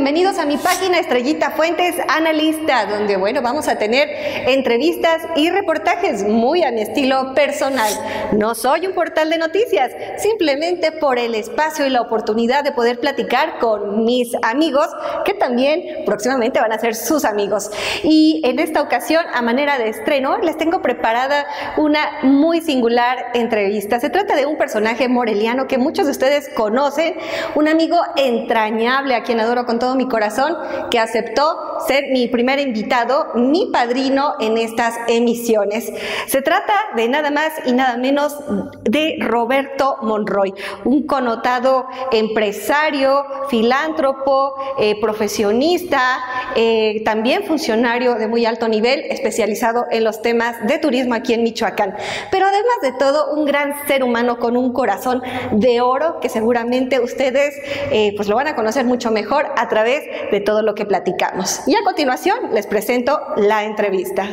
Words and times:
Bienvenidos 0.00 0.38
a 0.38 0.46
mi 0.46 0.56
página 0.56 0.98
Estrellita 0.98 1.50
Fuentes 1.50 1.94
Analista, 2.08 2.86
donde, 2.86 3.18
bueno, 3.18 3.42
vamos 3.42 3.68
a 3.68 3.76
tener 3.76 4.08
entrevistas 4.48 5.20
y 5.36 5.50
reportajes 5.50 6.22
muy 6.24 6.62
a 6.62 6.72
mi 6.72 6.80
estilo 6.80 7.34
personal. 7.34 7.92
No 8.32 8.54
soy 8.54 8.86
un 8.86 8.94
portal 8.94 9.28
de 9.28 9.36
noticias, 9.36 9.92
simplemente 10.16 10.90
por 10.90 11.18
el 11.18 11.34
espacio 11.34 11.86
y 11.86 11.90
la 11.90 12.00
oportunidad 12.00 12.64
de 12.64 12.72
poder 12.72 12.98
platicar 12.98 13.58
con 13.58 14.06
mis 14.06 14.34
amigos, 14.40 14.86
que 15.26 15.34
también 15.34 15.82
próximamente 16.06 16.60
van 16.60 16.72
a 16.72 16.78
ser 16.78 16.94
sus 16.94 17.26
amigos. 17.26 17.70
Y 18.02 18.40
en 18.42 18.58
esta 18.58 18.80
ocasión, 18.80 19.22
a 19.34 19.42
manera 19.42 19.76
de 19.76 19.90
estreno, 19.90 20.38
les 20.38 20.56
tengo 20.56 20.80
preparada 20.80 21.44
una 21.76 22.20
muy 22.22 22.62
singular 22.62 23.18
entrevista. 23.34 24.00
Se 24.00 24.08
trata 24.08 24.34
de 24.34 24.46
un 24.46 24.56
personaje 24.56 25.08
moreliano 25.08 25.66
que 25.66 25.76
muchos 25.76 26.06
de 26.06 26.12
ustedes 26.12 26.48
conocen, 26.56 27.16
un 27.54 27.68
amigo 27.68 27.98
entrañable 28.16 29.14
a 29.14 29.24
quien 29.24 29.40
adoro 29.40 29.66
con 29.66 29.78
todo 29.78 29.89
mi 29.94 30.08
corazón, 30.08 30.56
que 30.90 30.98
aceptó 30.98 31.56
ser 31.86 32.04
mi 32.10 32.28
primer 32.28 32.58
invitado, 32.58 33.28
mi 33.34 33.66
padrino 33.72 34.34
en 34.40 34.58
estas 34.58 34.94
emisiones. 35.08 35.92
Se 36.26 36.42
trata 36.42 36.74
de 36.96 37.08
nada 37.08 37.30
más 37.30 37.52
y 37.66 37.72
nada 37.72 37.96
menos 37.96 38.36
de 38.82 39.16
Roberto 39.20 39.98
Monroy, 40.02 40.54
un 40.84 41.06
connotado 41.06 41.86
empresario, 42.12 43.24
filántropo, 43.48 44.54
eh, 44.78 45.00
profesionista, 45.00 46.18
eh, 46.54 47.02
también 47.04 47.44
funcionario 47.44 48.14
de 48.14 48.28
muy 48.28 48.46
alto 48.46 48.68
nivel, 48.68 49.00
especializado 49.10 49.86
en 49.90 50.04
los 50.04 50.22
temas 50.22 50.56
de 50.66 50.78
turismo 50.78 51.14
aquí 51.14 51.34
en 51.34 51.42
Michoacán. 51.42 51.96
Pero 52.30 52.46
además 52.46 52.76
de 52.82 52.92
todo, 52.92 53.32
un 53.32 53.44
gran 53.44 53.86
ser 53.86 54.02
humano 54.04 54.38
con 54.38 54.56
un 54.56 54.72
corazón 54.72 55.22
de 55.52 55.80
oro 55.80 56.20
que 56.20 56.28
seguramente 56.28 57.00
ustedes 57.00 57.54
eh, 57.90 58.12
pues 58.16 58.28
lo 58.28 58.36
van 58.36 58.48
a 58.48 58.54
conocer 58.54 58.84
mucho 58.84 59.10
mejor 59.10 59.46
través 59.70 60.30
de 60.30 60.40
todo 60.40 60.60
lo 60.60 60.74
que 60.74 60.84
platicamos. 60.84 61.66
Y 61.66 61.74
a 61.74 61.82
continuación 61.82 62.52
les 62.52 62.66
presento 62.66 63.18
la 63.36 63.64
entrevista. 63.64 64.26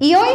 Y 0.00 0.14
hoy 0.14 0.28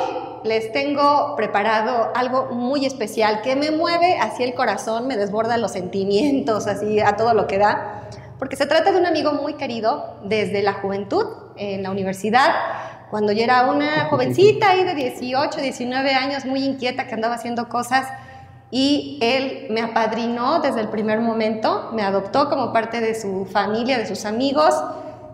les 0.43 0.71
tengo 0.73 1.35
preparado 1.35 2.11
algo 2.15 2.47
muy 2.47 2.85
especial 2.85 3.41
que 3.41 3.55
me 3.55 3.71
mueve 3.71 4.17
hacia 4.19 4.45
el 4.45 4.53
corazón, 4.53 5.07
me 5.07 5.15
desborda 5.15 5.57
los 5.57 5.71
sentimientos, 5.71 6.67
así 6.67 6.99
a 6.99 7.15
todo 7.15 7.33
lo 7.33 7.47
que 7.47 7.57
da, 7.57 8.03
porque 8.39 8.57
se 8.57 8.65
trata 8.65 8.91
de 8.91 8.99
un 8.99 9.05
amigo 9.05 9.31
muy 9.31 9.53
querido 9.53 10.17
desde 10.25 10.61
la 10.61 10.73
juventud 10.73 11.25
en 11.55 11.81
la 11.81 11.91
universidad, 11.91 12.49
cuando 13.09 13.31
yo 13.31 13.43
era 13.43 13.71
una 13.71 14.05
jovencita 14.05 14.71
ahí 14.71 14.83
de 14.83 14.95
18, 14.95 15.61
19 15.61 16.13
años, 16.13 16.45
muy 16.45 16.65
inquieta, 16.65 17.07
que 17.07 17.13
andaba 17.13 17.35
haciendo 17.35 17.69
cosas, 17.69 18.07
y 18.75 19.19
él 19.21 19.67
me 19.69 19.81
apadrinó 19.81 20.59
desde 20.59 20.81
el 20.81 20.89
primer 20.89 21.19
momento, 21.19 21.91
me 21.93 22.01
adoptó 22.01 22.49
como 22.49 22.73
parte 22.73 23.01
de 23.01 23.13
su 23.13 23.45
familia, 23.45 23.99
de 23.99 24.07
sus 24.07 24.25
amigos. 24.25 24.73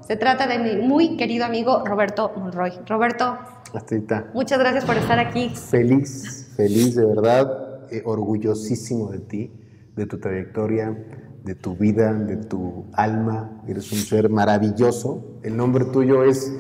Se 0.06 0.18
trata 0.18 0.46
de 0.46 0.60
mi 0.60 0.86
muy 0.86 1.16
querido 1.16 1.46
amigo 1.46 1.86
Roberto 1.86 2.34
Monroy. 2.36 2.74
Roberto, 2.86 3.38
muchas 4.34 4.60
gracias 4.60 4.84
por 4.84 4.98
estar 4.98 5.20
aquí. 5.20 5.54
Feliz, 5.56 6.52
feliz 6.58 6.96
de 6.96 7.06
verdad, 7.06 7.88
eh, 7.92 8.02
orgullosísimo 8.04 9.10
de 9.10 9.20
ti, 9.20 9.52
de 9.96 10.06
tu 10.06 10.20
trayectoria, 10.20 10.94
de 11.46 11.56
tu 11.56 11.78
vida, 11.78 12.12
de 12.14 12.36
tu 12.36 12.88
alma. 12.92 13.64
Eres 13.70 13.90
un 13.94 14.00
ser 14.00 14.30
maravilloso. 14.30 15.40
El 15.44 15.56
nombre 15.56 15.86
tuyo 15.86 16.26
es 16.26 16.54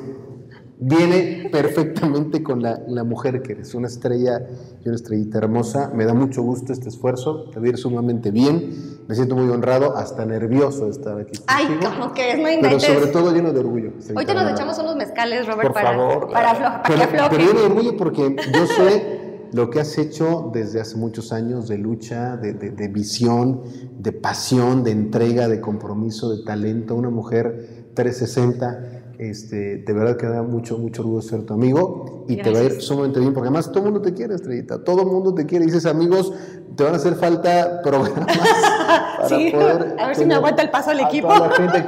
viene 0.80 1.50
perfectamente 1.52 2.42
con 2.42 2.64
la, 2.64 3.04
mujer 3.04 3.42
que 3.42 3.52
eres, 3.52 3.76
una 3.76 3.88
estrella 3.88 4.42
y 4.84 4.88
una 4.88 4.96
estrellita 4.96 5.38
hermosa. 5.38 5.92
Me 5.94 6.06
da 6.06 6.14
mucho 6.14 6.42
gusto 6.42 6.72
este 6.72 6.88
esfuerzo, 6.88 7.50
te 7.52 7.60
voy 7.60 7.70
a 7.70 7.72
ir 7.74 7.78
sumamente 7.78 8.32
bien. 8.32 9.00
Me 9.08 9.16
siento 9.16 9.36
muy 9.36 9.50
honrado, 9.50 9.98
hasta 9.98 10.26
nervioso 10.26 10.86
de 10.86 10.92
estar 10.92 11.20
aquí. 11.20 11.39
Ay, 11.48 11.80
como 11.84 12.14
que 12.14 12.32
es, 12.32 12.38
no 12.38 12.62
Pero 12.62 12.80
sobre 12.80 13.08
todo 13.08 13.34
lleno 13.34 13.52
de 13.52 13.60
orgullo. 13.60 13.92
Hoy 14.16 14.26
te 14.26 14.34
nos 14.34 14.52
echamos 14.52 14.80
unos 14.80 14.95
mezcales, 14.95 15.45
Robert, 15.45 15.68
Por 15.68 15.73
para, 15.73 15.95
favor, 15.95 16.32
para, 16.32 16.82
pero, 16.88 17.08
que 17.08 17.36
Pero 17.36 17.48
lleno 17.48 17.60
de 17.60 17.66
orgullo 17.66 17.98
porque 17.98 18.36
yo 18.54 18.66
sé 18.68 19.20
lo 19.52 19.70
que 19.72 19.80
has 19.80 19.98
hecho 19.98 20.52
desde 20.54 20.80
hace 20.80 20.95
muchos 20.95 21.34
años 21.34 21.68
de 21.68 21.78
lucha, 21.78 22.38
de, 22.38 22.54
de 22.54 22.88
visión, 22.88 23.64
de 23.98 24.12
pasión, 24.12 24.84
de 24.84 24.92
entrega, 24.92 25.48
de 25.48 25.60
compromiso, 25.60 26.30
de 26.30 26.44
talento. 26.44 26.95
Una 26.95 27.10
mujer 27.10 27.89
360 27.95 28.98
este, 29.20 29.76
de 29.78 29.94
verdad 29.94 30.16
que 30.16 30.26
da 30.28 30.42
mucho, 30.42 30.78
mucho 30.78 31.02
orgullo 31.02 31.22
ser 31.22 31.44
tu 31.44 31.54
amigo 31.54 32.24
y 32.30 32.38
te 32.38 32.52
va 32.52 32.60
a 32.60 32.64
ir 32.64 32.82
sumamente 32.82 33.20
bien, 33.20 33.34
porque 33.34 33.50
además 33.50 33.70
todo 33.70 33.80
el 33.80 33.92
mundo 33.92 34.02
te 34.02 34.14
quiere, 34.14 34.34
Estrellita, 34.36 34.82
todo 34.82 35.02
el 35.02 35.08
mundo 35.08 35.36
te 35.36 35.46
quiere. 35.46 35.66
Dices, 35.66 35.86
amigos, 35.86 36.32
te 36.78 36.86
van 36.86 36.94
a 36.94 36.96
hacer 36.96 37.16
falta 37.16 37.82
programas 37.84 38.12
para 39.20 39.28
poder... 39.28 39.96
A 40.00 40.08
ver 40.08 40.16
si 40.16 40.26
me 40.26 40.36
aguanta 40.36 40.62
el 40.62 40.72
paso 40.72 40.92
al 40.92 41.02
equipo. 41.02 41.28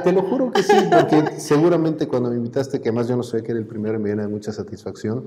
Te 0.04 0.12
lo 0.12 0.22
juro 0.24 0.52
que 0.52 0.62
sí, 0.62 0.76
porque 0.90 1.40
seguramente 1.40 2.06
cuando 2.06 2.28
me 2.28 2.36
invitaste, 2.36 2.82
que 2.82 2.90
además 2.90 3.08
yo 3.08 3.16
no 3.16 3.22
sé 3.22 3.42
que 3.42 3.52
era 3.52 3.60
el 3.60 3.66
primero, 3.66 3.98
me 3.98 4.10
viene 4.10 4.22
de 4.22 4.28
mucha 4.28 4.52
satisfacción, 4.52 5.24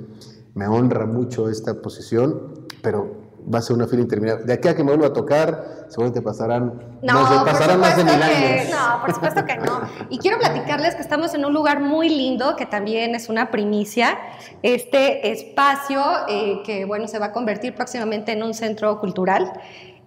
me 0.54 0.68
honra 0.68 1.08
mucho 1.08 1.50
esta 1.50 1.82
posición, 1.82 2.68
pero 2.84 3.25
va 3.53 3.59
a 3.59 3.61
ser 3.61 3.75
una 3.75 3.88
fila 3.88 4.01
interminable. 4.01 4.45
De 4.45 4.53
aquí 4.53 4.67
a 4.67 4.75
que 4.75 4.83
me 4.83 4.91
vuelva 4.91 5.07
a 5.07 5.13
tocar, 5.13 5.85
seguramente 5.89 6.22
pasarán, 6.22 6.81
no, 7.01 7.13
más, 7.13 7.29
de, 7.29 7.51
pasarán 7.51 7.79
más 7.79 7.97
de 7.97 8.03
mil 8.03 8.22
años. 8.22 8.69
No, 8.72 9.01
por 9.01 9.13
supuesto 9.13 9.45
que 9.45 9.56
no. 9.57 9.81
Y 10.09 10.17
quiero 10.17 10.39
platicarles 10.39 10.95
que 10.95 11.01
estamos 11.01 11.33
en 11.35 11.45
un 11.45 11.53
lugar 11.53 11.79
muy 11.79 12.09
lindo, 12.09 12.56
que 12.56 12.66
también 12.66 13.13
es 13.13 13.29
una 13.29 13.51
primicia. 13.51 14.17
Este 14.63 15.31
espacio, 15.31 16.01
eh, 16.28 16.61
que 16.66 16.85
bueno, 16.85 17.07
se 17.07 17.19
va 17.19 17.28
a 17.28 17.31
convertir 17.31 17.75
próximamente 17.75 18.31
en 18.31 18.44
un 18.44 18.53
centro 18.53 19.00
cultural. 19.00 19.53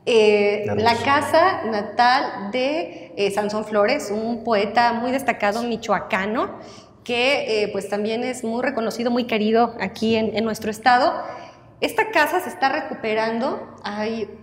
Eh, 0.06 0.64
la 0.76 0.96
casa 0.96 1.64
natal 1.64 2.50
de 2.50 3.12
eh, 3.16 3.30
Sansón 3.30 3.64
Flores, 3.64 4.10
un 4.10 4.42
poeta 4.42 4.94
muy 4.94 5.12
destacado 5.12 5.62
michoacano, 5.62 6.58
que 7.04 7.70
pues 7.72 7.88
también 7.88 8.22
es 8.22 8.44
muy 8.44 8.62
reconocido, 8.62 9.10
muy 9.10 9.24
querido 9.24 9.74
aquí 9.80 10.16
en, 10.16 10.36
en 10.36 10.44
nuestro 10.44 10.70
estado. 10.70 11.14
Esta 11.80 12.10
casa 12.10 12.40
se 12.40 12.48
está 12.48 12.70
recuperando, 12.70 13.76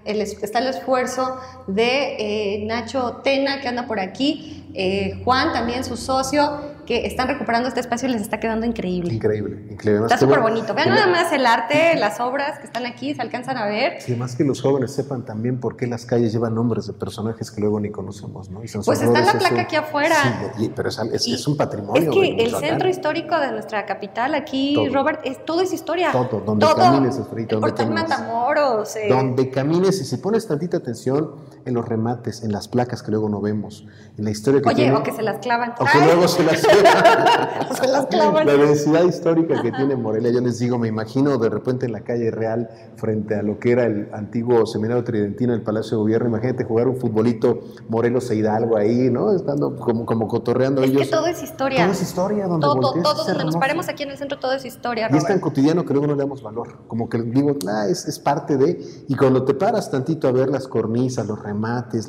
el, 0.05 0.21
está 0.21 0.59
el 0.59 0.67
esfuerzo 0.67 1.37
de 1.67 2.15
eh, 2.17 2.65
Nacho 2.65 3.17
Tena, 3.23 3.59
que 3.59 3.67
anda 3.67 3.87
por 3.87 3.99
aquí, 3.99 4.64
eh, 4.75 5.21
Juan 5.23 5.53
también, 5.53 5.83
su 5.83 5.97
socio, 5.97 6.75
que 6.85 7.05
están 7.05 7.27
recuperando 7.27 7.67
este 7.67 7.79
espacio 7.79 8.07
y 8.07 8.11
les 8.11 8.21
está 8.21 8.39
quedando 8.39 8.65
increíble. 8.65 9.13
Increíble, 9.13 9.65
increíble. 9.69 10.05
Está 10.05 10.17
súper 10.17 10.39
bonito. 10.39 10.73
Vean 10.73 10.89
nada 10.89 11.07
más 11.07 11.31
el 11.33 11.45
arte, 11.45 11.95
las 11.99 12.19
obras 12.19 12.59
que 12.59 12.65
están 12.65 12.85
aquí, 12.85 13.13
se 13.13 13.21
alcanzan 13.21 13.57
a 13.57 13.65
ver. 13.65 14.01
Sí, 14.01 14.15
más 14.15 14.35
que 14.35 14.43
los 14.43 14.61
jóvenes 14.61 14.93
sepan 14.93 15.25
también 15.25 15.59
por 15.59 15.75
qué 15.75 15.87
las 15.87 16.05
calles 16.05 16.31
llevan 16.31 16.55
nombres 16.55 16.87
de 16.87 16.93
personajes 16.93 17.51
que 17.51 17.61
luego 17.61 17.79
ni 17.79 17.89
conocemos, 17.89 18.49
¿no? 18.49 18.61
pues 18.85 19.01
está 19.01 19.21
la 19.21 19.33
placa 19.33 19.61
aquí 19.61 19.75
afuera. 19.75 20.15
Sí, 20.57 20.71
pero 20.75 20.89
es, 20.89 21.47
un 21.47 21.57
patrimonio. 21.57 22.11
Es 22.11 22.15
que 22.15 22.43
el 22.43 22.55
centro 22.55 22.87
histórico 22.87 23.39
de 23.39 23.51
nuestra 23.51 23.85
capital, 23.85 24.35
aquí, 24.35 24.87
Robert, 24.89 25.21
es, 25.23 25.43
todo 25.43 25.61
es 25.61 25.73
historia. 25.73 26.11
Todo, 26.11 26.41
donde 26.45 26.65
camines, 26.75 27.19
El 27.35 27.59
portal 27.59 27.91
Matamoros. 27.91 28.95
Eh. 28.95 29.07
Donde 29.09 29.49
camines 29.49 29.99
y 30.01 30.05
si 30.05 30.17
pones 30.17 30.47
tantita 30.47 30.77
atención 30.77 31.35
en 31.65 31.73
los 31.73 31.87
remates, 31.87 32.43
en 32.43 32.51
las 32.51 32.67
placas 32.67 33.01
que 33.01 33.11
luego 33.11 33.27
no 33.27 33.41
vemos, 33.41 33.85
en 34.17 34.23
la 34.23 34.31
historia 34.31 34.61
que 34.61 34.69
Oye, 34.69 34.91
o 34.91 35.01
que 35.01 35.11
se 35.11 35.23
las 35.23 35.39
clavan. 35.39 35.73
O 35.79 35.85
que 35.85 36.05
luego 36.05 36.27
se 36.27 36.43
las 36.43 36.63
La 38.45 38.53
densidad 38.55 39.03
histórica 39.03 39.61
que 39.61 39.71
tiene 39.71 39.95
Morelia, 39.95 40.31
yo 40.31 40.41
les 40.41 40.59
digo, 40.59 40.77
me 40.77 40.87
imagino 40.87 41.37
de 41.37 41.49
repente 41.49 41.87
en 41.87 41.91
la 41.91 42.01
calle 42.01 42.29
real, 42.29 42.69
frente 42.97 43.35
a 43.35 43.41
lo 43.41 43.59
que 43.59 43.71
era 43.71 43.85
el 43.85 44.09
antiguo 44.13 44.65
seminario 44.67 45.03
tridentino, 45.03 45.53
el 45.53 45.63
Palacio 45.63 45.97
de 45.97 46.03
Gobierno, 46.03 46.29
imagínate 46.29 46.63
jugar 46.63 46.87
un 46.87 46.97
futbolito 46.97 47.61
Morelos 47.89 48.29
e 48.29 48.35
Hidalgo 48.35 48.77
ahí, 48.77 49.09
¿no? 49.09 49.35
Estando 49.35 49.75
como, 49.75 50.05
como 50.05 50.27
cotorreando 50.27 50.83
es 50.83 50.91
ellos. 50.91 51.03
Que 51.03 51.09
todo 51.09 51.25
es 51.27 51.41
historia. 51.41 51.83
Todo 51.83 51.93
es 51.93 52.01
historia, 52.01 52.47
donde 52.47 52.65
Todo, 52.65 52.93
todo, 53.01 53.25
donde 53.25 53.43
nos 53.43 53.57
paremos 53.57 53.89
aquí 53.89 54.03
en 54.03 54.11
el 54.11 54.17
centro, 54.17 54.37
todo 54.37 54.53
es 54.53 54.65
historia. 54.65 55.09
Y 55.11 55.17
es 55.17 55.25
tan 55.25 55.39
cotidiano 55.39 55.83
que 55.83 55.93
luego 55.93 56.07
no 56.07 56.13
le 56.13 56.19
damos 56.19 56.43
valor, 56.43 56.85
como 56.87 57.09
que 57.09 57.21
digo, 57.21 57.55
ah, 57.67 57.87
es, 57.89 58.05
es 58.05 58.19
parte 58.19 58.57
de, 58.57 58.79
y 59.07 59.15
cuando 59.15 59.43
te 59.43 59.55
paras 59.55 59.89
tantito 59.89 60.27
a 60.27 60.31
ver 60.31 60.49
las 60.49 60.67
cornisas, 60.67 61.25
los 61.25 61.41
remates, 61.41 61.54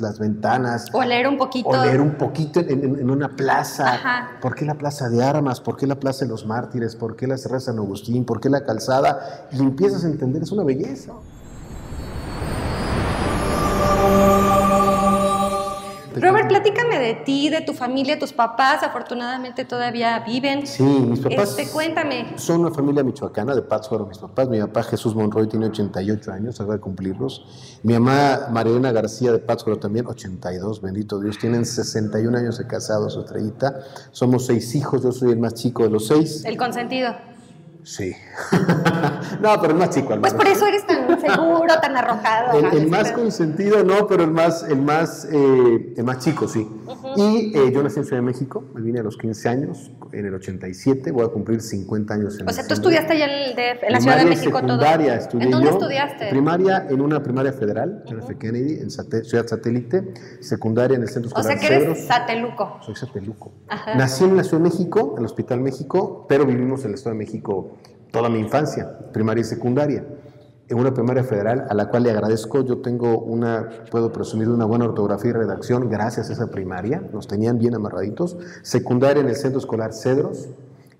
las 0.01 0.19
ventanas. 0.19 0.87
O 0.93 1.03
leer 1.03 1.27
un 1.27 1.37
poquito. 1.37 1.69
O 1.69 1.85
leer 1.85 2.01
un 2.01 2.15
poquito 2.15 2.59
en, 2.59 3.09
una 3.09 3.29
plaza. 3.29 3.93
Ajá. 3.93 4.29
¿Por 4.41 4.55
qué 4.55 4.65
la 4.65 4.75
plaza 4.75 5.09
de 5.09 5.23
armas? 5.23 5.59
¿Por 5.61 5.77
qué 5.77 5.87
la 5.87 5.95
Plaza 5.95 6.25
de 6.25 6.31
los 6.31 6.45
Mártires? 6.45 6.95
¿Por 6.95 7.15
qué 7.15 7.27
la 7.27 7.37
Serra 7.37 7.59
San 7.59 7.77
Agustín? 7.77 8.25
¿Por 8.25 8.39
qué 8.39 8.49
la 8.49 8.63
calzada? 8.63 9.47
Y 9.51 9.59
empiezas 9.59 10.03
a 10.03 10.07
entender, 10.07 10.43
es 10.43 10.51
una 10.51 10.63
belleza. 10.63 11.13
Robert, 16.21 16.47
platícame 16.47 16.99
de 16.99 17.15
ti, 17.15 17.49
de 17.49 17.61
tu 17.61 17.73
familia, 17.73 18.19
tus 18.19 18.33
papás, 18.33 18.83
afortunadamente 18.83 19.65
todavía 19.65 20.19
viven. 20.19 20.65
Sí, 20.65 20.83
mis 20.83 21.19
papás. 21.19 21.57
Este, 21.57 21.71
cuéntame. 21.71 22.33
Son 22.37 22.61
una 22.61 22.71
familia 22.71 23.03
michoacana, 23.03 23.55
de 23.55 23.61
Pátzcuaro, 23.61 24.05
mis 24.05 24.17
papás. 24.17 24.49
Mi 24.49 24.59
papá 24.59 24.83
Jesús 24.83 25.15
Monroy 25.15 25.47
tiene 25.47 25.67
88 25.67 26.31
años, 26.31 26.59
acaba 26.59 26.75
de 26.75 26.79
cumplirlos. 26.79 27.79
Mi 27.83 27.93
mamá 27.93 28.47
Mariana 28.51 28.91
García 28.91 29.31
de 29.31 29.39
Pátzcuaro 29.39 29.79
también, 29.79 30.05
82, 30.07 30.81
bendito 30.81 31.19
Dios. 31.19 31.37
Tienen 31.37 31.65
61 31.65 32.37
años 32.37 32.57
de 32.57 32.67
casados, 32.67 33.13
su 33.13 33.21
estrellita. 33.21 33.79
Somos 34.11 34.45
seis 34.45 34.75
hijos, 34.75 35.03
yo 35.03 35.11
soy 35.11 35.31
el 35.31 35.39
más 35.39 35.53
chico 35.53 35.83
de 35.83 35.89
los 35.89 36.07
seis. 36.07 36.43
El 36.45 36.57
consentido. 36.57 37.15
Sí. 37.87 38.13
no, 39.41 39.61
pero 39.61 39.71
el 39.71 39.79
más 39.79 39.91
chico. 39.91 40.11
Al 40.11 40.19
pues 40.19 40.33
por 40.33 40.45
eso 40.45 40.67
eres 40.67 40.85
tan 40.85 41.19
seguro, 41.21 41.73
tan 41.81 41.95
arrojado. 41.95 42.59
El, 42.73 42.87
más 42.87 43.13
consentido 43.13 43.81
no, 43.85 44.07
pero 44.07 44.23
el 44.25 44.31
más, 44.31 44.63
el 44.63 44.81
más, 44.81 45.25
eh, 45.31 45.93
el 45.95 46.03
más 46.03 46.19
chico, 46.19 46.49
sí. 46.49 46.67
Y 47.15 47.57
eh, 47.57 47.71
yo 47.71 47.81
nací 47.81 47.99
en 47.99 48.05
Ciudad 48.05 48.21
de 48.21 48.25
México, 48.25 48.65
me 48.73 48.81
vine 48.81 48.99
a 48.99 49.03
los 49.03 49.17
15 49.17 49.47
años, 49.47 49.91
en 50.11 50.25
el 50.25 50.33
87, 50.33 51.11
voy 51.11 51.25
a 51.25 51.29
cumplir 51.29 51.61
50 51.61 52.13
años 52.13 52.37
en 52.37 52.49
O 52.49 52.51
sea, 52.51 52.67
tú 52.67 52.73
estudiaste 52.73 53.13
allá 53.13 53.25
en, 53.25 53.93
la 53.93 54.01
Ciudad 54.01 54.17
de 54.17 54.25
México 54.25 54.57
secundaria, 54.59 55.19
todo. 55.29 55.41
¿En 55.41 55.51
dónde 55.51 55.69
estudiaste? 55.69 56.29
Primaria, 56.29 56.87
en 56.89 56.99
una 56.99 57.23
primaria 57.23 57.53
federal, 57.53 58.03
en 58.07 58.19
F. 58.19 58.37
Kennedy, 58.37 58.81
en 58.81 58.91
Ciudad 58.91 59.47
Satélite, 59.47 60.13
secundaria 60.41 60.97
en 60.97 61.03
el 61.03 61.09
Centro 61.09 61.29
Escolar 61.29 61.55
O 61.55 61.59
sea, 61.59 61.69
que 61.69 61.73
eres 61.73 62.05
sateluco. 62.05 62.79
Soy 62.81 62.95
sateluco. 62.95 63.53
Nací 63.95 64.25
en 64.25 64.35
la 64.35 64.43
Ciudad 64.43 64.61
de 64.61 64.69
México, 64.69 65.13
en 65.13 65.19
el 65.19 65.25
Hospital 65.25 65.61
México, 65.61 66.25
pero 66.27 66.45
vivimos 66.45 66.81
en 66.81 66.89
el 66.89 66.95
Estado 66.95 67.13
de 67.13 67.19
México 67.19 67.76
toda 68.11 68.29
mi 68.29 68.39
infancia, 68.39 68.97
primaria 69.11 69.41
y 69.41 69.45
secundaria, 69.45 70.05
en 70.69 70.77
una 70.77 70.93
primaria 70.93 71.23
federal 71.23 71.65
a 71.69 71.73
la 71.73 71.89
cual 71.89 72.03
le 72.03 72.11
agradezco. 72.11 72.61
Yo 72.61 72.79
tengo 72.81 73.19
una, 73.19 73.69
puedo 73.89 74.11
presumir, 74.11 74.49
una 74.49 74.65
buena 74.65 74.85
ortografía 74.85 75.31
y 75.31 75.33
redacción 75.33 75.89
gracias 75.89 76.29
a 76.29 76.33
esa 76.33 76.47
primaria, 76.47 77.01
nos 77.13 77.27
tenían 77.27 77.57
bien 77.57 77.75
amarraditos. 77.75 78.37
Secundaria 78.63 79.21
en 79.21 79.29
el 79.29 79.35
Centro 79.35 79.59
Escolar 79.59 79.93
Cedros, 79.93 80.49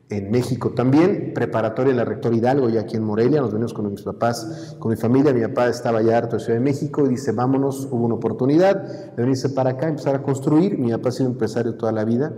en 0.09 0.31
México 0.31 0.71
también, 0.71 1.33
preparatoria 1.33 1.91
en 1.91 1.97
la 1.97 2.05
Rector 2.05 2.33
Hidalgo 2.33 2.69
y 2.69 2.77
aquí 2.77 2.95
en 2.95 3.03
Morelia, 3.03 3.41
nos 3.41 3.51
venimos 3.51 3.73
con 3.73 3.91
mis 3.91 4.03
papás, 4.03 4.77
con 4.79 4.91
mi 4.91 4.95
familia, 4.95 5.33
mi 5.33 5.41
papá 5.41 5.67
estaba 5.67 6.01
ya 6.01 6.17
harto 6.17 6.37
de 6.37 6.43
Ciudad 6.43 6.59
de 6.59 6.63
México 6.63 7.05
y 7.05 7.09
dice, 7.09 7.33
vámonos, 7.33 7.89
hubo 7.91 8.05
una 8.05 8.15
oportunidad 8.15 8.83
de 8.83 9.21
venirse 9.21 9.49
para 9.49 9.71
acá, 9.71 9.89
empezar 9.89 10.15
a 10.15 10.23
construir, 10.23 10.77
mi 10.77 10.91
papá 10.91 11.09
ha 11.09 11.11
sido 11.11 11.29
empresario 11.29 11.75
toda 11.75 11.91
la 11.91 12.05
vida, 12.05 12.31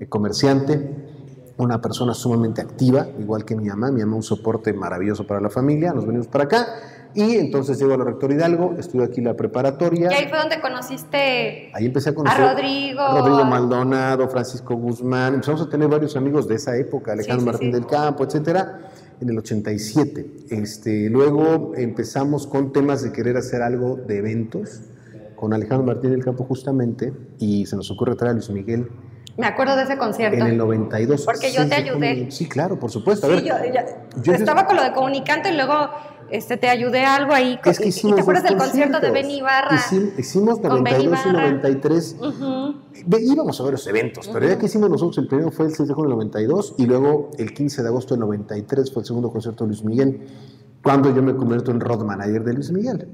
eh, 0.00 0.08
comerciante, 0.08 1.03
una 1.56 1.80
persona 1.80 2.14
sumamente 2.14 2.60
activa, 2.60 3.06
igual 3.18 3.44
que 3.44 3.54
mi 3.54 3.68
mamá, 3.68 3.90
mi 3.90 4.00
mamá 4.00 4.16
un 4.16 4.22
soporte 4.22 4.72
maravilloso 4.72 5.26
para 5.26 5.40
la 5.40 5.50
familia, 5.50 5.92
nos 5.92 6.06
venimos 6.06 6.26
para 6.26 6.44
acá 6.44 6.66
y 7.14 7.36
entonces 7.36 7.78
llego 7.78 7.94
a 7.94 7.96
la 7.96 8.04
Rector 8.04 8.32
Hidalgo, 8.32 8.74
estudio 8.76 9.04
aquí 9.04 9.20
la 9.20 9.34
preparatoria. 9.34 10.10
Y 10.10 10.14
ahí 10.14 10.28
fue 10.28 10.38
donde 10.38 10.60
conociste 10.60 11.70
ahí 11.72 11.86
empecé 11.86 12.10
a, 12.10 12.14
conocer 12.14 12.42
a 12.42 12.54
Rodrigo. 12.54 13.00
Rodrigo 13.12 13.44
Maldonado, 13.44 14.28
Francisco 14.28 14.74
Guzmán, 14.74 15.34
empezamos 15.34 15.62
a 15.62 15.68
tener 15.68 15.88
varios 15.88 16.16
amigos 16.16 16.48
de 16.48 16.56
esa 16.56 16.76
época, 16.76 17.12
Alejandro 17.12 17.46
Martín 17.46 17.70
del 17.70 17.86
Campo, 17.86 18.24
etcétera, 18.24 18.90
en 19.20 19.28
el 19.28 19.38
87. 19.38 20.46
Este, 20.50 21.08
luego 21.08 21.72
empezamos 21.76 22.48
con 22.48 22.72
temas 22.72 23.02
de 23.02 23.12
querer 23.12 23.36
hacer 23.36 23.62
algo 23.62 23.94
de 23.94 24.18
eventos 24.18 24.82
con 25.36 25.52
Alejandro 25.52 25.86
Martín 25.86 26.10
del 26.10 26.24
Campo 26.24 26.44
justamente 26.44 27.12
y 27.38 27.66
se 27.66 27.76
nos 27.76 27.90
ocurre 27.92 28.16
traer 28.16 28.30
a 28.30 28.34
Luis 28.34 28.50
Miguel 28.50 28.88
me 29.36 29.46
acuerdo 29.46 29.76
de 29.76 29.82
ese 29.82 29.98
concierto. 29.98 30.44
En 30.44 30.52
el 30.52 30.56
92. 30.56 31.24
Porque 31.24 31.52
yo 31.52 31.68
te 31.68 31.74
ayudé. 31.74 32.30
Sí, 32.30 32.48
claro, 32.48 32.78
por 32.78 32.90
supuesto. 32.90 33.26
sí, 33.38 33.48
yo, 34.22 34.32
estaba 34.32 34.66
con 34.66 34.76
lo 34.76 34.82
de 34.82 34.92
comunicante 34.92 35.50
y 35.50 35.56
luego 35.56 35.90
este, 36.30 36.56
te 36.56 36.68
ayudé 36.68 37.04
algo 37.04 37.32
ahí. 37.32 37.58
Es 37.64 37.78
que 37.78 37.88
¿Y 37.88 38.14
te 38.14 38.20
acuerdas 38.20 38.44
del 38.44 38.56
concierto 38.56 39.00
de 39.00 39.10
Benny 39.10 39.42
Barra? 39.42 39.80
hicimos 40.18 40.60
92 40.60 41.20
y 41.26 41.32
93. 41.32 42.16
Íbamos 43.20 43.60
a 43.60 43.64
ver 43.64 43.72
los 43.72 43.86
eventos, 43.86 44.28
pero 44.28 44.46
ya 44.46 44.58
que 44.58 44.66
hicimos 44.66 44.88
nosotros, 44.88 45.18
el 45.18 45.26
primero 45.26 45.50
fue 45.50 45.66
el 45.66 45.74
6 45.74 45.88
de 45.88 45.94
junio 45.94 46.10
del 46.10 46.16
92 46.16 46.74
y 46.78 46.86
luego 46.86 47.30
el 47.38 47.52
15 47.52 47.82
de 47.82 47.88
agosto 47.88 48.14
del 48.14 48.20
93 48.20 48.92
fue 48.92 49.02
el 49.02 49.06
segundo 49.06 49.30
concierto 49.30 49.64
de 49.64 49.68
Luis 49.68 49.84
Miguel, 49.84 50.26
cuando 50.82 51.14
yo 51.14 51.22
me 51.22 51.34
convierto 51.34 51.70
en 51.70 51.80
road 51.80 52.04
manager 52.04 52.44
de 52.44 52.52
Luis 52.52 52.70
Miguel. 52.70 53.08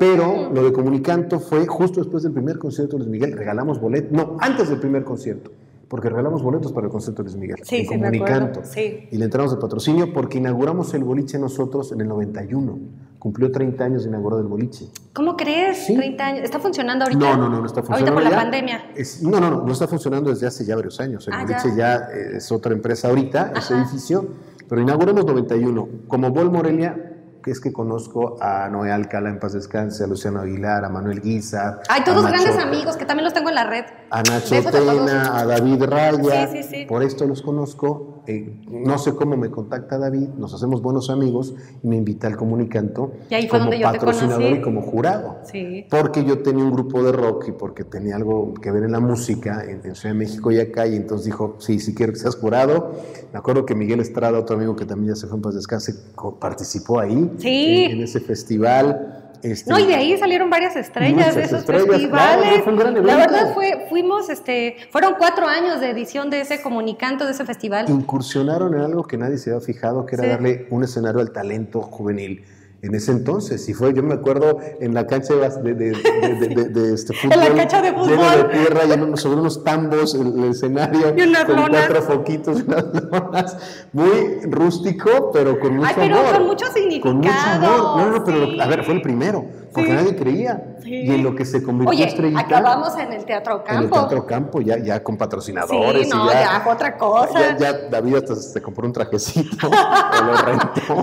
Pero 0.00 0.50
lo 0.50 0.64
de 0.64 0.72
Comunicanto 0.72 1.40
fue 1.40 1.66
justo 1.66 2.00
después 2.00 2.22
del 2.22 2.32
primer 2.32 2.58
concierto 2.58 2.96
de 2.96 3.00
Luis 3.00 3.10
Miguel, 3.10 3.36
regalamos 3.36 3.78
boletos, 3.78 4.10
no, 4.12 4.38
antes 4.40 4.70
del 4.70 4.80
primer 4.80 5.04
concierto, 5.04 5.50
porque 5.88 6.08
regalamos 6.08 6.42
boletos 6.42 6.72
para 6.72 6.86
el 6.86 6.90
concierto 6.90 7.22
de 7.22 7.28
Luis 7.28 7.38
Miguel, 7.38 7.58
sí, 7.64 7.84
Comunicanto. 7.84 8.62
Sí. 8.64 9.08
Y 9.10 9.18
le 9.18 9.26
entramos 9.26 9.50
de 9.50 9.58
patrocinio 9.58 10.10
porque 10.10 10.38
inauguramos 10.38 10.94
el 10.94 11.04
boliche 11.04 11.38
nosotros 11.38 11.92
en 11.92 12.00
el 12.00 12.08
91. 12.08 12.78
Cumplió 13.18 13.52
30 13.52 13.84
años 13.84 14.04
de 14.04 14.08
inaugurado 14.08 14.40
el 14.40 14.48
boliche. 14.48 14.86
¿Cómo 15.12 15.36
crees? 15.36 15.84
30 15.84 16.24
años. 16.24 16.44
¿Está 16.44 16.58
funcionando 16.60 17.04
ahorita? 17.04 17.20
No, 17.20 17.36
no, 17.36 17.50
no, 17.50 17.60
no 17.60 17.66
está 17.66 17.82
funcionando. 17.82 18.12
Ahorita 18.12 18.30
por 18.30 18.38
la 18.38 18.42
pandemia. 18.42 18.84
no, 19.20 19.38
no, 19.38 19.50
no, 19.50 19.66
no 19.66 19.72
está 19.74 19.86
funcionando 19.86 20.30
desde 20.30 20.46
hace 20.46 20.64
ya 20.64 20.76
varios 20.76 20.98
años. 20.98 21.28
El 21.28 21.34
ah, 21.34 21.42
boliche 21.42 21.76
ya. 21.76 22.08
es 22.36 22.50
otra 22.50 22.72
empresa 22.72 23.08
ahorita, 23.08 23.52
ese 23.54 23.74
edificio, 23.74 24.26
pero 24.66 24.80
inauguramos 24.80 25.26
91. 25.26 25.88
Como 26.08 26.30
Bol 26.30 26.50
Morelia 26.50 27.09
que 27.42 27.50
es 27.50 27.60
que 27.60 27.72
conozco 27.72 28.36
a 28.40 28.68
Noé 28.68 28.90
Alcala 28.90 29.28
en 29.30 29.38
paz 29.38 29.52
descanse, 29.52 30.04
a 30.04 30.06
Luciano 30.06 30.40
Aguilar, 30.40 30.84
a 30.84 30.88
Manuel 30.88 31.20
Guisa. 31.20 31.80
Hay 31.88 32.04
todos 32.04 32.26
grandes 32.26 32.56
amigos 32.56 32.96
que 32.96 33.04
también 33.04 33.24
los 33.24 33.34
tengo 33.34 33.48
en 33.48 33.54
la 33.54 33.64
red. 33.64 33.84
A 34.10 34.22
Nacho 34.22 34.62
Tena, 34.70 35.38
a 35.38 35.46
David 35.46 35.84
Raya. 35.84 36.48
Sí, 36.48 36.62
sí, 36.62 36.68
sí. 36.68 36.84
Por 36.86 37.02
esto 37.02 37.26
los 37.26 37.42
conozco. 37.42 38.19
Eh, 38.30 38.52
no 38.70 38.96
sé 38.98 39.14
cómo 39.14 39.36
me 39.36 39.50
contacta 39.50 39.98
David, 39.98 40.28
nos 40.38 40.54
hacemos 40.54 40.82
buenos 40.82 41.10
amigos 41.10 41.52
y 41.82 41.88
me 41.88 41.96
invita 41.96 42.28
al 42.28 42.36
comunicanto 42.36 43.12
y 43.28 43.34
ahí 43.34 43.48
fue 43.48 43.58
como 43.58 43.70
donde 43.70 43.80
yo 43.80 43.90
patrocinador 43.90 44.52
y 44.52 44.60
como 44.60 44.82
jurado. 44.82 45.38
Sí. 45.50 45.84
Porque 45.90 46.24
yo 46.24 46.38
tenía 46.38 46.62
un 46.62 46.70
grupo 46.70 47.02
de 47.02 47.10
rock 47.10 47.48
y 47.48 47.52
porque 47.52 47.82
tenía 47.82 48.14
algo 48.14 48.54
que 48.54 48.70
ver 48.70 48.84
en 48.84 48.92
la 48.92 49.00
música 49.00 49.64
en, 49.64 49.80
Ciudad 49.96 50.14
de 50.14 50.18
México 50.18 50.52
y 50.52 50.60
acá 50.60 50.86
y 50.86 50.94
entonces 50.94 51.26
dijo, 51.26 51.56
sí, 51.58 51.80
sí 51.80 51.92
quiero 51.92 52.12
que 52.12 52.20
seas 52.20 52.36
jurado. 52.36 52.92
Me 53.32 53.38
acuerdo 53.38 53.66
que 53.66 53.74
Miguel 53.74 53.98
Estrada, 53.98 54.38
otro 54.38 54.56
amigo 54.56 54.76
que 54.76 54.84
también 54.84 55.14
ya 55.14 55.20
se 55.20 55.26
fue 55.26 55.36
en 55.36 55.42
paz 55.42 55.56
descanse, 55.56 55.94
participó 56.38 57.00
ahí 57.00 57.32
sí. 57.38 57.86
en, 57.90 58.00
ese 58.00 58.20
festival. 58.20 59.19
Este, 59.42 59.70
no, 59.70 59.78
y 59.78 59.86
de 59.86 59.94
ahí 59.94 60.16
salieron 60.18 60.50
varias 60.50 60.76
estrellas 60.76 61.34
de 61.34 61.44
esos 61.44 61.64
festivales. 61.64 62.64
La 63.02 63.16
verdad 63.16 63.54
fue, 63.54 63.86
fuimos, 63.88 64.28
este, 64.28 64.76
fueron 64.90 65.14
cuatro 65.18 65.46
años 65.46 65.80
de 65.80 65.90
edición 65.90 66.30
de 66.30 66.42
ese 66.42 66.62
comunicanto, 66.62 67.24
de 67.24 67.32
ese 67.32 67.44
festival. 67.44 67.88
Incursionaron 67.88 68.74
en 68.74 68.80
algo 68.80 69.04
que 69.04 69.16
nadie 69.16 69.38
se 69.38 69.50
había 69.50 69.64
fijado, 69.64 70.06
que 70.06 70.16
era 70.16 70.26
darle 70.26 70.66
un 70.70 70.84
escenario 70.84 71.20
al 71.20 71.32
talento 71.32 71.80
juvenil 71.82 72.44
en 72.82 72.94
ese 72.94 73.12
entonces. 73.12 73.68
Y 73.68 73.74
fue, 73.74 73.92
yo 73.94 74.02
me 74.02 74.14
acuerdo 74.14 74.58
en 74.80 74.94
la 74.94 75.06
cancha 75.06 75.34
de, 75.34 75.74
de, 75.74 75.90
de, 75.92 76.64
de 76.68 76.94
este 76.94 77.12
fútbol. 77.14 77.32
en 77.42 77.48
la 77.50 77.54
cancha 77.54 77.82
de 77.82 77.92
fútbol. 77.92 78.08
Lleno 78.08 78.30
de 78.30 78.44
tierra, 78.44 79.16
sobre 79.16 79.40
unos 79.40 79.64
tambos, 79.64 80.14
el, 80.14 80.44
escenario. 80.44 81.14
Y 81.16 81.22
unas 81.22 81.44
con 81.44 81.56
lonas. 81.56 81.86
cuatro 81.86 82.02
foquitos, 82.02 82.62
unas 82.66 82.84
lonas. 83.10 83.56
Muy 83.92 84.40
rústico, 84.44 85.30
pero 85.32 85.58
con 85.60 85.76
mucho 85.76 85.88
Ay, 85.88 85.94
pero 85.96 86.18
amor. 86.18 86.32
con 86.34 86.46
mucho 86.46 86.66
significado. 86.72 87.14
Con 87.14 87.16
mucho 87.18 87.32
amor. 87.32 87.96
No, 87.96 88.10
no, 88.18 88.24
pero 88.24 88.62
a 88.62 88.66
ver, 88.66 88.84
fue 88.84 88.94
el 88.94 89.02
primero. 89.02 89.44
Porque 89.72 89.90
Sí. 89.90 89.94
nadie 89.96 90.16
creía. 90.16 90.76
Sí. 90.82 90.94
Y 90.94 91.10
en 91.14 91.22
lo 91.22 91.36
que 91.36 91.44
se 91.44 91.62
convirtió 91.62 91.90
Oye, 91.90 92.04
estrellita. 92.08 92.40
acabamos 92.40 92.96
en 92.98 93.12
el 93.12 93.24
Teatro 93.24 93.62
En 93.68 93.74
el 93.76 93.80
Campo. 93.82 93.96
Teatro 94.00 94.26
Campo, 94.26 94.60
ya, 94.60 94.78
ya 94.78 95.02
con 95.02 95.16
patrocinadores. 95.16 96.08
Sí, 96.08 96.12
no, 96.12 96.26
y 96.26 96.32
ya 96.34 96.60
fue 96.64 96.72
otra 96.72 96.96
cosa. 96.96 97.56
Ya, 97.56 97.56
ya 97.56 97.72
David 97.88 98.16
hasta 98.16 98.34
se 98.34 98.60
compró 98.60 98.86
un 98.86 98.92
trajecito, 98.92 99.68
o 99.68 100.24
lo 100.24 100.36
rentó. 100.38 101.00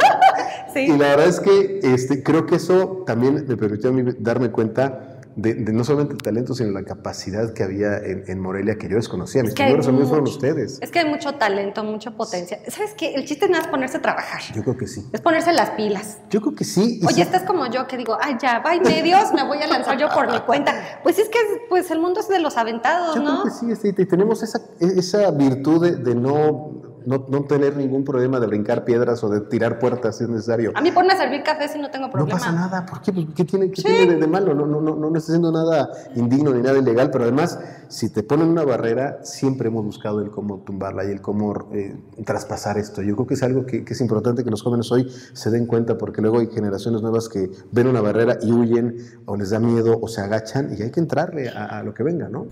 Sí. 0.77 0.91
Y 0.91 0.97
la 0.97 1.07
verdad 1.09 1.27
es 1.27 1.39
que 1.39 1.79
este, 1.81 2.21
creo 2.23 2.45
que 2.45 2.55
eso 2.55 3.03
también 3.07 3.45
me 3.47 3.57
permitió 3.57 3.89
a 3.89 3.93
mí 3.93 4.03
darme 4.19 4.51
cuenta 4.51 5.13
de, 5.35 5.53
de 5.53 5.71
no 5.71 5.83
solamente 5.83 6.13
el 6.15 6.21
talento, 6.23 6.55
sino 6.55 6.71
la 6.71 6.83
capacidad 6.83 7.53
que 7.53 7.61
había 7.63 7.97
en, 7.97 8.23
en 8.27 8.39
Morelia 8.39 8.75
que 8.75 8.89
yo 8.89 8.95
desconocía. 8.95 9.43
Mis 9.43 9.53
primeros 9.53 9.87
amigos 9.87 10.09
fueron 10.09 10.27
ustedes. 10.27 10.79
Es 10.81 10.89
que 10.89 10.97
hay 10.99 11.05
mucho 11.09 11.33
talento, 11.35 11.83
mucha 11.83 12.09
potencia. 12.11 12.57
¿Sabes 12.67 12.95
qué? 12.97 13.13
El 13.13 13.25
chiste 13.25 13.47
no 13.47 13.55
es 13.57 13.67
ponerse 13.67 13.97
a 13.97 14.01
trabajar. 14.01 14.41
Yo 14.55 14.63
creo 14.63 14.75
que 14.77 14.87
sí. 14.87 15.07
Es 15.13 15.21
ponerse 15.21 15.53
las 15.53 15.69
pilas. 15.71 16.17
Yo 16.31 16.41
creo 16.41 16.55
que 16.55 16.63
sí. 16.63 17.01
Oye, 17.05 17.15
sí- 17.15 17.21
estás 17.21 17.43
como 17.43 17.67
yo 17.67 17.85
que 17.85 17.97
digo, 17.97 18.17
ay, 18.19 18.35
ya, 18.41 18.59
va 18.65 18.73
medios, 18.81 19.31
me 19.33 19.43
voy 19.43 19.59
a 19.59 19.67
lanzar 19.67 19.97
yo 19.99 20.09
por 20.09 20.31
mi 20.31 20.39
cuenta. 20.39 20.73
Pues 21.03 21.19
es 21.19 21.29
que 21.29 21.37
pues 21.69 21.91
el 21.91 21.99
mundo 21.99 22.19
es 22.19 22.27
de 22.29 22.39
los 22.39 22.57
aventados, 22.57 23.15
Yo 23.15 23.21
¿no? 23.21 23.43
creo 23.43 23.53
que 23.53 23.59
sí, 23.59 23.71
este, 23.71 24.01
y 24.01 24.05
tenemos 24.07 24.41
esa, 24.41 24.59
esa 24.79 25.29
virtud 25.31 25.83
de, 25.83 25.95
de 25.97 26.15
no, 26.15 26.86
no, 27.07 27.25
no 27.29 27.45
tener 27.45 27.77
ningún 27.77 28.03
problema 28.03 28.39
de 28.39 28.47
brincar 28.47 28.83
piedras 28.83 29.23
o 29.23 29.29
de 29.29 29.39
tirar 29.41 29.79
puertas 29.79 30.17
si 30.17 30.25
es 30.25 30.29
necesario. 30.29 30.71
A 30.75 30.81
mí 30.81 30.91
ponme 30.91 31.13
a 31.13 31.17
servir 31.17 31.41
café 31.41 31.69
si 31.69 31.79
no 31.79 31.89
tengo 31.89 32.07
No 32.07 32.11
problema. 32.11 32.37
pasa 32.37 32.51
nada, 32.51 32.85
¿por 32.85 33.01
qué? 33.01 33.13
Pues, 33.13 33.27
¿Qué 33.33 33.45
tiene, 33.45 33.71
qué 33.71 33.81
tiene 33.81 34.13
de, 34.13 34.19
de 34.19 34.27
malo? 34.27 34.53
No, 34.53 34.65
no, 34.65 34.81
no, 34.81 34.93
no, 34.93 35.09
no 35.09 35.17
está 35.17 35.31
haciendo 35.31 35.51
nada 35.51 35.89
indigno 36.15 36.53
ni 36.53 36.61
nada 36.61 36.77
ilegal, 36.77 37.09
pero 37.09 37.23
además, 37.23 37.59
si 37.87 38.09
te 38.09 38.23
ponen 38.23 38.49
una 38.49 38.65
barrera, 38.65 39.19
siempre 39.23 39.69
hemos 39.69 39.85
buscado 39.85 40.19
el 40.21 40.31
cómo 40.31 40.59
tumbarla 40.65 41.05
y 41.05 41.11
el 41.11 41.21
cómo 41.21 41.69
eh, 41.73 41.95
traspasar 42.25 42.77
esto. 42.77 43.01
Yo 43.01 43.15
creo 43.15 43.25
que 43.27 43.35
es 43.35 43.43
algo 43.43 43.65
que, 43.65 43.85
que 43.85 43.93
es 43.93 44.01
importante 44.01 44.43
que 44.43 44.49
los 44.51 44.61
jóvenes 44.61 44.91
hoy 44.91 45.09
se 45.33 45.49
den 45.49 45.65
cuenta, 45.65 45.97
porque 45.97 46.21
luego 46.21 46.39
hay 46.39 46.47
generaciones 46.47 47.01
nuevas 47.01 47.29
que 47.29 47.49
ven 47.71 47.87
una 47.87 48.01
barrera 48.01 48.37
y 48.41 48.51
huyen, 48.51 48.97
o 49.25 49.37
les 49.37 49.51
da 49.51 49.59
miedo, 49.59 49.97
o 50.01 50.07
se 50.09 50.19
agachan, 50.19 50.75
y 50.77 50.81
hay 50.81 50.91
que 50.91 50.99
entrarle 50.99 51.47
a, 51.49 51.79
a 51.79 51.83
lo 51.83 51.93
que 51.93 52.03
venga, 52.03 52.27
¿no? 52.27 52.47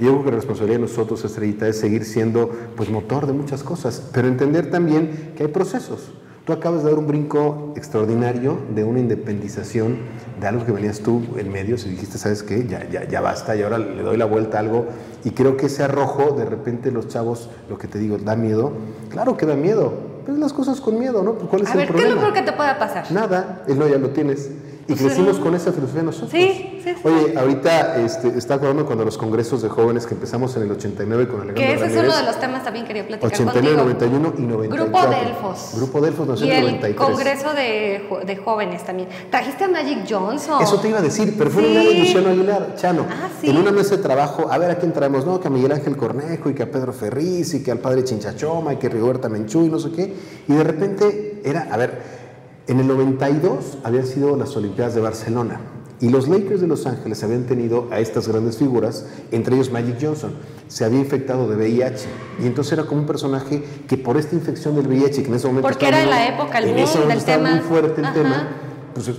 Yo 0.00 0.10
creo 0.12 0.24
que 0.24 0.30
la 0.30 0.36
responsabilidad 0.36 0.78
de 0.80 0.86
nosotros, 0.86 1.24
Estrellita, 1.24 1.68
es 1.68 1.78
seguir 1.78 2.04
siendo 2.04 2.50
pues, 2.76 2.90
motor 2.90 3.26
de 3.26 3.32
muchas 3.32 3.62
cosas, 3.62 4.02
pero 4.12 4.28
entender 4.28 4.70
también 4.70 5.32
que 5.36 5.44
hay 5.44 5.48
procesos. 5.48 6.12
Tú 6.44 6.52
acabas 6.52 6.84
de 6.84 6.90
dar 6.90 6.98
un 6.98 7.06
brinco 7.06 7.72
extraordinario 7.74 8.58
de 8.74 8.84
una 8.84 8.98
independización 8.98 9.96
de 10.38 10.46
algo 10.46 10.66
que 10.66 10.72
venías 10.72 11.00
tú 11.00 11.22
en 11.38 11.50
medios 11.50 11.86
y 11.86 11.90
dijiste, 11.90 12.18
¿sabes 12.18 12.42
qué? 12.42 12.66
Ya, 12.66 12.86
ya, 12.90 13.08
ya 13.08 13.22
basta 13.22 13.56
y 13.56 13.62
ahora 13.62 13.78
le 13.78 14.02
doy 14.02 14.18
la 14.18 14.26
vuelta 14.26 14.58
a 14.58 14.60
algo. 14.60 14.84
Y 15.24 15.30
creo 15.30 15.56
que 15.56 15.66
ese 15.66 15.84
arrojo, 15.84 16.32
de 16.36 16.44
repente 16.44 16.90
los 16.90 17.08
chavos, 17.08 17.48
lo 17.70 17.78
que 17.78 17.88
te 17.88 17.98
digo, 17.98 18.18
da 18.18 18.36
miedo. 18.36 18.72
Claro 19.08 19.38
que 19.38 19.46
da 19.46 19.54
miedo, 19.56 19.94
pero 20.26 20.36
las 20.36 20.52
cosas 20.52 20.82
con 20.82 20.98
miedo, 20.98 21.22
¿no? 21.22 21.32
¿Cuál 21.34 21.62
es 21.62 21.68
A 21.68 21.72
el 21.72 21.78
ver, 21.78 21.86
¿qué 21.88 21.92
es 21.94 22.02
problema? 22.02 22.14
lo 22.14 22.20
peor 22.32 22.44
que 22.44 22.50
te 22.50 22.56
pueda 22.56 22.78
pasar? 22.78 23.10
Nada, 23.10 23.64
no 23.68 23.88
ya 23.88 23.96
lo 23.96 24.10
tienes. 24.10 24.50
Y 24.86 24.94
crecimos 24.94 25.38
con 25.38 25.54
esa 25.54 25.72
filosofía 25.72 26.02
nosotros. 26.02 26.30
Sí, 26.30 26.80
sí, 26.84 26.90
sí. 26.94 27.00
Oye, 27.04 27.38
ahorita 27.38 27.96
este, 28.04 28.28
está 28.36 28.54
acordando 28.54 28.84
cuando 28.84 29.04
los 29.04 29.16
congresos 29.16 29.62
de 29.62 29.68
jóvenes 29.68 30.06
que 30.06 30.14
empezamos 30.14 30.54
en 30.56 30.64
el 30.64 30.72
89 30.72 31.28
con 31.28 31.40
Alejandro 31.40 31.54
Que 31.54 31.72
ese 31.72 31.74
es 31.74 31.80
Ramírez, 31.94 32.04
uno 32.04 32.16
de 32.18 32.22
los 32.24 32.40
temas 32.40 32.64
también 32.64 32.86
quería 32.86 33.06
platicar 33.06 33.32
89, 33.32 33.76
contigo. 33.82 34.18
91 34.18 34.34
y 34.38 34.42
94. 34.42 34.84
Grupo 34.84 35.14
Delfos. 35.24 35.72
Grupo 35.76 36.00
Delfos 36.02 36.28
nació 36.28 36.46
Y 36.46 36.50
en 36.50 36.56
el 36.56 36.64
el 36.66 36.74
93. 36.80 36.96
Congreso 36.96 37.54
de, 37.54 38.24
de 38.26 38.36
Jóvenes 38.36 38.84
también. 38.84 39.08
Trajiste 39.30 39.64
a 39.64 39.68
Magic 39.68 39.98
Johnson. 40.08 40.62
Eso 40.62 40.78
te 40.80 40.88
iba 40.88 40.98
a 40.98 41.02
decir, 41.02 41.34
pero 41.38 41.50
fue 41.50 41.62
Sí. 41.62 41.70
una 41.70 41.80
de 41.80 41.94
Luciano 41.94 42.28
Aguilar, 42.28 42.74
Chano. 42.76 43.06
Ah, 43.08 43.28
sí. 43.40 43.48
En 43.50 43.56
una 43.56 43.72
mesa 43.72 43.96
de 43.96 44.02
trabajo, 44.02 44.48
a 44.50 44.58
ver 44.58 44.70
a 44.70 44.76
quién 44.76 44.92
traemos, 44.92 45.24
no, 45.24 45.40
que 45.40 45.48
a 45.48 45.50
Miguel 45.50 45.72
Ángel 45.72 45.96
Cornejo 45.96 46.50
y 46.50 46.54
que 46.54 46.62
a 46.62 46.70
Pedro 46.70 46.92
Ferriz 46.92 47.54
y 47.54 47.62
que 47.62 47.70
al 47.70 47.78
padre 47.78 48.04
Chinchachoma 48.04 48.74
y 48.74 48.76
que 48.76 48.88
Rigoberta 48.88 49.28
Menchú 49.28 49.64
y 49.64 49.68
no 49.68 49.78
sé 49.78 49.90
qué. 49.92 50.14
Y 50.48 50.52
de 50.52 50.62
repente 50.64 51.40
era, 51.44 51.68
a 51.70 51.76
ver, 51.76 52.23
en 52.66 52.80
el 52.80 52.86
92 52.88 53.78
habían 53.84 54.06
sido 54.06 54.36
las 54.36 54.56
Olimpiadas 54.56 54.94
de 54.94 55.00
Barcelona. 55.00 55.60
Y 56.00 56.08
los 56.08 56.28
Lakers 56.28 56.60
de 56.60 56.66
Los 56.66 56.86
Ángeles 56.86 57.22
habían 57.22 57.44
tenido 57.44 57.88
a 57.90 58.00
estas 58.00 58.26
grandes 58.28 58.58
figuras, 58.58 59.06
entre 59.30 59.54
ellos 59.54 59.70
Magic 59.70 59.96
Johnson. 60.00 60.32
Se 60.68 60.84
había 60.84 60.98
infectado 60.98 61.48
de 61.48 61.56
VIH. 61.56 62.06
Y 62.42 62.46
entonces 62.46 62.72
era 62.72 62.84
como 62.84 63.00
un 63.02 63.06
personaje 63.06 63.62
que 63.88 63.96
por 63.96 64.16
esta 64.16 64.34
infección 64.34 64.74
del 64.74 64.88
VIH, 64.88 65.22
que 65.22 65.28
en 65.28 65.34
ese 65.34 65.46
momento. 65.46 65.68
Porque 65.68 65.84
estaba 65.86 66.02
era 66.02 66.10
muy- 66.10 66.18
la 66.18 66.34
época, 66.34 66.58
el 66.58 66.64
en 66.64 66.70
boom 66.74 66.84
ese 66.84 66.98
momento 66.98 67.08
del 67.08 67.18
estaba 67.18 67.38
tema. 67.44 67.56
muy 67.56 67.64
fuerte 67.64 68.00
el 68.00 68.04
Ajá. 68.06 68.14
tema. 68.14 68.48
Pues 68.92 69.10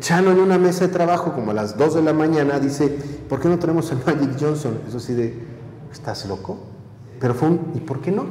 Chano 0.00 0.32
en 0.32 0.40
una 0.40 0.58
mesa 0.58 0.86
de 0.88 0.92
trabajo, 0.92 1.32
como 1.32 1.52
a 1.52 1.54
las 1.54 1.78
2 1.78 1.94
de 1.94 2.02
la 2.02 2.12
mañana, 2.12 2.58
dice: 2.58 2.88
¿Por 3.28 3.40
qué 3.40 3.48
no 3.48 3.58
tenemos 3.58 3.90
a 3.92 3.94
Magic 4.04 4.36
Johnson? 4.38 4.78
Eso 4.88 4.96
así 4.98 5.14
de: 5.14 5.32
¿Estás 5.92 6.26
loco? 6.26 6.58
Pero 7.20 7.34
fue 7.34 7.48
un: 7.48 7.60
¿y 7.74 7.80
por 7.80 8.00
qué 8.00 8.10
no? 8.10 8.26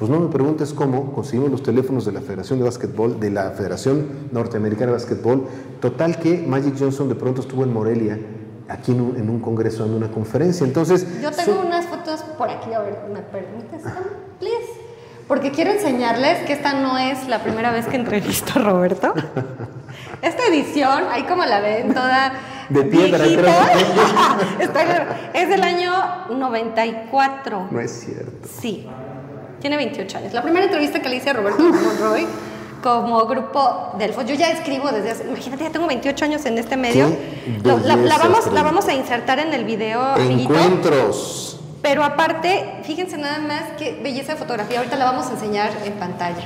Pues 0.00 0.10
no 0.10 0.18
me 0.18 0.28
preguntes 0.28 0.72
cómo 0.72 1.12
conseguimos 1.12 1.50
los 1.50 1.62
teléfonos 1.62 2.06
de 2.06 2.12
la 2.12 2.22
Federación 2.22 2.58
de 2.58 2.64
Básquetbol, 2.64 3.20
de 3.20 3.28
la 3.28 3.50
Federación 3.50 4.06
Norteamericana 4.32 4.86
de 4.86 4.92
Básquetbol. 4.92 5.46
Total 5.78 6.18
que 6.18 6.38
Magic 6.38 6.74
Johnson 6.78 7.06
de 7.10 7.14
pronto 7.16 7.42
estuvo 7.42 7.64
en 7.64 7.72
Morelia, 7.74 8.18
aquí 8.66 8.92
en 8.92 9.00
un, 9.02 9.16
en 9.18 9.28
un 9.28 9.40
congreso, 9.40 9.84
en 9.84 9.92
una 9.92 10.10
conferencia. 10.10 10.66
Entonces, 10.66 11.06
Yo 11.20 11.30
tengo 11.32 11.60
unas 11.66 11.84
fotos 11.84 12.22
por 12.38 12.48
aquí, 12.48 12.72
a 12.72 12.78
ver, 12.80 12.98
¿me 13.12 13.20
permites? 13.20 13.82
Please. 14.38 14.80
Porque 15.28 15.50
quiero 15.50 15.70
enseñarles 15.70 16.46
que 16.46 16.54
esta 16.54 16.72
no 16.80 16.96
es 16.96 17.28
la 17.28 17.42
primera 17.42 17.70
vez 17.70 17.86
que 17.86 17.96
entrevisto 17.96 18.58
a 18.58 18.62
Roberto. 18.62 19.12
Esta 20.22 20.46
edición, 20.46 21.04
ahí 21.10 21.24
como 21.24 21.44
la 21.44 21.60
ven, 21.60 21.92
toda 21.92 22.32
De 22.70 22.84
piedra, 22.84 23.26
está- 24.60 25.06
es 25.34 25.48
del 25.50 25.62
año 25.62 25.92
94. 26.30 27.68
no 27.70 27.80
es 27.80 27.90
cierto. 27.90 28.48
Sí, 28.60 28.88
tiene 29.60 29.76
28 29.76 30.18
años. 30.18 30.32
La 30.32 30.42
primera 30.42 30.64
entrevista 30.66 31.00
que 31.00 31.08
le 31.08 31.16
hice 31.16 31.30
a 31.30 31.32
Roberto 31.34 31.62
Monroy 31.62 32.26
como 32.82 33.26
grupo 33.26 33.92
Delfos, 33.98 34.24
yo 34.24 34.34
ya 34.34 34.50
escribo 34.50 34.90
desde 34.90 35.10
hace, 35.10 35.24
imagínate, 35.28 35.64
ya 35.64 35.70
tengo 35.70 35.86
28 35.86 36.24
años 36.24 36.46
en 36.46 36.56
este 36.58 36.76
medio. 36.76 37.14
Lo- 37.62 37.78
la, 37.78 38.18
vamos, 38.18 38.50
la 38.52 38.62
vamos 38.62 38.88
a 38.88 38.94
insertar 38.94 39.38
en 39.38 39.52
el 39.52 39.64
video, 39.64 40.00
amiguito. 40.02 40.54
Encuentros. 40.54 41.60
Pero 41.82 42.02
aparte, 42.04 42.80
fíjense 42.84 43.16
nada 43.18 43.38
más 43.38 43.62
qué 43.78 44.00
belleza 44.02 44.32
de 44.32 44.38
fotografía. 44.38 44.78
Ahorita 44.78 44.96
la 44.96 45.04
vamos 45.06 45.26
a 45.28 45.32
enseñar 45.32 45.70
en 45.84 45.92
pantalla. 45.94 46.44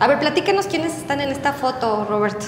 A 0.00 0.06
ver, 0.08 0.18
platícanos 0.18 0.66
quiénes 0.66 0.96
están 0.96 1.20
en 1.20 1.30
esta 1.30 1.52
foto, 1.52 2.04
Roberto. 2.08 2.46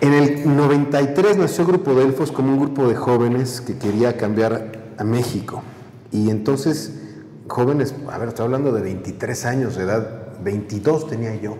En 0.00 0.12
el 0.14 0.56
93 0.56 1.36
nació 1.38 1.66
Grupo 1.66 1.94
Delfos 1.94 2.30
como 2.32 2.52
un 2.52 2.60
grupo 2.60 2.86
de 2.88 2.94
jóvenes 2.94 3.60
que 3.62 3.78
quería 3.78 4.16
cambiar 4.18 4.72
a 4.98 5.04
México. 5.04 5.62
Y 6.12 6.30
entonces, 6.30 6.92
jóvenes, 7.48 7.94
a 8.10 8.18
ver, 8.18 8.28
estoy 8.28 8.44
hablando 8.44 8.72
de 8.72 8.82
23 8.82 9.44
años 9.46 9.76
de 9.76 9.84
edad, 9.84 10.32
22 10.42 11.08
tenía 11.08 11.34
yo, 11.34 11.56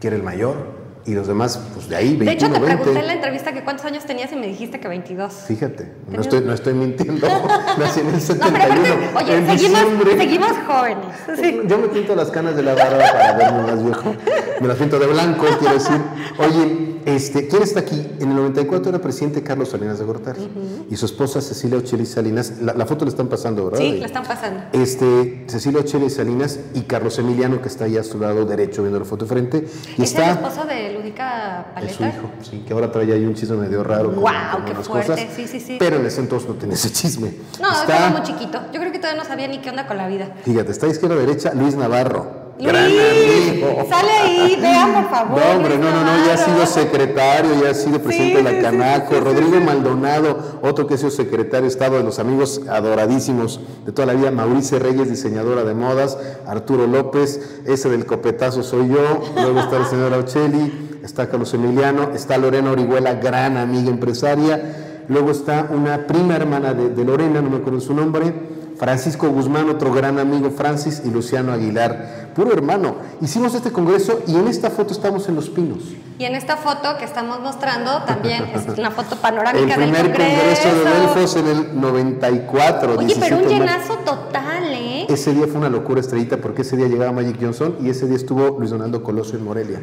que 0.00 0.08
era 0.08 0.16
el 0.16 0.22
mayor, 0.22 0.79
y 1.06 1.14
los 1.14 1.26
demás, 1.26 1.58
pues 1.74 1.88
de 1.88 1.96
ahí, 1.96 2.16
21, 2.16 2.24
de 2.26 2.32
hecho, 2.32 2.46
te 2.46 2.52
20. 2.60 2.76
pregunté 2.76 3.00
en 3.00 3.06
la 3.06 3.12
entrevista 3.14 3.52
que 3.52 3.64
cuántos 3.64 3.86
años 3.86 4.04
tenías 4.04 4.30
y 4.32 4.36
me 4.36 4.46
dijiste 4.46 4.80
que 4.80 4.88
22. 4.88 5.32
Fíjate, 5.46 5.92
no 6.08 6.20
estoy, 6.20 6.40
no 6.42 6.52
estoy 6.52 6.74
mintiendo. 6.74 7.26
Nací 7.78 8.00
en 8.00 8.06
el 8.08 8.12
No, 8.14 8.20
71. 8.20 8.58
pero 8.82 8.94
aparte, 9.10 9.30
oye, 9.32 9.36
en 9.38 9.46
seguimos, 9.58 9.80
diciembre. 9.80 10.16
seguimos 10.18 10.52
jóvenes. 10.66 11.06
Sí. 11.40 11.60
Yo 11.66 11.78
me 11.78 11.88
pinto 11.88 12.14
las 12.14 12.30
canas 12.30 12.56
de 12.56 12.62
la 12.62 12.74
barba 12.74 12.98
para 13.12 13.36
verme 13.36 13.62
más 13.62 13.84
viejo. 13.84 14.14
Me 14.60 14.68
las 14.68 14.76
pinto 14.76 14.98
de 14.98 15.06
blanco, 15.06 15.46
quiero 15.58 15.74
decir. 15.74 16.00
Oye, 16.38 16.96
este, 17.06 17.48
¿quién 17.48 17.62
está 17.62 17.80
aquí? 17.80 18.06
En 18.20 18.28
el 18.30 18.36
94 18.36 18.90
era 18.90 18.98
presidente 18.98 19.42
Carlos 19.42 19.70
Salinas 19.70 19.98
de 19.98 20.04
Gortari 20.04 20.48
y 20.90 20.96
su 20.96 21.06
esposa 21.06 21.40
Cecilia 21.40 21.78
Ocheli 21.78 22.04
Salinas. 22.04 22.54
La, 22.60 22.74
la 22.74 22.84
foto 22.84 23.06
le 23.06 23.10
están 23.10 23.28
pasando, 23.28 23.64
¿verdad? 23.64 23.78
Sí, 23.80 23.96
la 23.98 24.06
están 24.06 24.24
pasando. 24.24 24.64
Este, 24.72 25.44
Cecilia 25.48 25.80
Ocheli 25.80 26.10
Salinas 26.10 26.60
y 26.74 26.82
Carlos 26.82 27.18
Emiliano, 27.18 27.62
que 27.62 27.68
está 27.68 27.84
ahí 27.86 27.96
a 27.96 28.04
su 28.04 28.18
lado 28.18 28.44
derecho 28.44 28.82
viendo 28.82 28.98
la 28.98 29.06
foto 29.06 29.24
de 29.24 29.28
frente. 29.30 29.56
Y 29.96 30.02
¿Es 30.02 30.14
el 30.14 30.20
está. 30.20 30.30
esposo 30.32 30.64
de 30.66 30.89
Ludica 31.00 31.66
Es 31.82 31.92
su 31.92 31.98
Paleta? 31.98 32.18
hijo, 32.18 32.30
sí, 32.42 32.64
que 32.66 32.72
ahora 32.72 32.90
trae 32.92 33.12
ahí 33.12 33.24
un 33.24 33.34
chisme 33.34 33.56
medio 33.56 33.82
raro. 33.82 34.14
con 34.14 34.64
qué 34.64 34.74
fuerte, 34.74 35.12
cosas, 35.12 35.26
sí, 35.34 35.46
sí, 35.46 35.60
sí. 35.60 35.76
Pero 35.78 35.96
en 35.96 36.06
ese 36.06 36.20
entonces 36.20 36.48
no 36.48 36.54
tenía 36.54 36.74
ese 36.74 36.92
chisme. 36.92 37.32
No, 37.60 37.70
está, 37.70 37.80
estaba 37.94 38.10
muy 38.10 38.22
chiquito. 38.22 38.58
Yo 38.72 38.80
creo 38.80 38.92
que 38.92 38.98
todavía 38.98 39.22
no 39.22 39.28
sabía 39.28 39.48
ni 39.48 39.58
qué 39.58 39.70
onda 39.70 39.86
con 39.86 39.96
la 39.96 40.06
vida. 40.08 40.30
Fíjate, 40.44 40.72
está 40.72 40.86
a 40.86 40.90
izquierda 40.90 41.16
derecha 41.16 41.52
Luis 41.54 41.74
Navarro. 41.76 42.50
Luis, 42.60 42.72
Gran 42.72 42.84
amigo. 42.84 43.86
sale 43.88 44.10
ahí, 44.10 44.58
vean 44.60 44.92
por 44.92 45.08
favor. 45.10 45.40
No, 45.40 45.56
hombre, 45.56 45.78
no, 45.78 45.90
no, 45.90 46.04
no, 46.04 46.26
ya 46.26 46.34
ha 46.34 46.36
sido 46.36 46.66
secretario, 46.66 47.52
ya 47.62 47.70
ha 47.70 47.74
sido 47.74 48.02
presidente 48.02 48.38
Sí, 48.38 48.44
de 48.44 48.52
la 48.52 48.60
Canaco, 48.60 49.14
sí, 49.14 49.18
sí, 49.18 49.24
Rodrigo. 49.24 49.60
Maldonado, 49.64 50.58
otro 50.60 50.86
que 50.86 50.92
ha 50.92 50.98
sido 50.98 51.10
secretario 51.10 51.62
de 51.62 51.68
Estado 51.68 51.96
de 51.96 52.04
los 52.04 52.18
amigos 52.18 52.60
adoradísimos 52.68 53.60
de 53.86 53.92
toda 53.92 54.04
la 54.04 54.12
vida, 54.12 54.30
Maurice 54.30 54.78
Reyes, 54.78 55.08
diseñadora 55.08 55.64
de 55.64 55.72
modas, 55.72 56.18
Arturo 56.46 56.86
López, 56.86 57.40
ese 57.64 57.88
del 57.88 58.04
copetazo 58.04 58.62
soy 58.62 58.88
yo, 58.88 59.22
luego 59.36 59.60
está 59.60 59.78
la 59.78 59.86
señora 59.86 60.18
Ochelli, 60.18 60.89
está 61.02 61.28
Carlos 61.28 61.52
Emiliano, 61.54 62.10
está 62.14 62.38
Lorena 62.38 62.70
Orihuela, 62.70 63.14
gran 63.14 63.56
amiga 63.56 63.90
empresaria, 63.90 65.04
luego 65.08 65.30
está 65.30 65.68
una 65.70 66.06
prima 66.06 66.36
hermana 66.36 66.74
de, 66.74 66.90
de 66.90 67.04
Lorena, 67.04 67.40
no 67.40 67.50
me 67.50 67.56
acuerdo 67.58 67.80
su 67.80 67.94
nombre, 67.94 68.60
Francisco 68.80 69.28
Guzmán, 69.28 69.68
otro 69.68 69.92
gran 69.92 70.18
amigo, 70.18 70.50
Francis 70.50 71.02
y 71.04 71.10
Luciano 71.10 71.52
Aguilar, 71.52 72.30
puro 72.34 72.50
hermano. 72.50 72.94
Hicimos 73.20 73.54
este 73.54 73.70
congreso 73.72 74.22
y 74.26 74.34
en 74.36 74.48
esta 74.48 74.70
foto 74.70 74.94
estamos 74.94 75.28
en 75.28 75.34
Los 75.34 75.50
Pinos. 75.50 75.80
Y 76.18 76.24
en 76.24 76.34
esta 76.34 76.56
foto 76.56 76.96
que 76.98 77.04
estamos 77.04 77.40
mostrando 77.40 78.02
también 78.06 78.44
es 78.54 78.78
una 78.78 78.90
foto 78.90 79.16
El 79.16 79.20
panorámica 79.20 79.76
del 79.76 79.90
primer 79.90 80.06
Congreso. 80.12 80.62
congreso 80.62 80.68
de 80.74 81.00
Delfos 81.00 81.36
en 81.36 81.48
el 81.48 81.80
94. 81.80 82.94
Oye, 82.96 83.14
pero 83.20 83.36
17 83.36 83.36
un 83.36 83.48
llenazo 83.48 83.94
total, 83.98 84.64
¿eh? 84.72 85.06
Ese 85.10 85.34
día 85.34 85.46
fue 85.46 85.58
una 85.58 85.68
locura 85.68 86.00
estrellita 86.00 86.38
porque 86.38 86.62
ese 86.62 86.78
día 86.78 86.88
llegaba 86.88 87.12
Magic 87.12 87.36
Johnson 87.38 87.76
y 87.82 87.90
ese 87.90 88.06
día 88.06 88.16
estuvo 88.16 88.58
Luis 88.58 88.70
Donaldo 88.70 89.02
Colosio 89.02 89.38
en 89.38 89.44
Morelia. 89.44 89.80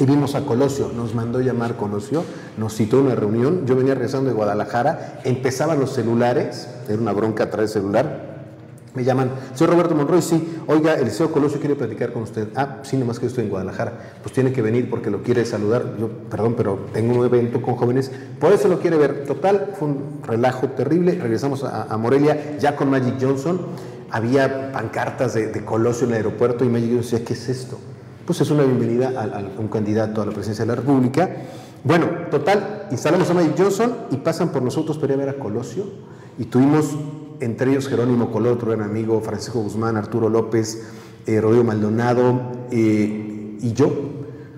Y 0.00 0.06
vimos 0.06 0.36
a 0.36 0.42
Colosio, 0.42 0.92
nos 0.94 1.14
mandó 1.14 1.40
llamar 1.40 1.76
Colosio, 1.76 2.24
nos 2.56 2.74
citó 2.74 3.00
una 3.00 3.16
reunión. 3.16 3.66
Yo 3.66 3.74
venía 3.74 3.94
regresando 3.94 4.30
de 4.30 4.36
Guadalajara, 4.36 5.20
empezaban 5.24 5.80
los 5.80 5.92
celulares, 5.92 6.68
era 6.88 6.98
una 6.98 7.12
bronca 7.12 7.50
traer 7.50 7.68
celular. 7.68 8.28
Me 8.94 9.02
llaman, 9.04 9.30
soy 9.54 9.66
Roberto 9.66 9.94
Monroy, 9.94 10.22
sí, 10.22 10.60
oiga, 10.66 10.94
el 10.94 11.10
CEO 11.10 11.30
Colosio 11.32 11.58
quiere 11.58 11.74
platicar 11.74 12.12
con 12.12 12.22
usted. 12.22 12.48
Ah, 12.54 12.78
sí, 12.82 12.96
nomás 12.96 13.18
que 13.18 13.26
estoy 13.26 13.44
en 13.44 13.50
Guadalajara. 13.50 13.92
Pues 14.22 14.32
tiene 14.32 14.52
que 14.52 14.62
venir 14.62 14.88
porque 14.88 15.10
lo 15.10 15.22
quiere 15.22 15.44
saludar. 15.44 15.96
Yo, 15.98 16.08
perdón, 16.30 16.54
pero 16.56 16.86
tengo 16.92 17.18
un 17.18 17.26
evento 17.26 17.60
con 17.60 17.74
jóvenes, 17.74 18.10
por 18.40 18.52
eso 18.52 18.68
lo 18.68 18.78
quiere 18.78 18.96
ver. 18.96 19.24
Total, 19.24 19.72
fue 19.78 19.88
un 19.88 20.20
relajo 20.24 20.68
terrible. 20.68 21.18
Regresamos 21.20 21.64
a, 21.64 21.84
a 21.84 21.96
Morelia 21.96 22.56
ya 22.58 22.76
con 22.76 22.88
Magic 22.88 23.16
Johnson. 23.20 23.60
Había 24.10 24.72
pancartas 24.72 25.34
de, 25.34 25.48
de 25.48 25.64
Colosio 25.64 26.06
en 26.06 26.12
el 26.12 26.16
aeropuerto 26.18 26.64
y 26.64 26.68
Magic 26.68 26.90
Johnson 26.92 27.10
decía, 27.10 27.24
¿qué 27.24 27.34
es 27.34 27.48
esto? 27.48 27.78
Pues 28.28 28.42
es 28.42 28.50
una 28.50 28.62
bienvenida 28.62 29.08
a, 29.16 29.58
un 29.58 29.68
candidato 29.68 30.20
a 30.20 30.26
la 30.26 30.32
presidencia 30.32 30.66
de 30.66 30.68
la 30.68 30.74
República. 30.74 31.30
Bueno, 31.82 32.08
total, 32.30 32.86
instalamos 32.90 33.30
a 33.30 33.32
Magic 33.32 33.54
Johnson 33.56 33.94
y 34.10 34.18
pasan 34.18 34.50
por 34.50 34.60
nosotros 34.60 34.98
para 34.98 35.16
ver 35.16 35.30
a 35.30 35.38
Colosio 35.38 35.86
y 36.36 36.44
tuvimos 36.44 36.94
entre 37.40 37.70
ellos 37.70 37.88
Jerónimo 37.88 38.30
Color, 38.30 38.52
otro 38.52 38.70
gran 38.72 38.82
amigo, 38.82 39.22
Francisco 39.22 39.60
Guzmán, 39.60 39.96
Arturo 39.96 40.28
López, 40.28 40.90
eh, 41.24 41.40
Rodrigo 41.40 41.64
Maldonado 41.64 42.52
eh, 42.70 43.56
y 43.62 43.72
yo. 43.72 43.94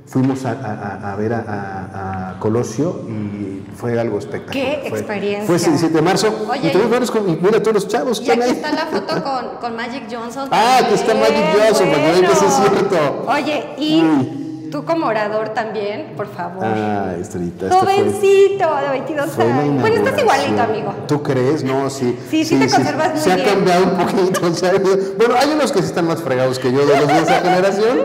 Fuimos 0.04 0.44
a, 0.46 1.14
ver 1.16 1.32
a 1.34 2.38
Colosio 2.40 3.02
y 3.08 3.59
fue 3.76 3.98
algo 3.98 4.18
espectacular. 4.18 4.52
¡Qué 4.82 4.88
Fue- 4.90 4.98
experiencia! 4.98 5.46
Fue 5.46 5.56
ese 5.56 5.70
17 5.70 5.94
de 5.94 6.02
marzo. 6.02 6.46
Oye, 6.50 6.68
y 6.68 6.72
tuvimos 6.72 6.90
varios 6.90 7.40
mira 7.42 7.60
todos 7.62 7.74
los 7.74 7.88
chavos. 7.88 8.20
Y 8.24 8.30
aquí 8.30 8.40
ahí. 8.42 8.50
está 8.50 8.72
la 8.72 8.86
foto 8.86 9.22
con, 9.22 9.56
con 9.60 9.76
Magic 9.76 10.04
Johnson. 10.10 10.48
Ah, 10.50 10.78
aquí 10.82 10.94
está 10.94 11.14
Magic 11.14 11.44
Johnson, 11.56 11.88
para 11.90 12.12
que 12.20 12.34
sí 12.36 12.44
es 12.46 12.54
cierto. 12.54 13.24
Oye, 13.28 13.64
y 13.78 14.02
Uy. 14.02 14.68
tú 14.70 14.84
como 14.84 15.06
orador 15.06 15.50
también, 15.50 16.12
por 16.16 16.26
favor. 16.28 16.64
Ah, 16.64 17.14
Estrellita. 17.20 17.66
este 17.66 17.78
fue- 17.78 17.94
Jovencito, 17.94 18.76
de 18.82 18.88
22 18.90 19.30
Fue 19.30 19.44
la 19.46 19.58
años. 19.58 19.80
Bueno, 19.80 19.96
estás 19.96 20.18
igualito, 20.20 20.62
amigo. 20.62 20.94
¿Tú 21.08 21.22
crees? 21.22 21.64
No, 21.64 21.88
sí. 21.90 22.18
Sí, 22.30 22.44
sí 22.44 22.58
te 22.58 22.68
conservas 22.68 23.10
muy 23.12 23.20
Se 23.20 23.34
bien. 23.34 23.40
ha 23.48 23.50
cambiado 23.50 23.84
un 23.84 23.90
poquito. 23.96 24.54
se 24.54 24.66
ha- 24.68 24.72
Bueno, 24.72 25.34
hay 25.38 25.50
unos 25.54 25.72
que 25.72 25.80
sí 25.80 25.86
están 25.86 26.06
más 26.06 26.20
fregados 26.22 26.58
que 26.58 26.72
yo 26.72 26.84
de 26.86 26.96
los 26.98 27.06
de 27.08 27.18
esa 27.18 27.40
generación, 27.42 27.98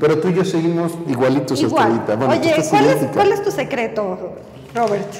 pero 0.00 0.18
tú 0.18 0.28
y 0.28 0.34
yo 0.34 0.44
seguimos 0.44 0.92
igualitos, 1.08 1.60
Igual. 1.60 1.84
Estrellita. 1.92 2.16
Bueno, 2.16 2.32
Oye, 2.40 2.50
estás 2.50 2.68
¿cuál 2.68 2.84
es. 2.86 2.96
¿cuál 3.14 3.32
es 3.32 3.42
tu 3.42 3.50
secreto, 3.50 4.18
Robert? 4.74 5.12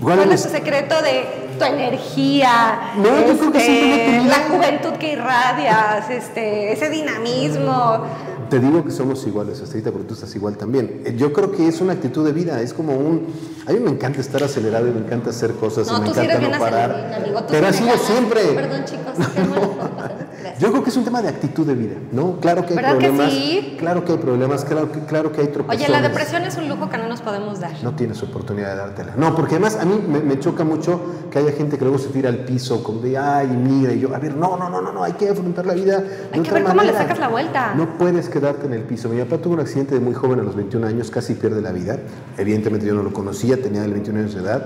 ¿Cuál 0.00 0.16
¿Cuál 0.18 0.32
es? 0.32 0.42
tu 0.44 0.48
secreto 0.48 0.94
de 1.02 1.24
tu 1.58 1.64
energía? 1.64 2.92
No, 2.96 3.04
yo 3.26 3.36
creo 3.38 3.52
que 3.52 3.58
este, 3.58 3.66
simplemente 3.66 4.28
la 4.28 4.48
juventud 4.48 4.92
que 4.98 5.12
irradias, 5.12 6.08
este, 6.10 6.72
ese 6.72 6.88
dinamismo. 6.88 8.02
te 8.48 8.60
digo 8.60 8.82
que 8.84 8.90
somos 8.90 9.26
iguales, 9.26 9.60
Estrellita, 9.60 9.90
pero 9.92 10.04
tú 10.04 10.14
estás 10.14 10.34
igual 10.36 10.56
también. 10.56 11.02
Eh, 11.04 11.14
Yo 11.18 11.32
creo 11.34 11.52
que 11.52 11.68
es 11.68 11.80
una 11.82 11.92
actitud 11.94 12.24
de 12.24 12.32
vida, 12.32 12.60
es 12.62 12.72
como 12.72 12.94
un... 12.96 13.26
A 13.66 13.72
mí 13.72 13.80
me 13.80 13.90
encanta 13.90 14.20
estar 14.20 14.42
acelerado 14.42 14.88
y 14.88 14.90
me 14.92 15.00
encanta 15.00 15.30
hacer 15.30 15.52
cosas 15.54 15.86
No, 15.86 15.98
y 15.98 16.00
me 16.00 16.08
encanta 16.08 16.38
no 16.38 16.58
parar. 16.58 17.14
amigo. 17.18 17.40
Tú 17.40 17.46
pero 17.50 17.66
ha 17.66 17.72
sido 17.72 17.96
siempre. 17.98 18.40
Perdón, 18.54 18.84
chicos. 18.86 19.12
Gracias. 19.16 19.48
Yo 20.58 20.70
creo 20.70 20.84
que 20.84 20.90
es 20.90 20.96
un 20.96 21.04
tema 21.04 21.20
de 21.20 21.28
actitud 21.28 21.66
de 21.66 21.74
vida, 21.74 21.96
¿no? 22.12 22.38
Claro 22.40 22.64
que 22.64 22.70
hay 22.70 22.76
¿Verdad 22.76 22.98
que 22.98 23.06
problemas. 23.08 23.32
sí? 23.32 23.76
Claro 23.78 24.04
que 24.04 24.12
hay 24.12 24.18
problemas, 24.18 24.64
claro 24.64 24.92
que, 24.92 25.00
claro 25.00 25.32
que 25.32 25.40
hay 25.40 25.46
tropezones. 25.48 25.88
Oye, 25.88 26.00
la 26.00 26.08
depresión 26.08 26.42
es 26.42 26.56
un 26.56 26.68
lujo 26.68 26.88
que 26.88 26.96
no 26.98 27.08
nos 27.08 27.20
podemos 27.20 27.60
dar. 27.60 27.72
No 27.82 27.94
tienes 27.94 28.22
oportunidad 28.22 28.70
de 28.70 28.76
dártela. 28.76 29.14
No, 29.16 29.34
porque 29.34 29.56
además 29.56 29.76
a 29.80 29.84
mí 29.84 30.00
me, 30.06 30.20
me 30.20 30.38
choca 30.38 30.64
mucho 30.64 31.00
que 31.30 31.38
haya 31.38 31.52
gente 31.52 31.76
que 31.76 31.84
luego 31.84 31.98
se 31.98 32.08
tira 32.08 32.28
al 32.28 32.38
piso 32.38 32.82
como 32.82 33.00
de, 33.00 33.18
ay, 33.18 33.48
mira, 33.48 33.92
y 33.92 34.00
yo, 34.00 34.14
a 34.14 34.18
ver, 34.18 34.36
no, 34.36 34.56
no, 34.56 34.70
no, 34.70 34.80
no, 34.80 34.92
no, 34.92 35.02
hay 35.02 35.12
que 35.14 35.28
afrontar 35.28 35.66
la 35.66 35.74
vida. 35.74 36.00
de 36.00 36.28
Hay 36.32 36.40
que 36.40 36.50
ver 36.50 36.64
cómo 36.64 36.82
le 36.82 36.92
sacas 36.92 37.18
la 37.18 37.28
vuelta. 37.28 37.74
No 37.74 37.98
puedes 37.98 38.28
quedarte 38.28 38.66
en 38.66 38.74
el 38.74 38.82
piso. 38.82 39.08
Mi 39.08 39.20
papá 39.22 39.38
tuvo 39.42 39.54
un 39.54 39.60
accidente 39.60 39.94
de 39.94 40.00
muy 40.00 40.14
joven, 40.14 40.40
a 40.40 40.42
los 40.42 40.54
21 40.54 40.86
años, 40.86 41.10
casi 41.10 41.34
pierde 41.34 41.60
la 41.60 41.72
vida. 41.72 41.98
Evidentemente 42.38 42.86
yo 42.86 42.94
no 42.94 43.02
lo 43.02 43.12
conocía, 43.12 43.60
tenía 43.60 43.82
21 43.82 44.20
años 44.20 44.34
de 44.34 44.40
edad. 44.40 44.64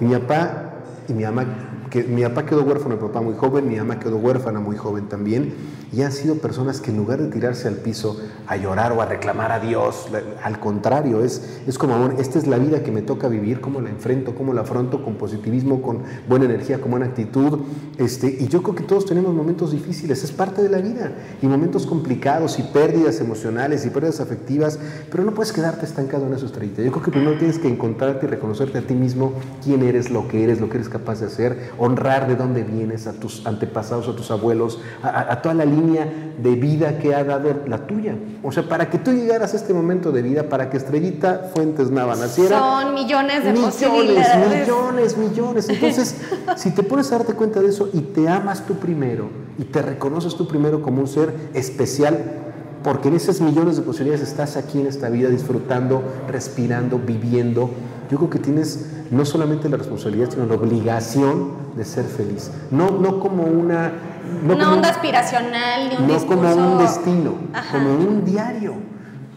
Y 0.00 0.04
mi 0.04 0.16
papá 0.16 0.66
y 1.08 1.12
mi 1.12 1.24
mamá, 1.24 1.44
que 1.90 2.04
mi 2.04 2.22
papá 2.22 2.46
quedó 2.46 2.62
huérfano, 2.62 2.94
mi 2.96 3.00
papá 3.00 3.20
muy 3.20 3.34
joven, 3.34 3.68
mi 3.68 3.76
mamá 3.76 3.98
quedó 3.98 4.16
huérfana 4.16 4.60
muy 4.60 4.76
joven 4.76 5.08
también. 5.08 5.52
Y 5.92 6.02
han 6.02 6.12
sido 6.12 6.36
personas 6.36 6.80
que 6.80 6.92
en 6.92 6.96
lugar 6.96 7.20
de 7.20 7.26
tirarse 7.28 7.66
al 7.66 7.74
piso 7.74 8.16
a 8.46 8.56
llorar 8.56 8.92
o 8.92 9.02
a 9.02 9.06
reclamar 9.06 9.50
a 9.50 9.58
Dios, 9.58 10.06
al 10.42 10.60
contrario, 10.60 11.24
es, 11.24 11.58
es 11.66 11.78
como, 11.78 11.94
amor, 11.96 12.14
esta 12.18 12.38
es 12.38 12.46
la 12.46 12.58
vida 12.58 12.84
que 12.84 12.92
me 12.92 13.02
toca 13.02 13.26
vivir, 13.26 13.60
cómo 13.60 13.80
la 13.80 13.90
enfrento, 13.90 14.34
cómo 14.36 14.52
la 14.52 14.60
afronto, 14.60 15.02
con 15.04 15.16
positivismo, 15.16 15.82
con 15.82 15.98
buena 16.28 16.44
energía, 16.44 16.80
con 16.80 16.92
buena 16.92 17.06
actitud. 17.06 17.60
Este, 17.98 18.28
y 18.38 18.46
yo 18.46 18.62
creo 18.62 18.76
que 18.76 18.84
todos 18.84 19.04
tenemos 19.04 19.34
momentos 19.34 19.72
difíciles, 19.72 20.22
es 20.22 20.30
parte 20.30 20.62
de 20.62 20.68
la 20.68 20.78
vida. 20.78 21.12
Y 21.42 21.46
momentos 21.46 21.86
complicados 21.86 22.60
y 22.60 22.62
pérdidas 22.62 23.20
emocionales 23.20 23.84
y 23.84 23.90
pérdidas 23.90 24.20
afectivas, 24.20 24.78
pero 25.10 25.24
no 25.24 25.34
puedes 25.34 25.52
quedarte 25.52 25.86
estancado 25.86 26.24
en 26.26 26.34
eso, 26.34 26.46
estrellita. 26.46 26.82
Yo 26.82 26.92
creo 26.92 27.02
que 27.02 27.10
primero 27.10 27.36
tienes 27.36 27.58
que 27.58 27.68
encontrarte 27.68 28.26
y 28.26 28.28
reconocerte 28.28 28.78
a 28.78 28.82
ti 28.82 28.94
mismo 28.94 29.32
quién 29.64 29.82
eres, 29.82 30.10
lo 30.10 30.28
que 30.28 30.44
eres, 30.44 30.60
lo 30.60 30.68
que 30.68 30.76
eres 30.76 30.88
capaz 30.88 31.18
de 31.18 31.26
hacer, 31.26 31.70
honrar 31.78 32.28
de 32.28 32.36
dónde 32.36 32.62
vienes, 32.62 33.08
a 33.08 33.12
tus 33.14 33.44
antepasados, 33.44 34.06
a 34.08 34.14
tus 34.14 34.30
abuelos, 34.30 34.80
a, 35.02 35.08
a- 35.08 35.32
a 35.32 35.42
toda 35.42 35.54
la 35.56 35.64
línea 35.64 35.79
de 35.80 36.54
vida 36.54 36.98
que 36.98 37.14
ha 37.14 37.24
dado 37.24 37.54
la 37.66 37.86
tuya. 37.86 38.14
O 38.42 38.52
sea, 38.52 38.68
para 38.68 38.90
que 38.90 38.98
tú 38.98 39.12
llegaras 39.12 39.52
a 39.54 39.56
este 39.56 39.74
momento 39.74 40.12
de 40.12 40.22
vida, 40.22 40.48
para 40.48 40.70
que 40.70 40.76
Estrellita 40.76 41.50
Fuentes 41.54 41.90
Nava 41.90 42.16
naciera, 42.16 42.58
Son 42.58 42.94
millones 42.94 43.44
de 43.44 43.52
millones, 43.52 43.74
posibilidades. 43.74 44.60
millones, 44.60 45.16
millones. 45.16 45.68
Entonces, 45.68 46.16
si 46.56 46.70
te 46.70 46.82
pones 46.82 47.10
a 47.12 47.18
darte 47.18 47.34
cuenta 47.34 47.60
de 47.60 47.68
eso 47.68 47.88
y 47.92 48.00
te 48.00 48.28
amas 48.28 48.66
tú 48.66 48.74
primero 48.74 49.28
y 49.58 49.64
te 49.64 49.82
reconoces 49.82 50.34
tú 50.34 50.46
primero 50.46 50.82
como 50.82 51.00
un 51.00 51.08
ser 51.08 51.32
especial, 51.54 52.18
porque 52.82 53.08
en 53.08 53.14
esas 53.14 53.40
millones 53.40 53.76
de 53.76 53.82
posibilidades 53.82 54.26
estás 54.26 54.56
aquí 54.56 54.80
en 54.80 54.86
esta 54.86 55.10
vida 55.10 55.28
disfrutando, 55.28 56.02
respirando, 56.28 56.98
viviendo, 56.98 57.70
yo 58.10 58.16
creo 58.16 58.30
que 58.30 58.38
tienes 58.38 58.86
no 59.10 59.24
solamente 59.24 59.68
la 59.68 59.76
responsabilidad, 59.76 60.30
sino 60.30 60.46
la 60.46 60.54
obligación 60.54 61.50
de 61.76 61.84
ser 61.84 62.04
feliz. 62.04 62.50
No, 62.70 62.90
no 62.90 63.20
como 63.20 63.44
una... 63.44 63.92
No 64.42 64.54
una 64.54 64.64
como- 64.64 64.76
onda 64.76 64.88
aspiracional 64.90 65.88
ni 65.88 65.96
un 65.96 66.06
no 66.06 66.14
discurso. 66.14 66.42
como 66.42 66.54
un 66.72 66.78
destino, 66.78 67.34
Ajá. 67.52 67.72
como 67.72 67.94
un 67.94 68.24
diario. 68.24 68.74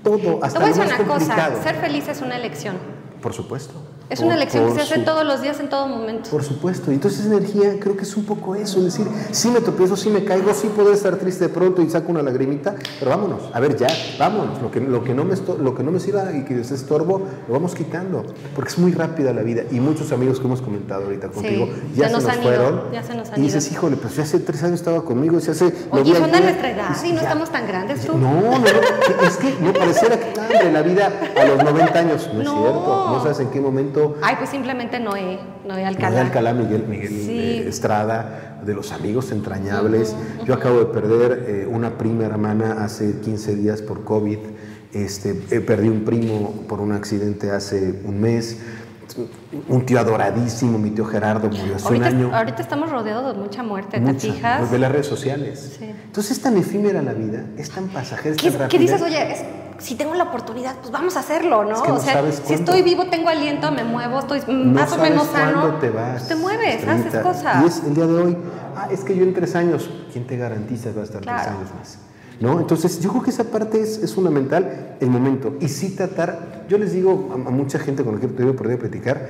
Todo, 0.04 0.18
Te 0.18 0.46
hasta 0.46 0.60
voy 0.60 0.70
a 0.70 0.74
decir 0.74 0.86
una 0.86 0.98
complicado. 1.08 1.52
cosa, 1.54 1.63
ser 1.63 1.75
feliz 1.75 2.08
es 2.10 2.22
una 2.22 2.36
elección. 2.36 2.75
Por 3.22 3.34
supuesto. 3.34 3.74
Es 4.13 4.20
Por- 4.20 4.27
una 4.27 4.36
elección 4.36 4.67
que 4.67 4.74
se 4.75 4.82
hace 4.82 4.96
su- 5.00 5.05
todos 5.05 5.25
los 5.25 5.41
días 5.41 5.60
en 5.60 5.70
todo 5.70 5.88
momento. 5.88 6.29
Por 6.29 6.43
supuesto. 6.43 6.91
Y 6.91 6.96
entonces 6.96 7.25
energía 7.25 7.79
creo 7.79 7.98
que 7.98 8.03
es 8.03 8.15
un 8.15 8.25
poco 8.25 8.53
eso, 8.55 8.77
es 8.77 8.86
decir, 8.86 9.08
sí 9.32 9.50
me 9.50 9.60
tropiezo, 9.60 9.96
sí 9.98 10.10
me 10.10 10.24
caigo, 10.24 10.53
sí 10.53 10.70
puedo 10.75 10.93
estar 10.93 11.15
triste 11.17 11.46
de 11.48 11.50
pronto 11.50 11.82
y 11.82 11.89
saco 11.89 12.12
una 12.12 12.22
lagrimita, 12.22 12.75
pero 13.00 13.10
vámonos, 13.12 13.41
a 13.51 13.60
ver 13.60 13.75
ya, 13.75 13.88
vámonos, 14.20 14.62
lo 14.62 14.70
que, 14.70 14.79
lo 14.79 15.03
que, 15.03 15.13
no, 15.15 15.25
me 15.25 15.36
lo 15.60 15.74
que 15.74 15.84
no 15.84 15.91
me 15.91 16.00
sirva 16.00 16.32
y 16.32 16.43
que 16.46 16.62
es 16.62 16.70
estorbo, 16.72 17.24
lo 17.48 17.53
vamos 17.53 17.74
quitando, 17.74 18.24
porque 18.55 18.70
es 18.70 18.77
muy 18.77 18.91
rápida 18.91 19.34
la 19.34 19.41
vida 19.41 19.63
y 19.72 19.79
muchos 19.79 20.12
amigos 20.12 20.39
que 20.39 20.46
hemos 20.46 20.62
comentado 20.62 21.05
ahorita 21.05 21.29
contigo 21.29 21.67
ya 21.96 22.08
se 22.08 22.13
nos 22.13 22.24
nos, 22.24 22.32
han 22.32 22.43
ido, 22.43 22.53
fueron 22.53 22.82
ya 22.91 23.01
se 23.03 23.15
nos 23.15 23.29
han 23.32 23.39
y 23.39 23.41
dices, 23.46 23.65
ido. 23.67 23.74
híjole, 23.77 23.96
pues 23.98 24.15
ya 24.15 24.24
hace 24.24 24.39
tres 24.39 24.62
años 24.63 24.75
estaba 24.79 25.03
conmigo, 25.03 25.39
se 25.39 25.51
hace... 25.51 25.74
lo 25.91 26.01
Oye, 26.01 26.15
son 26.15 26.32
de 26.32 26.39
nuestra 26.41 26.70
edad 26.72 26.96
y 27.03 27.10
no 27.10 27.15
ya- 27.15 27.22
estamos 27.24 27.50
tan 27.51 27.65
grandes 27.67 28.05
tú. 28.05 28.15
no, 28.17 28.32
no, 28.41 28.60
no, 28.60 29.27
es 29.27 29.38
que 29.38 29.56
no 29.60 29.73
pareciera 29.73 30.19
que 30.19 30.39
hombre, 30.39 30.71
la 30.71 30.82
vida 30.84 31.12
a 31.36 31.45
los 31.45 31.63
90 31.63 31.99
años, 31.99 32.30
no 32.34 32.41
es 32.41 32.47
cierto, 32.49 33.10
no 33.12 33.23
sabes 33.23 33.39
en 33.39 33.47
qué 33.49 33.60
momento 33.60 34.03
Ay, 34.22 34.36
pues 34.38 34.50
simplemente 34.50 35.00
Noé, 35.00 35.39
Noé 35.68 35.86
Alcalá, 35.86 36.22
Alcalá. 36.22 36.22
Alcalá 36.22 36.54
Miguel, 36.54 36.86
Miguel 36.88 37.10
Sí. 37.10 37.39
eh, 37.39 37.68
Estrada, 37.70 38.60
de 38.66 38.74
los 38.74 38.92
amigos 38.92 39.32
entrañables. 39.32 40.16
Yo 40.46 40.54
acabo 40.54 40.80
de 40.80 40.86
perder 40.86 41.46
eh, 41.48 41.68
una 41.70 41.98
prima 41.98 42.24
hermana 42.26 42.84
hace 42.84 43.20
15 43.20 43.56
días 43.56 43.82
por 43.82 44.04
COVID. 44.04 44.39
Este, 44.94 45.32
eh, 45.52 45.60
perdí 45.60 45.89
un 45.89 46.06
primo 46.06 46.52
por 46.68 46.80
un 46.80 46.92
accidente 46.92 47.52
hace 47.52 48.02
un 48.06 48.22
mes. 48.22 48.58
Un 49.68 49.86
tío 49.86 50.00
adoradísimo, 50.00 50.80
mi 50.80 50.89
tío 50.89 51.06
Gerardo 51.06 51.48
murió 51.48 51.76
hace 51.76 51.86
Ahorita, 51.86 52.08
un 52.10 52.16
año. 52.16 52.36
ahorita 52.36 52.62
estamos 52.63 52.89
rodeados 52.89 53.36
de 53.36 53.42
mucha 53.44 53.62
muerte, 53.62 54.00
¿te 54.00 54.13
fijas? 54.16 54.60
pues, 54.60 54.72
de 54.72 54.80
las 54.80 54.92
redes 54.92 55.06
sociales. 55.06 55.76
Sí. 55.78 55.86
Entonces 56.06 56.38
es 56.38 56.42
tan 56.42 56.58
efímera 56.58 57.02
la 57.04 57.13
vida, 57.13 57.46
es 57.58 57.70
tan 57.70 57.89
pasajera, 57.89 58.36
¿Qué, 58.70 58.80
dices? 58.80 59.02
Oye, 59.04 59.34
es- 59.34 59.44
si 59.80 59.96
tengo 59.96 60.14
la 60.14 60.24
oportunidad, 60.26 60.76
pues 60.80 60.92
vamos 60.92 61.16
a 61.18 61.20
hacerlo, 61.22 61.64
¿no? 61.64 61.76
Es 61.76 61.82
que 61.82 61.88
no 61.90 61.96
o 61.96 62.00
sea, 62.00 62.24
si 62.32 62.54
estoy 62.54 62.82
vivo, 62.82 63.06
tengo 63.10 63.30
aliento, 63.30 63.72
me 63.72 63.84
muevo, 63.84 64.20
estoy 64.20 64.42
No 64.48 64.72
más 64.80 64.92
o 64.94 64.98
menos 64.98 65.28
sano. 65.28 65.76
te 65.76 65.90
vas. 65.90 66.12
pues 66.14 66.28
te 66.28 66.36
mueves, 66.36 66.76
Estrellita. 66.80 67.08
haces 67.10 67.22
cosas. 67.24 67.64
Y 67.64 67.68
es 67.68 67.84
el 67.84 67.94
día 67.96 68.08
de 68.08 68.14
hoy. 68.14 68.38
Ah, 68.76 68.88
es 68.92 69.02
que 69.04 69.16
yo 69.16 69.24
en 69.24 69.34
tres 69.34 69.56
años. 69.56 69.90
¿Quién 70.12 70.26
te 70.28 70.38
garantiza 70.38 70.90
que 70.90 70.96
va 70.96 71.02
a 71.02 71.06
estar 71.06 71.22
tres 71.22 71.34
años 71.48 71.70
más? 71.78 71.98
¿No? 72.40 72.60
Entonces, 72.60 73.00
yo 73.00 73.10
creo 73.12 73.24
que 73.24 73.30
esa 73.30 73.46
parte 73.46 73.82
es, 73.82 73.98
es 74.00 74.14
fundamental, 74.14 74.96
el 75.00 75.10
momento. 75.10 75.56
Y 75.62 75.68
sí 75.70 75.96
tratar, 75.96 76.66
yo 76.68 76.78
les 76.78 76.92
digo 76.92 77.30
a, 77.32 77.36
a 77.36 77.52
mucha 77.52 77.80
gente 77.80 78.04
con 78.04 78.16
la 78.16 78.20
que 78.20 78.26
he 78.26 78.30
tenido 78.30 78.54
de 78.54 78.78
platicar, 78.78 79.30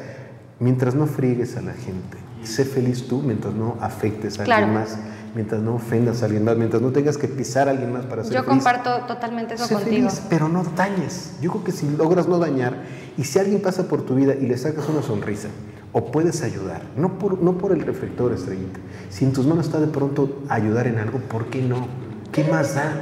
mientras 0.60 0.96
no 0.96 1.06
friegues 1.06 1.58
a 1.58 1.62
la 1.62 1.74
gente, 1.74 2.18
sé 2.44 2.64
feliz 2.66 3.08
tú 3.08 3.22
mientras 3.22 3.54
no 3.54 3.78
afectes 3.82 4.40
a 4.40 4.44
Claro. 4.46 4.66
alguien 4.66 4.82
más, 4.82 4.98
mientras 5.36 5.62
no 5.62 5.76
ofendas 5.76 6.22
a 6.22 6.26
alguien 6.26 6.44
más, 6.44 6.56
mientras 6.58 6.82
no 6.82 6.92
tengas 6.92 7.18
que 7.18 7.28
pisar 7.28 7.68
a 7.68 7.72
alguien 7.72 7.92
más 7.92 8.06
para 8.06 8.24
ser 8.24 8.34
Yo 8.34 8.44
feliz. 8.44 8.64
comparto 8.64 8.98
totalmente 9.08 9.56
eso 9.56 9.66
Sé 9.66 9.76
contigo. 9.76 10.10
feliz, 10.10 10.22
pero 10.30 10.48
no 10.48 10.64
dañes. 10.64 11.34
Yo 11.42 11.52
creo 11.52 11.64
que 11.64 11.72
si 11.72 11.90
logras 11.90 12.28
no 12.28 12.38
dañar 12.40 12.74
y 13.18 13.24
si 13.24 13.40
alguien 13.40 13.62
pasa 13.62 13.84
por 13.88 14.04
tu 14.04 14.16
vida 14.16 14.34
y 14.36 14.46
le 14.46 14.58
sacas 14.58 14.88
una 14.90 15.02
sonrisa 15.02 15.48
o 15.92 16.06
puedes 16.12 16.42
ayudar, 16.44 16.82
no 16.96 17.18
por, 17.20 17.42
no 17.42 17.58
por 17.58 17.72
el 17.72 17.82
reflector, 17.82 18.32
estrellita, 18.34 18.80
si 19.10 19.26
en 19.26 19.34
tus 19.34 19.46
manos 19.46 19.66
está 19.68 19.80
de 19.80 19.88
pronto 19.88 20.40
ayudar 20.50 20.88
en 20.88 20.98
algo, 21.00 21.20
¿por 21.20 21.48
qué 21.48 21.62
no? 21.62 21.88
¿Qué 22.32 22.44
más 22.46 22.76
da? 22.76 22.94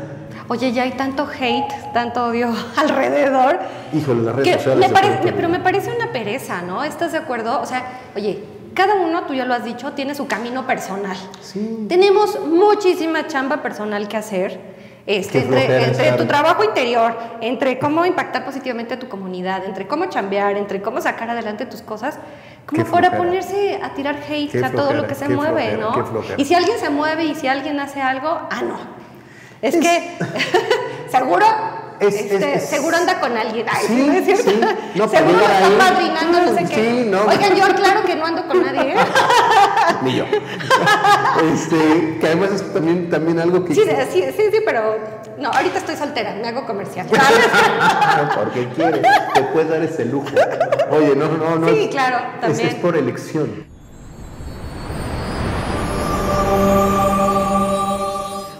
Oye, 0.47 0.73
ya 0.73 0.83
hay 0.83 0.91
tanto 0.91 1.25
hate, 1.39 1.71
tanto 1.93 2.25
odio 2.25 2.49
alrededor. 2.75 3.57
Híjole, 3.93 4.23
las 4.23 4.35
redes 4.35 4.55
sociales. 4.55 4.79
me 4.81 4.87
de 4.87 4.93
pare- 4.93 5.07
pronto- 5.07 5.25
me- 5.25 5.33
pero 5.33 5.49
me 5.49 5.59
parece 5.59 5.91
una 5.95 6.11
pereza, 6.11 6.61
¿no? 6.61 6.83
¿Estás 6.83 7.13
de 7.13 7.19
acuerdo? 7.19 7.61
O 7.61 7.65
sea, 7.65 7.85
oye, 8.15 8.43
cada 8.73 8.95
uno, 8.95 9.23
tú 9.23 9.33
ya 9.33 9.45
lo 9.45 9.53
has 9.53 9.65
dicho, 9.65 9.93
tiene 9.93 10.15
su 10.15 10.27
camino 10.27 10.65
personal. 10.65 11.17
Sí. 11.41 11.85
Tenemos 11.89 12.39
muchísima 12.41 13.27
chamba 13.27 13.61
personal 13.61 14.07
que 14.07 14.17
hacer. 14.17 14.59
Este, 15.07 15.39
entre 15.39 16.11
tu 16.11 16.25
trabajo 16.27 16.63
interior, 16.63 17.17
entre 17.41 17.79
cómo 17.79 18.05
impactar 18.05 18.45
positivamente 18.45 18.93
a 18.93 18.99
tu 18.99 19.09
comunidad, 19.09 19.65
entre 19.65 19.87
cómo 19.87 20.05
chambear, 20.05 20.55
entre 20.57 20.79
cómo 20.81 21.01
sacar 21.01 21.27
adelante 21.31 21.65
tus 21.65 21.81
cosas, 21.81 22.19
como 22.67 22.85
para 22.85 23.17
ponerse 23.17 23.79
a 23.81 23.95
tirar 23.95 24.17
hate 24.29 24.63
a 24.63 24.71
todo 24.71 24.93
lo 24.93 25.07
que 25.07 25.15
se 25.15 25.27
mueve, 25.27 25.75
flojera, 25.75 25.77
¿no? 25.77 26.35
Y 26.37 26.45
si 26.45 26.53
alguien 26.53 26.77
se 26.77 26.91
mueve 26.91 27.25
y 27.25 27.33
si 27.35 27.47
alguien 27.47 27.79
hace 27.79 27.99
algo, 27.99 28.29
ah, 28.29 28.61
no. 28.61 28.77
Es, 29.63 29.73
Es- 29.73 29.81
que, 29.81 30.17
seguro, 31.09 31.45
Es- 32.01 32.15
este, 32.15 32.35
es- 32.55 32.63
es- 32.63 32.69
seguro 32.69 32.97
anda 32.97 33.19
con 33.19 33.37
alguien. 33.37 33.65
Ay, 33.69 33.85
Sí, 33.87 33.93
¿no 34.07 34.13
es 34.13 34.25
cierto? 34.25 34.43
sí. 34.49 34.59
No, 34.95 35.07
seguro 35.07 35.33
lo 35.33 35.39
llegar 35.39 35.61
están 35.61 35.71
ahí- 35.71 35.77
madrinando, 35.77 36.41
no 36.51 36.57
sé 36.57 36.67
Sí, 36.67 36.73
qué. 36.73 37.05
no. 37.07 37.21
Oigan, 37.25 37.55
yo 37.55 37.65
aclaro 37.65 38.03
que 38.03 38.15
no 38.15 38.25
ando 38.25 38.47
con 38.47 38.63
nadie, 38.63 38.93
¿eh? 38.93 38.95
Ni 40.01 40.15
yo. 40.15 40.25
este, 41.53 42.17
que 42.19 42.25
además 42.25 42.51
es 42.53 42.73
también, 42.73 43.09
también 43.09 43.39
algo 43.39 43.63
que... 43.63 43.75
Sí, 43.75 43.81
sí, 44.11 44.23
sí, 44.35 44.43
sí, 44.51 44.57
pero 44.65 44.97
no, 45.37 45.49
ahorita 45.51 45.77
estoy 45.77 45.95
soltera, 45.95 46.33
me 46.41 46.47
hago 46.47 46.65
comercial. 46.65 47.05
Porque 48.35 48.67
quieres, 48.75 49.01
te 49.35 49.41
puedes 49.43 49.69
dar 49.69 49.83
ese 49.83 50.05
lujo. 50.05 50.27
Oye, 50.89 51.15
no, 51.15 51.27
no, 51.29 51.55
no. 51.59 51.67
Sí, 51.69 51.83
es- 51.83 51.89
claro, 51.89 52.17
es- 52.35 52.41
también. 52.41 52.67
Es, 52.69 52.75
por 52.75 52.97
elección. 52.97 53.69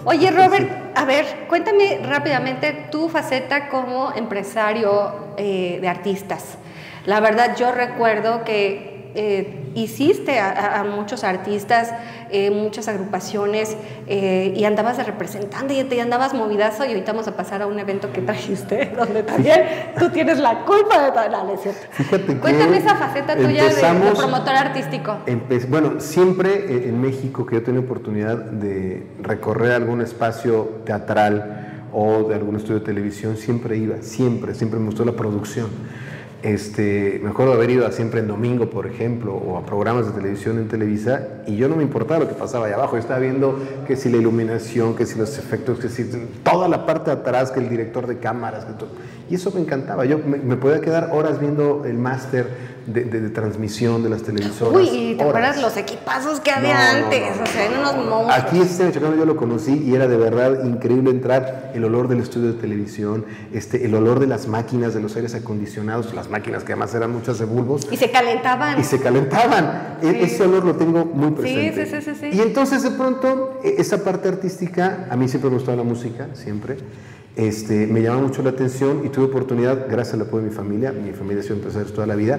Oye, 0.04 0.32
Robert, 0.32 0.68
a 0.96 1.04
ver, 1.04 1.46
cuéntame 1.48 2.00
rápidamente 2.04 2.88
tu 2.90 3.08
faceta 3.08 3.68
como 3.68 4.12
empresario 4.16 5.34
eh, 5.36 5.78
de 5.80 5.88
artistas. 5.88 6.58
La 7.06 7.20
verdad, 7.20 7.54
yo 7.56 7.70
recuerdo 7.70 8.42
que 8.42 9.12
eh, 9.14 9.70
hiciste 9.76 10.40
a, 10.40 10.84
muchos 10.84 11.22
artistas, 11.22 11.92
eh, 12.32 12.50
muchas 12.50 12.88
agrupaciones, 12.88 13.76
eh, 14.06 14.54
y 14.56 14.64
andabas 14.64 14.96
de 14.96 15.04
representante 15.04 15.74
y 15.74 15.84
te 15.84 16.00
andabas 16.00 16.34
movidazo, 16.34 16.84
y 16.84 16.88
ahorita 16.88 17.12
vamos 17.12 17.28
a 17.28 17.36
pasar 17.36 17.62
a 17.62 17.66
un 17.66 17.78
evento 17.78 18.12
que 18.12 18.22
trajiste, 18.22 18.92
donde 18.96 19.22
también 19.22 19.62
tú 19.98 20.10
tienes 20.10 20.38
la 20.38 20.64
culpa 20.64 21.10
de 21.10 21.12
no 21.30 21.52
es 21.52 21.60
cierto. 21.60 21.80
Fíjate 21.90 22.38
Cuéntame 22.38 22.78
esa 22.78 22.96
faceta 22.96 23.36
tuya 23.36 23.64
de- 23.64 24.12
promotor 24.14 24.54
artístico. 24.54 25.18
Bueno, 25.68 26.00
siempre 26.00 26.50
eh, 26.54 26.88
en 26.88 27.00
México 27.00 27.46
que 27.46 27.56
yo 27.56 27.62
tenía 27.62 27.80
oportunidad 27.80 28.36
de 28.36 29.06
recorrer 29.20 29.72
algún 29.72 30.00
espacio 30.00 30.82
teatral 30.84 31.86
o 31.92 32.24
de 32.24 32.34
algún 32.34 32.56
estudio 32.56 32.80
de 32.80 32.86
televisión, 32.86 33.36
siempre 33.36 33.76
iba, 33.76 33.96
siempre, 34.00 34.54
siempre 34.54 34.78
me 34.80 34.86
gustó 34.86 35.04
la 35.04 35.12
producción. 35.12 35.68
Este, 36.42 37.20
me 37.22 37.30
acuerdo 37.30 37.52
haber 37.52 37.70
ido 37.70 37.86
a 37.86 37.92
siempre 37.92 38.18
en 38.18 38.26
domingo, 38.26 38.68
por 38.68 38.88
ejemplo, 38.88 39.32
o 39.34 39.56
a 39.58 39.64
programas 39.64 40.06
de 40.06 40.12
televisión 40.12 40.58
en 40.58 40.66
Televisa, 40.66 41.28
y 41.46 41.56
yo 41.56 41.68
no 41.68 41.76
me 41.76 41.84
importaba 41.84 42.20
lo 42.20 42.28
que 42.28 42.34
pasaba 42.34 42.66
allá 42.66 42.74
abajo. 42.74 42.96
Yo 42.96 43.00
estaba 43.00 43.20
viendo 43.20 43.60
que 43.86 43.94
si 43.94 44.10
la 44.10 44.16
iluminación, 44.16 44.96
que 44.96 45.06
si 45.06 45.16
los 45.16 45.38
efectos, 45.38 45.78
que 45.78 45.88
si 45.88 46.04
toda 46.42 46.66
la 46.66 46.84
parte 46.84 47.12
de 47.12 47.18
atrás, 47.18 47.52
que 47.52 47.60
el 47.60 47.68
director 47.68 48.08
de 48.08 48.18
cámaras, 48.18 48.64
que 48.64 48.72
todo. 48.72 48.88
Y 49.30 49.36
eso 49.36 49.52
me 49.52 49.60
encantaba. 49.60 50.04
Yo 50.04 50.18
me, 50.18 50.38
me 50.38 50.56
podía 50.56 50.80
quedar 50.80 51.10
horas 51.12 51.38
viendo 51.38 51.84
el 51.84 51.94
máster 51.96 52.71
de, 52.86 53.04
de, 53.04 53.20
de, 53.20 53.30
transmisión 53.30 54.02
de 54.02 54.10
las 54.10 54.22
televisoras. 54.22 54.74
Uy, 54.74 54.88
¿y 54.88 55.14
te 55.16 55.22
acuerdas 55.22 55.60
los 55.60 55.76
equipazos 55.76 56.40
que 56.40 56.50
había 56.50 56.74
no, 56.74 57.04
antes? 57.04 57.36
No, 57.36 57.42
o 57.42 57.46
sea, 57.46 57.64
eran 57.66 57.80
unos 57.80 57.96
monstruos. 57.96 58.38
Aquí 58.38 58.60
este 58.60 58.84
Michoacán 58.84 59.18
yo 59.18 59.24
lo 59.24 59.36
conocí 59.36 59.72
y 59.72 59.94
era 59.94 60.08
de 60.08 60.16
verdad 60.16 60.64
increíble 60.64 61.10
entrar, 61.10 61.72
el 61.74 61.84
olor 61.84 62.08
del 62.08 62.20
estudio 62.20 62.52
de 62.52 62.60
televisión, 62.60 63.24
este, 63.52 63.84
el 63.84 63.94
olor 63.94 64.20
de 64.20 64.26
las 64.26 64.48
máquinas, 64.48 64.94
de 64.94 65.00
los 65.00 65.16
aires 65.16 65.34
acondicionados, 65.34 66.14
las 66.14 66.28
máquinas 66.28 66.64
que 66.64 66.72
además 66.72 66.94
eran 66.94 67.12
muchas 67.12 67.38
de 67.38 67.44
bulbos. 67.44 67.88
Y 67.90 67.96
se 67.96 68.10
calentaban. 68.10 68.80
Y 68.80 68.84
se 68.84 69.00
calentaban. 69.00 69.98
Sí. 70.00 70.08
E 70.08 70.24
ese 70.24 70.42
olor 70.42 70.64
lo 70.64 70.76
tengo 70.76 71.04
muy 71.04 71.32
presente. 71.32 71.86
Sí, 71.86 71.96
sí, 72.00 72.02
sí, 72.02 72.16
sí, 72.18 72.36
Y 72.36 72.40
entonces 72.40 72.82
de 72.82 72.90
pronto, 72.90 73.60
e, 73.62 73.76
esa 73.78 74.02
parte 74.02 74.28
artística, 74.28 75.06
a 75.10 75.16
mí 75.16 75.28
siempre 75.28 75.50
me 75.50 75.56
gustó 75.56 75.74
la 75.74 75.82
música, 75.82 76.28
siempre. 76.34 76.76
Este, 77.36 77.86
me 77.86 78.02
llama 78.02 78.20
mucho 78.20 78.42
la 78.42 78.50
atención 78.50 79.06
y 79.06 79.08
tuve 79.08 79.24
oportunidad, 79.24 79.86
gracias 79.88 80.14
al 80.14 80.22
apoyo 80.22 80.42
de 80.44 80.50
mi 80.50 80.54
familia, 80.54 80.92
mi 80.92 81.12
familia 81.12 81.40
ha 81.40 81.42
sido 81.42 81.56
empresarios 81.56 81.94
toda 81.94 82.06
la 82.06 82.14
vida, 82.14 82.38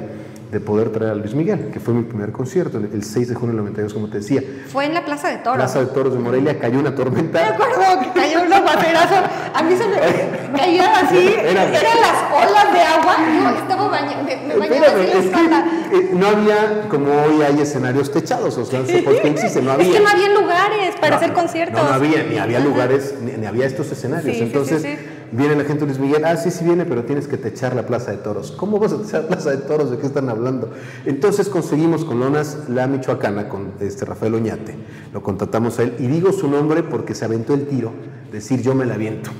de 0.53 0.59
poder 0.59 0.91
traer 0.91 1.13
a 1.13 1.15
Luis 1.15 1.33
Miguel, 1.33 1.71
que 1.71 1.79
fue 1.79 1.95
mi 1.95 2.03
primer 2.03 2.31
concierto, 2.31 2.77
el 2.77 3.03
6 3.03 3.29
de 3.29 3.33
junio 3.33 3.55
del 3.55 3.65
92, 3.65 3.93
como 3.93 4.07
te 4.07 4.19
decía. 4.19 4.41
Fue 4.67 4.85
en 4.85 4.93
la 4.93 5.03
Plaza 5.03 5.29
de 5.29 5.37
Toros. 5.37 5.57
Plaza 5.57 5.79
de 5.79 5.87
Toros 5.87 6.13
de 6.13 6.19
Morelia, 6.19 6.59
cayó 6.59 6.79
una 6.79 6.93
tormenta. 6.93 7.41
Me 7.41 7.47
acuerdo 7.47 7.99
que 8.01 8.19
cayó 8.19 8.43
un 8.43 8.53
aguacerazo. 8.53 9.15
A 9.51 9.63
mí 9.63 9.75
se 9.75 9.87
me 9.87 9.95
caía 10.57 10.99
así, 10.99 11.35
Era, 11.39 11.63
eran 11.63 12.01
las 12.01 12.49
olas 12.49 12.71
de 12.71 12.81
agua. 12.81 13.17
No, 13.17 13.57
estaba 13.57 13.87
bañando, 13.87 14.23
me, 14.23 14.47
me 14.47 14.55
bañaba 14.55 14.87
así 14.87 15.07
la 15.11 15.19
espalda. 15.19 15.65
Que, 15.89 15.97
eh, 15.97 16.09
no 16.13 16.27
había, 16.27 16.87
como 16.87 17.11
hoy 17.11 17.41
hay 17.41 17.59
escenarios 17.59 18.11
techados, 18.11 18.55
o 18.55 18.65
sea, 18.65 18.81
porque 19.03 19.27
existe, 19.29 19.59
no 19.59 19.71
había. 19.73 19.87
Es 19.87 19.93
que 19.95 20.01
no 20.01 20.09
había 20.09 20.29
lugares 20.29 20.95
para 21.01 21.09
no, 21.09 21.15
hacer 21.17 21.33
conciertos. 21.33 21.81
No, 21.81 21.89
no 21.89 21.95
había, 21.95 22.23
ni 22.23 22.37
había 22.37 22.59
lugares, 22.59 23.15
ni, 23.21 23.31
ni 23.31 23.47
había 23.47 23.65
estos 23.65 23.91
escenarios. 23.91 24.37
Sí, 24.37 24.43
Entonces, 24.43 24.83
sí, 24.83 24.89
sí, 24.95 25.12
viene 25.33 25.55
la 25.55 25.63
gente 25.63 25.85
Luis 25.85 25.99
Miguel, 25.99 26.23
ah, 26.25 26.37
sí, 26.37 26.51
sí 26.51 26.63
viene, 26.63 26.85
pero 26.85 27.03
tienes 27.03 27.27
que 27.27 27.37
techar 27.37 27.75
la 27.75 27.85
Plaza 27.85 28.11
de 28.11 28.17
Toros. 28.17 28.51
¿Cómo 28.51 28.79
vas 28.79 28.93
a 28.93 29.01
techar 29.01 29.23
la 29.23 29.27
Plaza 29.29 29.51
de 29.51 29.57
Toros? 29.57 29.91
¿De 29.91 29.97
qué 29.97 30.05
están 30.07 30.29
hablando? 30.29 30.71
Entonces 31.05 31.49
conseguimos 31.49 32.05
con 32.05 32.19
Lonas 32.19 32.69
la 32.69 32.87
Michoacana, 32.87 33.49
con 33.49 33.73
este 33.79 34.05
Rafael 34.05 34.35
Oñate. 34.35 34.75
Lo 35.13 35.21
contratamos 35.21 35.79
a 35.79 35.83
él 35.83 35.95
y 35.99 36.07
digo 36.07 36.31
su 36.31 36.47
nombre 36.47 36.83
porque 36.83 37.15
se 37.15 37.25
aventó 37.25 37.53
el 37.53 37.67
tiro, 37.67 37.91
decir 38.31 38.61
yo 38.61 38.75
me 38.75 38.85
la 38.85 38.93
aviento. 38.95 39.31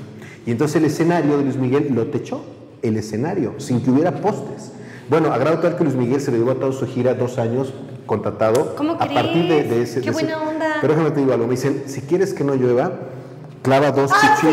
Y 0.46 0.50
entonces 0.50 0.76
el 0.76 0.84
escenario 0.84 1.38
de 1.38 1.44
Luis 1.44 1.56
Miguel 1.56 1.88
lo 1.94 2.08
techó, 2.08 2.44
el 2.82 2.96
escenario, 2.96 3.54
sin 3.58 3.80
que 3.82 3.90
hubiera 3.90 4.20
postes. 4.20 4.72
Bueno, 5.08 5.32
a 5.32 5.38
grado 5.38 5.58
tal 5.58 5.76
que 5.76 5.84
Luis 5.84 5.96
Miguel 5.96 6.20
se 6.20 6.30
le 6.32 6.38
llevó 6.38 6.52
a 6.52 6.54
toda 6.56 6.72
su 6.72 6.86
gira 6.86 7.14
dos 7.14 7.38
años 7.38 7.72
contratado. 8.06 8.74
¿Cómo 8.76 8.92
a 8.94 8.98
crees? 8.98 9.12
partir 9.12 9.48
de, 9.48 9.64
de 9.64 9.82
ese. 9.82 10.00
Qué 10.00 10.06
de 10.06 10.12
buena 10.12 10.32
ese, 10.32 10.46
onda. 10.46 10.66
Pero 10.80 10.92
déjame 10.94 11.10
te 11.12 11.20
digo 11.20 11.32
algo, 11.32 11.46
me 11.46 11.52
dicen, 11.52 11.84
si 11.86 12.02
quieres 12.02 12.34
que 12.34 12.44
no 12.44 12.54
llueva, 12.54 12.92
clava 13.62 13.90
dos 13.92 14.10
Ah, 14.12 14.36
sí. 14.40 14.46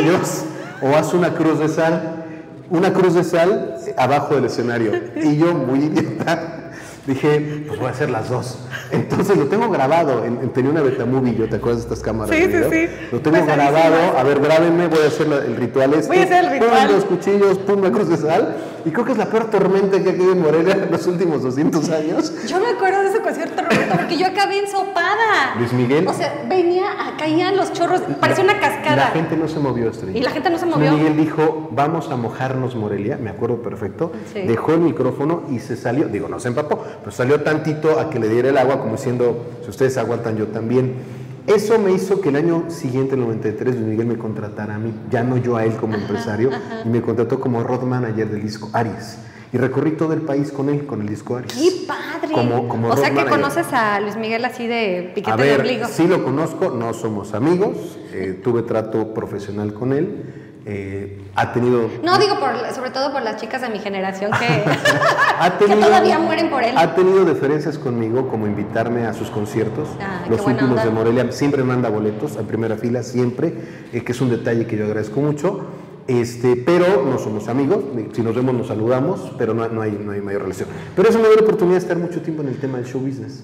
O 0.82 0.96
haz 0.96 1.13
una 1.13 1.34
cruz 1.34 1.60
de 1.60 1.67
sal, 1.67 2.24
una 2.70 2.94
cruz 2.94 3.13
de 3.13 3.24
sal 3.24 3.76
abajo 3.98 4.36
del 4.36 4.46
escenario. 4.46 4.91
Y 5.15 5.38
yo, 5.38 5.54
muy 5.54 5.80
idiota, 5.86 6.72
dije, 7.06 7.63
pues 7.67 7.80
voy 7.80 7.88
a 7.88 7.91
hacer 7.91 8.10
las 8.10 8.30
dos. 8.30 8.60
Entonces 8.91 9.38
lo 9.38 9.46
tengo 9.46 9.70
grabado, 9.70 10.24
en, 10.26 10.38
en- 10.41 10.50
tenía 10.50 10.72
una 10.72 10.82
Betamovie, 10.82 11.36
yo 11.36 11.50
te 11.50 11.56
acuerdas 11.58 11.82
de 11.84 11.94
estas 11.94 12.00
cámaras 12.04 12.36
Sí, 12.36 12.44
sí, 12.44 12.58
sí. 12.70 12.88
Lo 13.12 13.20
tengo 13.22 13.38
Pues, 13.38 13.48
grabado, 13.56 14.17
a 14.17 14.24
ver, 14.24 14.39
grábenme, 14.39 14.88
voy 14.88 15.00
a 15.04 15.08
hacer 15.08 15.28
la- 15.28 15.38
el 15.38 15.56
ritual 15.56 15.94
este. 15.94 16.08
Voy 16.08 16.17
a 16.20 16.24
hacer 16.24 16.46
el 16.46 16.52
ritual. 16.52 16.88
Pum, 16.88 16.96
los 16.96 17.06
cuchillos, 17.06 17.58
pum, 17.60 17.82
la 17.84 17.91
cruz 17.91 18.10
de 18.10 18.17
sal. 18.17 18.56
Y 18.86 18.91
creo 18.91 19.06
que 19.06 19.12
es 19.12 19.17
la 19.17 19.28
peor 19.28 19.50
tormenta 19.50 20.02
que 20.02 20.10
ha 20.10 20.15
caído 20.15 20.32
en 20.32 20.41
Morelia 20.41 20.74
en 20.74 20.91
los 20.91 21.06
últimos 21.08 21.44
200 21.44 21.89
años. 21.89 22.34
Yo 22.48 22.60
me 22.60 22.67
acuerdo 22.70 23.02
de 23.04 23.10
ese 23.10 23.22
concierto, 23.22 23.62
Roberto, 23.62 23.96
porque 23.96 24.17
yo 24.17 24.28
acabé 24.28 24.60
ensopada. 24.60 25.56
Luis 25.58 25.74
Miguel. 25.74 26.08
O 26.08 26.13
sea, 26.13 26.46
venía, 26.50 26.86
caían 27.17 27.58
los 27.58 27.74
chorros, 27.74 28.02
parecía 28.20 28.44
una 28.44 28.60
cascada. 28.60 28.96
La 28.96 29.08
gente 29.08 29.38
no 29.38 29.48
se 29.48 29.60
movió, 29.60 29.89
Estrella. 29.89 30.17
Y 30.17 30.22
la 30.22 30.32
gente 30.32 30.50
no 30.50 30.58
se 30.58 30.65
Luis 30.65 30.78
movió. 30.78 30.94
Miguel 30.94 31.17
dijo, 31.17 31.70
vamos 31.72 32.10
a 32.10 32.15
mojarnos 32.15 32.76
Morelia, 32.76 33.17
me 33.17 33.30
acuerdo 33.30 33.62
perfecto. 33.62 34.12
Sí. 34.34 34.41
Dejó 34.41 34.74
el 34.74 34.80
micrófono 34.80 35.44
y 35.52 35.60
se 35.60 35.76
salió, 35.76 36.08
digo, 36.08 36.28
no 36.28 36.39
se 36.39 36.48
empapó, 36.48 36.84
pero 37.00 37.12
salió 37.12 37.41
tantito 37.41 38.00
a 38.00 38.10
que 38.10 38.20
le 38.20 38.30
diera 38.30 38.50
el 38.50 38.58
agua, 38.58 38.80
como 38.80 38.94
diciendo, 38.94 39.46
si 39.63 39.70
ustedes 39.70 39.98
aguantan, 39.98 40.38
yo 40.38 40.48
también. 40.48 41.22
Eso 41.47 41.80
me 41.80 41.91
hizo 41.91 42.21
que 42.21 42.30
el 42.30 42.36
año 42.36 42.65
siguiente, 42.69 43.15
el 43.15 43.21
93, 43.21 43.75
Luis 43.75 43.88
Miguel 43.88 44.06
me 44.06 44.17
contratara 44.17 44.75
a 44.75 44.80
mí, 44.80 44.93
ya 45.10 45.23
no 45.23 45.38
yo 45.38 45.56
a 45.58 45.65
él 45.65 45.75
como 45.75 45.95
empresario, 45.95 46.51
y 46.86 46.88
me 46.88 47.01
contrató 47.01 47.39
como 47.39 47.63
road 47.63 47.82
manager 47.82 48.30
del 48.30 48.41
disco 48.43 48.69
Aries. 48.73 49.17
Y 49.54 49.58
recorrí 49.58 49.91
todo 49.91 50.13
el 50.13 50.21
país 50.21 50.49
con 50.51 50.69
él, 50.69 50.86
con 50.86 51.01
el 51.01 51.10
disco 51.10 51.36
Aries. 51.36 51.54
¡Qué 51.54 51.86
padre! 51.88 52.34
Como- 52.34 52.67
como 52.69 52.88
o 52.89 52.95
sea 52.95 53.10
que 53.10 53.15
manager. 53.15 53.41
conoces 53.41 53.73
a 53.73 53.99
Luis 53.99 54.15
Miguel 54.15 54.45
así 54.45 54.65
de 54.67 55.12
piquete 55.15 55.32
A 55.32 55.36
de 55.36 55.43
ver, 55.43 55.60
ombligo. 55.62 55.88
sí 55.88 56.08
lo 56.08 56.23
conozco, 56.23 56.69
no 56.69 56.93
somos 56.93 57.34
amigos, 57.34 57.97
eh, 58.13 58.39
tuve 58.41 58.62
trato 58.62 59.13
profesional 59.13 59.73
con 59.73 59.91
él, 59.93 60.40
eh, 60.65 61.19
ha 61.36 61.54
tenido... 61.54 61.89
No, 62.04 62.19
digo 62.19 62.39
por, 62.39 62.52
sobre 62.74 62.91
todo 62.91 63.12
por 63.12 63.24
las 63.24 63.38
chicas 63.38 63.62
de 63.62 63.69
mi 63.69 63.80
generación 63.80 64.32
que, 64.32 64.45
ha 65.39 65.58
que 65.58 65.65
todavía 65.65 66.19
mueren 66.19 66.50
por 66.50 66.63
él. 66.63 66.78
Ha 66.78 66.93
tenido 66.93 67.26
diferencias 67.26 67.78
conmigo, 67.78 68.28
como 68.28 68.45
invitarme 68.45 69.06
a 69.06 69.13
sus 69.13 69.30
conciertos. 69.32 69.89
Ah, 70.00 70.26
los 70.30 70.41
últimos 70.41 70.71
onda. 70.71 70.86
de 70.86 70.91
Morelia 70.91 71.32
siempre 71.32 71.63
manda 71.63 71.89
boletos 71.89 72.36
en 72.36 72.45
primera 72.45 72.78
fila, 72.78 73.02
siempre, 73.02 73.54
eh, 73.91 74.04
que 74.04 74.12
es 74.12 74.21
un 74.21 74.30
detalle 74.30 74.67
que 74.67 74.78
yo 74.78 74.86
agradezco 74.86 75.19
mucho. 75.19 75.65
Este, 76.08 76.56
pero 76.56 77.06
no 77.06 77.17
somos 77.19 77.47
amigos, 77.47 77.84
si 78.12 78.21
nos 78.21 78.36
vemos 78.36 78.54
nos 78.54 78.67
saludamos, 78.67 79.32
pero 79.38 79.54
no, 79.54 79.67
no 79.69 79.82
hay, 79.82 79.91
no 79.91 80.12
hay 80.12 80.21
mayor 80.21 80.41
relación. 80.43 80.67
Pero 80.95 81.08
eso 81.08 81.19
me 81.19 81.28
dio 81.28 81.38
la 81.38 81.43
oportunidad 81.43 81.78
de 81.78 81.82
estar 81.82 81.97
mucho 81.97 82.21
tiempo 82.21 82.41
en 82.41 82.50
el 82.50 82.60
tema 82.60 82.80
del 82.80 82.88
show 82.88 83.00
business. 83.00 83.43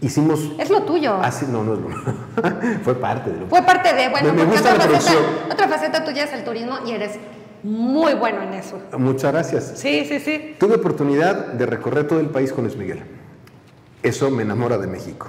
Hicimos... 0.00 0.52
Es 0.58 0.70
lo 0.70 0.82
tuyo. 0.82 1.14
Así, 1.20 1.46
no, 1.50 1.64
no 1.64 1.74
es 1.74 1.80
lo... 1.80 1.88
Fue 2.84 2.94
parte 2.94 3.30
de 3.30 3.40
lo 3.40 3.46
Fue 3.46 3.62
parte 3.62 3.94
de, 3.94 4.08
bueno, 4.08 4.32
Me- 4.32 4.44
gusta 4.44 4.72
otra 4.74 4.86
la 4.86 4.92
faceta, 4.92 5.20
otra 5.52 5.68
faceta 5.68 6.04
tuya 6.04 6.24
es 6.24 6.32
el 6.32 6.44
turismo 6.44 6.74
y 6.86 6.92
eres 6.92 7.12
muy 7.64 8.14
bueno 8.14 8.42
en 8.42 8.54
eso. 8.54 8.78
Muchas 8.96 9.32
gracias. 9.32 9.72
Sí, 9.76 10.04
sí, 10.08 10.20
sí. 10.20 10.54
Tuve 10.60 10.76
oportunidad 10.76 11.52
de 11.54 11.66
recorrer 11.66 12.06
todo 12.06 12.20
el 12.20 12.28
país 12.28 12.52
con 12.52 12.64
Luis 12.64 12.76
Miguel. 12.76 13.00
Eso 14.02 14.30
me 14.30 14.42
enamora 14.44 14.78
de 14.78 14.86
México. 14.86 15.28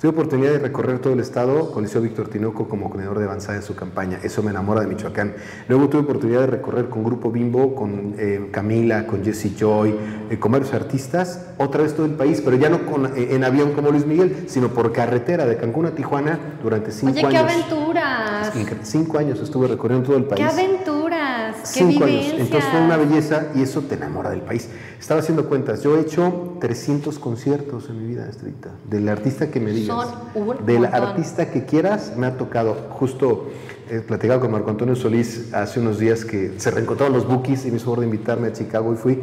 Tuve 0.00 0.10
oportunidad 0.10 0.52
de 0.52 0.58
recorrer 0.60 0.98
todo 1.00 1.12
el 1.12 1.20
estado 1.20 1.72
con 1.72 1.82
Liceo 1.84 2.00
Víctor 2.00 2.28
Tinoco 2.28 2.68
como 2.68 2.86
coordinador 2.88 3.18
de 3.18 3.24
avanzada 3.24 3.56
en 3.58 3.62
su 3.64 3.74
campaña. 3.74 4.18
Eso 4.22 4.42
me 4.44 4.50
enamora 4.50 4.80
de 4.80 4.86
Michoacán. 4.88 5.34
Luego 5.68 5.88
tuve 5.88 6.02
oportunidad 6.02 6.40
de 6.42 6.46
recorrer 6.48 6.88
con 6.88 7.02
Grupo 7.02 7.30
Bimbo, 7.32 7.74
con 7.74 8.14
eh, 8.18 8.48
Camila, 8.52 9.06
con 9.06 9.24
Jesse 9.24 9.56
Joy, 9.58 9.94
eh, 10.30 10.38
con 10.38 10.52
varios 10.52 10.72
artistas, 10.72 11.46
otra 11.58 11.82
vez 11.82 11.94
todo 11.94 12.06
el 12.06 12.12
país, 12.12 12.40
pero 12.44 12.56
ya 12.56 12.68
no 12.68 12.86
con, 12.86 13.06
eh, 13.06 13.28
en 13.34 13.44
avión 13.44 13.72
como 13.72 13.90
Luis 13.90 14.06
Miguel, 14.06 14.44
sino 14.48 14.68
por 14.68 14.92
carretera 14.92 15.44
de 15.46 15.56
Cancún 15.56 15.86
a 15.86 15.90
Tijuana 15.90 16.38
durante 16.62 16.92
cinco 16.92 17.12
Oye, 17.12 17.20
qué 17.28 17.36
años. 17.36 17.52
aventuras. 17.52 18.52
Cinco 18.82 19.18
años 19.18 19.40
estuve 19.40 19.66
recorriendo 19.68 20.06
todo 20.06 20.16
el 20.16 20.24
país. 20.24 20.40
Qué 20.40 20.44
aventuras. 20.62 21.56
Qué 21.60 21.66
Cinco 21.66 22.04
años. 22.04 22.06
vivencias. 22.16 22.40
Entonces 22.40 22.70
fue 22.70 22.80
una 22.80 22.96
belleza 22.96 23.48
y 23.54 23.62
eso 23.62 23.82
te 23.82 23.96
enamora 23.96 24.30
del 24.30 24.40
país. 24.42 24.68
Estaba 24.98 25.20
haciendo 25.20 25.48
cuentas. 25.48 25.82
Yo 25.82 25.96
he 25.96 26.00
hecho 26.00 26.56
300 26.60 27.18
conciertos 27.18 27.88
en 27.90 28.00
mi 28.02 28.08
vida, 28.08 28.28
Estrellita. 28.28 28.70
Del 28.88 29.08
artista 29.08 29.50
que 29.50 29.60
me 29.60 29.72
digas. 29.72 29.96
Son 30.34 30.66
Del 30.66 30.80
montón. 30.80 31.02
artista 31.02 31.50
que 31.50 31.64
quieras, 31.64 32.12
me 32.16 32.26
ha 32.26 32.36
tocado. 32.36 32.74
Justo 32.90 33.50
he 33.90 34.00
platicado 34.00 34.40
con 34.40 34.52
Marco 34.52 34.70
Antonio 34.70 34.94
Solís 34.94 35.52
hace 35.54 35.80
unos 35.80 35.98
días 35.98 36.24
que 36.24 36.54
se 36.58 36.70
reencontraron 36.70 37.14
los 37.14 37.26
bookies 37.26 37.64
y 37.66 37.70
me 37.70 37.76
hizo 37.76 37.86
favor 37.86 38.00
de 38.00 38.06
invitarme 38.06 38.48
a 38.48 38.52
Chicago 38.52 38.92
y 38.92 38.96
fui. 38.96 39.20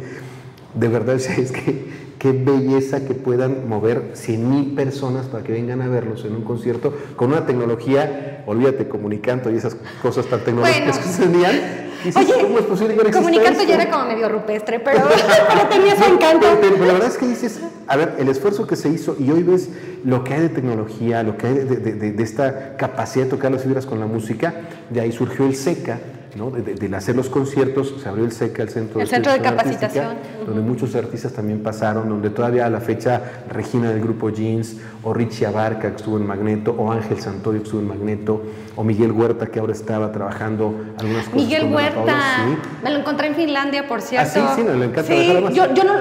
De 0.74 0.88
verdad, 0.88 1.14
es 1.38 1.52
que 1.52 2.05
qué 2.18 2.32
belleza 2.32 3.04
que 3.04 3.14
puedan 3.14 3.68
mover 3.68 4.10
100 4.14 4.50
mil 4.50 4.74
personas 4.74 5.26
para 5.26 5.44
que 5.44 5.52
vengan 5.52 5.82
a 5.82 5.88
verlos 5.88 6.24
en 6.24 6.34
un 6.34 6.42
concierto 6.42 6.94
con 7.16 7.28
una 7.32 7.46
tecnología, 7.46 8.42
olvídate, 8.46 8.88
comunicanto 8.88 9.50
y 9.50 9.56
esas 9.56 9.76
cosas 10.02 10.26
tan 10.26 10.40
tecnológicas 10.40 10.98
Bueno. 10.98 11.12
que 11.18 11.26
tenían. 11.26 11.86
Oye, 12.14 12.34
¿cómo 12.40 12.58
es 12.60 12.64
posible 12.66 12.94
que 12.94 13.02
no 13.10 13.28
esto? 13.28 13.62
ya 13.64 13.74
era 13.74 13.90
como 13.90 14.04
medio 14.06 14.28
rupestre, 14.28 14.78
pero, 14.80 15.00
pero 15.48 15.68
tenía 15.68 15.96
su 15.96 16.04
encanto. 16.12 16.40
Pero, 16.46 16.60
pero- 16.60 16.74
pero 16.74 16.86
la 16.86 16.92
verdad 16.92 17.08
es 17.08 17.16
que 17.18 17.26
dices, 17.26 17.58
a 17.88 17.96
ver, 17.96 18.14
el 18.18 18.28
esfuerzo 18.28 18.66
que 18.66 18.76
se 18.76 18.88
hizo 18.90 19.16
y 19.18 19.30
hoy 19.30 19.42
ves 19.42 19.70
lo 20.04 20.22
que 20.22 20.34
hay 20.34 20.42
de 20.42 20.48
tecnología, 20.50 21.22
lo 21.24 21.36
que 21.36 21.48
hay 21.48 21.54
de, 21.54 21.64
de- 21.64 21.92
de- 21.94 22.12
de 22.12 22.22
esta 22.22 22.76
capacidad 22.76 23.24
de 23.24 23.30
tocar 23.30 23.50
las 23.50 23.62
fibras 23.62 23.86
con 23.86 23.98
la 23.98 24.06
música, 24.06 24.54
de 24.90 25.00
ahí 25.00 25.10
surgió 25.10 25.46
el 25.46 25.56
SECA, 25.56 25.98
¿no? 26.36 26.50
De, 26.50 26.62
de- 26.62 26.74
del 26.74 26.94
hacer 26.94 27.16
los 27.16 27.28
conciertos, 27.28 27.94
se 28.02 28.08
abrió 28.08 28.24
el 28.24 28.32
SECA, 28.32 28.62
el 28.62 28.68
Centro, 28.68 29.00
El 29.00 29.08
Centro 29.08 29.32
de 29.32 29.40
Capacitación. 29.40 30.14
donde 30.46 30.60
muchos 30.60 30.94
artistas 30.94 31.32
también 31.32 31.62
pasaron, 31.62 32.08
donde 32.08 32.30
todavía 32.30 32.66
a 32.66 32.70
la 32.70 32.80
fecha 32.80 33.20
Regina 33.50 33.90
del 33.90 34.00
grupo 34.00 34.30
Jeans, 34.30 34.76
o 35.02 35.12
Richie 35.14 35.46
Abarca 35.46 35.90
que 35.90 35.96
estuvo 35.96 36.16
en 36.18 36.26
Magneto, 36.26 36.72
o 36.78 36.92
Ángel 36.92 37.20
Santorio 37.20 37.60
que 37.60 37.66
estuvo 37.66 37.80
en 37.80 37.88
Magneto, 37.88 38.42
o 38.76 38.84
Miguel 38.84 39.12
Huerta 39.12 39.46
que 39.46 39.58
ahora 39.58 39.72
estaba 39.72 40.12
trabajando 40.12 40.74
algunas 40.98 41.24
cosas. 41.24 41.34
Miguel 41.34 41.72
Huerta, 41.72 42.14
sí. 42.46 42.56
me 42.84 42.90
lo 42.90 42.98
encontré 42.98 43.28
en 43.28 43.34
Finlandia, 43.34 43.88
por 43.88 44.02
cierto. 44.02 44.28
Ah, 44.34 44.52
sí, 44.54 44.60
sí, 44.62 44.66
no, 44.66 44.74
le 44.74 44.84
encanta 44.86 45.10
Sí, 45.12 45.32
yo, 45.54 45.72
yo 45.74 45.84
no, 45.84 45.94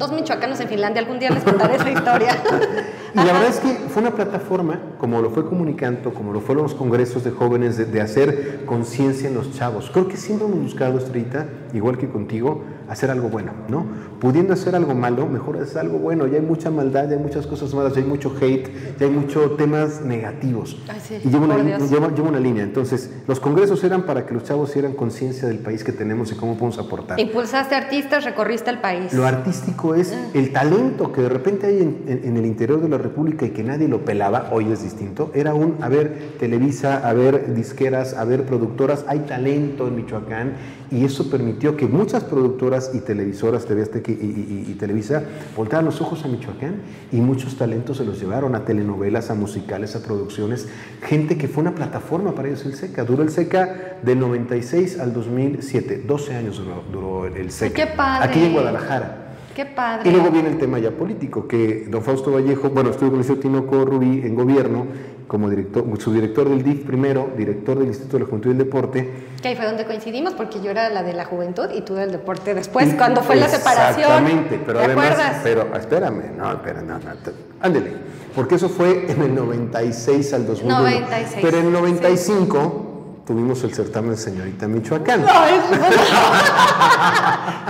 dos 0.00 0.10
michoacanos 0.12 0.58
en 0.60 0.68
Finlandia. 0.68 1.02
Algún 1.02 1.20
día 1.20 1.30
les 1.30 1.44
contaré 1.44 1.76
esa 1.76 1.90
historia. 1.90 2.42
y 3.14 3.16
la 3.16 3.24
verdad 3.24 3.48
es 3.48 3.60
que 3.60 3.68
fue 3.90 4.02
una 4.02 4.12
plataforma, 4.12 4.80
como 4.98 5.20
lo 5.20 5.30
fue 5.30 5.46
Comunicanto, 5.46 6.12
como 6.12 6.32
lo 6.32 6.40
fueron 6.40 6.64
los 6.64 6.74
congresos 6.74 7.22
de 7.22 7.30
jóvenes, 7.30 7.76
de, 7.76 7.84
de 7.84 8.00
hacer 8.00 8.64
conciencia 8.64 9.28
en 9.28 9.34
los 9.34 9.52
chavos. 9.52 9.90
Creo 9.92 10.08
que 10.08 10.16
siempre 10.16 10.48
hemos 10.48 10.58
buscado, 10.58 10.98
Estrellita, 10.98 11.46
igual 11.74 11.98
que 11.98 12.08
contigo, 12.08 12.64
hacer 12.90 13.08
algo 13.08 13.28
bueno, 13.28 13.52
¿no? 13.68 13.86
Pudiendo 14.18 14.52
hacer 14.52 14.74
algo 14.74 14.94
malo, 14.94 15.26
mejor 15.26 15.56
hacer 15.58 15.78
algo 15.78 15.98
bueno. 15.98 16.26
Ya 16.26 16.38
hay 16.38 16.44
mucha 16.44 16.70
maldad, 16.70 17.08
ya 17.08 17.16
hay 17.16 17.22
muchas 17.22 17.46
cosas 17.46 17.72
malas, 17.72 17.94
ya 17.94 18.00
hay 18.00 18.06
mucho 18.06 18.34
hate, 18.40 18.68
ya 18.98 19.06
hay 19.06 19.12
muchos 19.12 19.56
temas 19.56 20.02
negativos. 20.02 20.76
y 21.24 21.28
llevo 21.28 21.44
una, 21.44 21.78
llevo, 21.78 22.28
una, 22.28 22.40
línea. 22.40 22.64
Entonces, 22.64 23.10
los 23.28 23.38
congresos 23.38 23.84
eran 23.84 24.02
para 24.02 24.26
que 24.26 24.34
los 24.34 24.42
chavos 24.42 24.70
hicieran 24.70 24.94
conciencia 24.94 25.46
del 25.46 25.60
país 25.60 25.84
que 25.84 25.92
tenemos 25.92 26.32
y 26.32 26.34
cómo 26.34 26.54
podemos 26.54 26.78
aportar. 26.78 27.20
Impulsaste 27.20 27.76
artistas, 27.76 28.24
recorriste 28.24 28.70
el 28.70 28.80
país. 28.80 29.12
Lo 29.12 29.24
artístico 29.24 29.94
es 29.94 30.12
mm. 30.12 30.36
el 30.36 30.52
talento 30.52 31.12
que 31.12 31.22
de 31.22 31.28
repente 31.28 31.68
hay 31.68 31.80
en, 31.80 32.36
el 32.36 32.44
interior 32.44 32.82
de 32.82 32.88
la 32.88 32.98
República 32.98 33.46
y 33.46 33.50
que 33.50 33.62
nadie 33.62 33.86
lo 33.86 34.04
pelaba, 34.04 34.48
hoy 34.50 34.72
es 34.72 34.82
distinto. 34.82 35.30
Era 35.32 35.54
un, 35.54 35.76
a 35.80 35.88
ver, 35.88 36.34
Televisa, 36.40 37.08
a 37.08 37.12
ver, 37.12 37.54
disqueras, 37.54 38.14
a 38.14 38.24
ver, 38.24 38.46
productoras, 38.46 39.04
hay 39.06 39.20
talento 39.20 39.86
en 39.86 39.94
Michoacán 39.94 40.54
y 40.90 41.04
eso 41.04 41.30
permitió 41.30 41.76
que 41.76 41.86
muchas 41.86 42.24
productoras 42.24 42.90
y 42.94 43.00
televisoras, 43.00 43.64
TV 43.66 43.82
Azteca 43.82 44.10
y, 44.10 44.76
Televisa, 44.78 45.22
voltearan 45.56 45.84
los 45.84 46.00
ojos 46.00 46.24
a 46.24 46.28
Michoacán 46.28 46.76
y 47.12 47.20
muchos 47.20 47.56
talentos 47.56 47.98
se 47.98 48.04
los 48.04 48.20
llevaron 48.20 48.54
a 48.54 48.64
telenovelas, 48.64 49.30
a 49.30 49.34
musicales, 49.34 49.94
a 49.94 50.02
producciones, 50.02 50.68
gente 51.02 51.38
que 51.38 51.48
fue 51.48 51.62
una 51.62 51.74
plataforma 51.74 52.34
para 52.34 52.48
ellos 52.48 52.64
el 52.66 52.74
SECA. 52.74 53.04
Duró 53.04 53.22
el 53.22 53.30
SECA 53.30 53.98
del 54.02 54.18
96 54.18 54.98
al 54.98 55.12
2007, 55.12 56.04
12 56.06 56.34
años 56.34 56.60
duró, 56.90 57.26
el 57.26 57.50
SECA. 57.50 57.74
¡Qué 57.74 57.86
padre! 57.86 58.28
Aquí 58.28 58.44
en 58.44 58.52
Guadalajara. 58.52 59.26
Qué 59.54 59.66
padre. 59.66 60.08
Y 60.08 60.12
luego 60.12 60.30
viene 60.30 60.48
el 60.48 60.58
tema 60.58 60.78
ya 60.78 60.90
político, 60.90 61.46
que 61.46 61.86
don 61.88 62.02
Fausto 62.02 62.32
Vallejo, 62.32 62.70
bueno, 62.70 62.90
estuvo 62.90 63.10
con 63.10 63.18
el 63.18 63.24
señor 63.24 63.40
Tinoco 63.40 63.84
Rubí 63.84 64.22
en 64.24 64.34
gobierno 64.34 64.86
como 65.30 65.48
director, 65.48 65.84
subdirector 66.00 66.48
del 66.48 66.64
DIF 66.64 66.84
primero, 66.84 67.30
director 67.36 67.78
del 67.78 67.86
Instituto 67.86 68.16
de 68.16 68.24
la 68.24 68.28
Juventud 68.28 68.48
y 68.48 68.52
el 68.52 68.58
Deporte. 68.58 69.28
Que 69.40 69.46
ahí 69.46 69.54
fue 69.54 69.64
donde 69.64 69.86
coincidimos, 69.86 70.34
porque 70.34 70.60
yo 70.60 70.72
era 70.72 70.88
la 70.88 71.04
de 71.04 71.12
la 71.12 71.24
juventud 71.24 71.68
y 71.72 71.82
tú 71.82 71.94
del 71.94 72.10
deporte 72.10 72.52
después, 72.52 72.92
cuando 72.94 73.22
fue 73.22 73.36
la 73.36 73.48
separación. 73.48 74.10
Exactamente, 74.10 74.60
pero 74.66 74.80
además, 74.80 75.36
pero 75.44 75.72
espérame, 75.76 76.36
no, 76.36 76.50
espérame, 76.50 76.84
no, 76.84 76.98
no, 76.98 77.12
ándele, 77.60 77.92
porque 78.34 78.56
eso 78.56 78.68
fue 78.68 79.08
en 79.08 79.22
el 79.22 79.32
96 79.36 80.34
al 80.34 80.48
2001. 80.48 80.80
96. 80.80 81.38
Pero 81.40 81.58
en 81.58 81.66
el 81.66 81.72
95 81.74 83.22
tuvimos 83.24 83.62
el 83.62 83.72
certamen 83.72 84.16
Señorita 84.16 84.66
Michoacán. 84.66 85.20
No, 85.20 85.26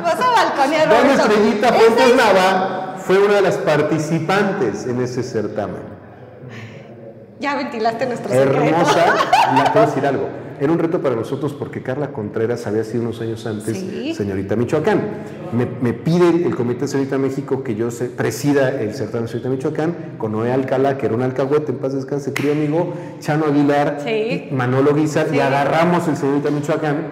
Vas 0.02 0.18
a 0.18 0.30
balconear, 0.30 0.88
Doña 0.88 1.12
Estrellita 1.12 1.74
Fuentes 1.74 2.16
Nava 2.16 2.96
fue 3.04 3.18
una 3.18 3.34
de 3.34 3.42
las 3.42 3.58
participantes 3.58 4.86
en 4.86 5.02
ese 5.02 5.22
certamen. 5.22 5.99
Ya 7.40 7.56
ventilaste 7.56 8.04
nuestro 8.04 8.32
Hermosa, 8.32 9.14
le 9.64 9.70
puedo 9.70 9.86
decir 9.86 10.06
algo. 10.06 10.28
Era 10.60 10.70
un 10.70 10.78
reto 10.78 11.00
para 11.00 11.16
nosotros 11.16 11.54
porque 11.54 11.82
Carla 11.82 12.08
Contreras 12.08 12.66
había 12.66 12.84
sido 12.84 13.02
unos 13.02 13.22
años 13.22 13.46
antes 13.46 13.82
señorita 14.14 14.56
Michoacán. 14.56 15.00
Me, 15.52 15.94
pide 15.94 16.28
el 16.28 16.54
Comité 16.54 16.82
de 16.82 16.88
Señorita 16.88 17.16
México 17.16 17.64
que 17.64 17.74
yo 17.74 17.90
se, 17.90 18.04
presida 18.04 18.68
el 18.68 18.94
certamen 18.94 19.22
de 19.22 19.28
Señorita 19.28 19.48
Michoacán 19.48 19.96
con 20.18 20.32
Noé 20.32 20.52
Alcalá, 20.52 20.98
que 20.98 21.06
era 21.06 21.14
un 21.14 21.22
alcahuete, 21.22 21.72
en 21.72 21.78
paz 21.78 21.94
descanse, 21.94 22.34
querido 22.34 22.52
amigo, 22.52 22.92
Chano 23.20 23.46
Aguilar, 23.46 24.04
Manolo 24.52 24.94
Guizar, 24.94 25.34
y 25.34 25.40
agarramos 25.40 26.06
el 26.08 26.18
Señorita 26.18 26.50
Michoacán 26.50 27.08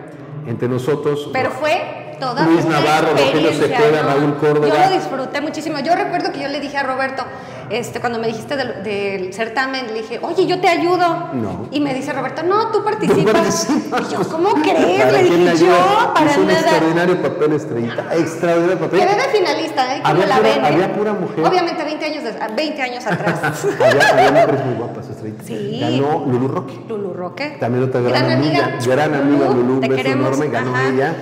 entre 0.47 0.69
nosotros. 0.69 1.31
Pero 1.33 1.51
fue 1.51 2.17
toda 2.21 2.47
Luis 2.47 2.67
Navarro, 2.67 3.13
Rogelio 3.13 3.53
Cepeda, 3.53 4.03
Raúl 4.03 4.37
Córdoba. 4.37 4.69
Yo 4.69 4.91
lo 4.91 4.95
disfruté 4.95 5.41
muchísimo. 5.41 5.79
Yo 5.81 5.95
recuerdo 5.95 6.33
que 6.33 6.41
yo 6.41 6.49
le 6.49 6.61
dije 6.61 6.77
a 6.77 6.83
Roberto, 6.83 7.25
este, 7.71 8.01
cuando 8.01 8.19
me 8.19 8.29
dijiste 8.29 8.57
del, 8.57 9.33
certamen, 9.33 9.87
le 9.89 10.03
dije, 10.03 10.19
oye, 10.23 10.47
yo 10.47 10.61
te 10.61 10.69
ayudo. 10.69 11.31
No. 11.33 11.69
Y 11.71 11.81
me 11.81 11.95
dice 11.95 12.13
Roberto, 12.13 12.43
no, 12.43 12.71
tú 12.71 12.85
participas. 12.85 13.69
Y 13.71 14.13
yo, 14.13 14.29
¿cómo 14.29 14.55
crees? 14.55 15.13
Le 15.13 15.23
dije, 15.23 15.65
yo, 15.65 16.13
para 16.15 16.31
Hizo 16.31 16.41
un 16.41 16.51
extraordinario 16.51 17.23
papel, 17.23 17.53
estrellita. 17.53 18.15
Extraordinario 18.17 18.79
papel. 18.79 19.01
Quedé 19.01 19.15
de 19.15 19.39
finalista, 19.39 19.97
¿eh? 19.97 20.01
Había, 20.05 20.27
la 20.27 20.37
pura, 20.37 20.67
había 20.67 20.93
pura 20.95 21.13
mujer. 21.13 21.47
Obviamente 21.47 21.85
20 21.85 22.05
años, 22.05 22.25
20 22.57 22.83
años 22.83 23.07
atrás. 23.07 23.65
había, 24.13 24.33
mujeres 24.33 24.65
muy 24.65 24.75
guapas, 24.75 25.09
estrellita. 25.09 25.45
Sí. 25.45 25.79
Ganó 25.81 26.27
Lulu 26.27 26.49
Roque. 26.49 26.75
Lulu 26.89 27.13
Roque. 27.13 27.57
También 27.61 27.85
otra 27.85 28.01
gran, 28.01 28.27
gran 28.27 28.39
amiga. 28.39 28.79
Gran 28.85 29.15
amiga 29.15 29.49
Lulu, 29.49 29.75
un 29.75 29.81
beso 29.81 30.09
enorme, 30.09 30.49
ganó 30.49 30.79
ella. 30.79 31.15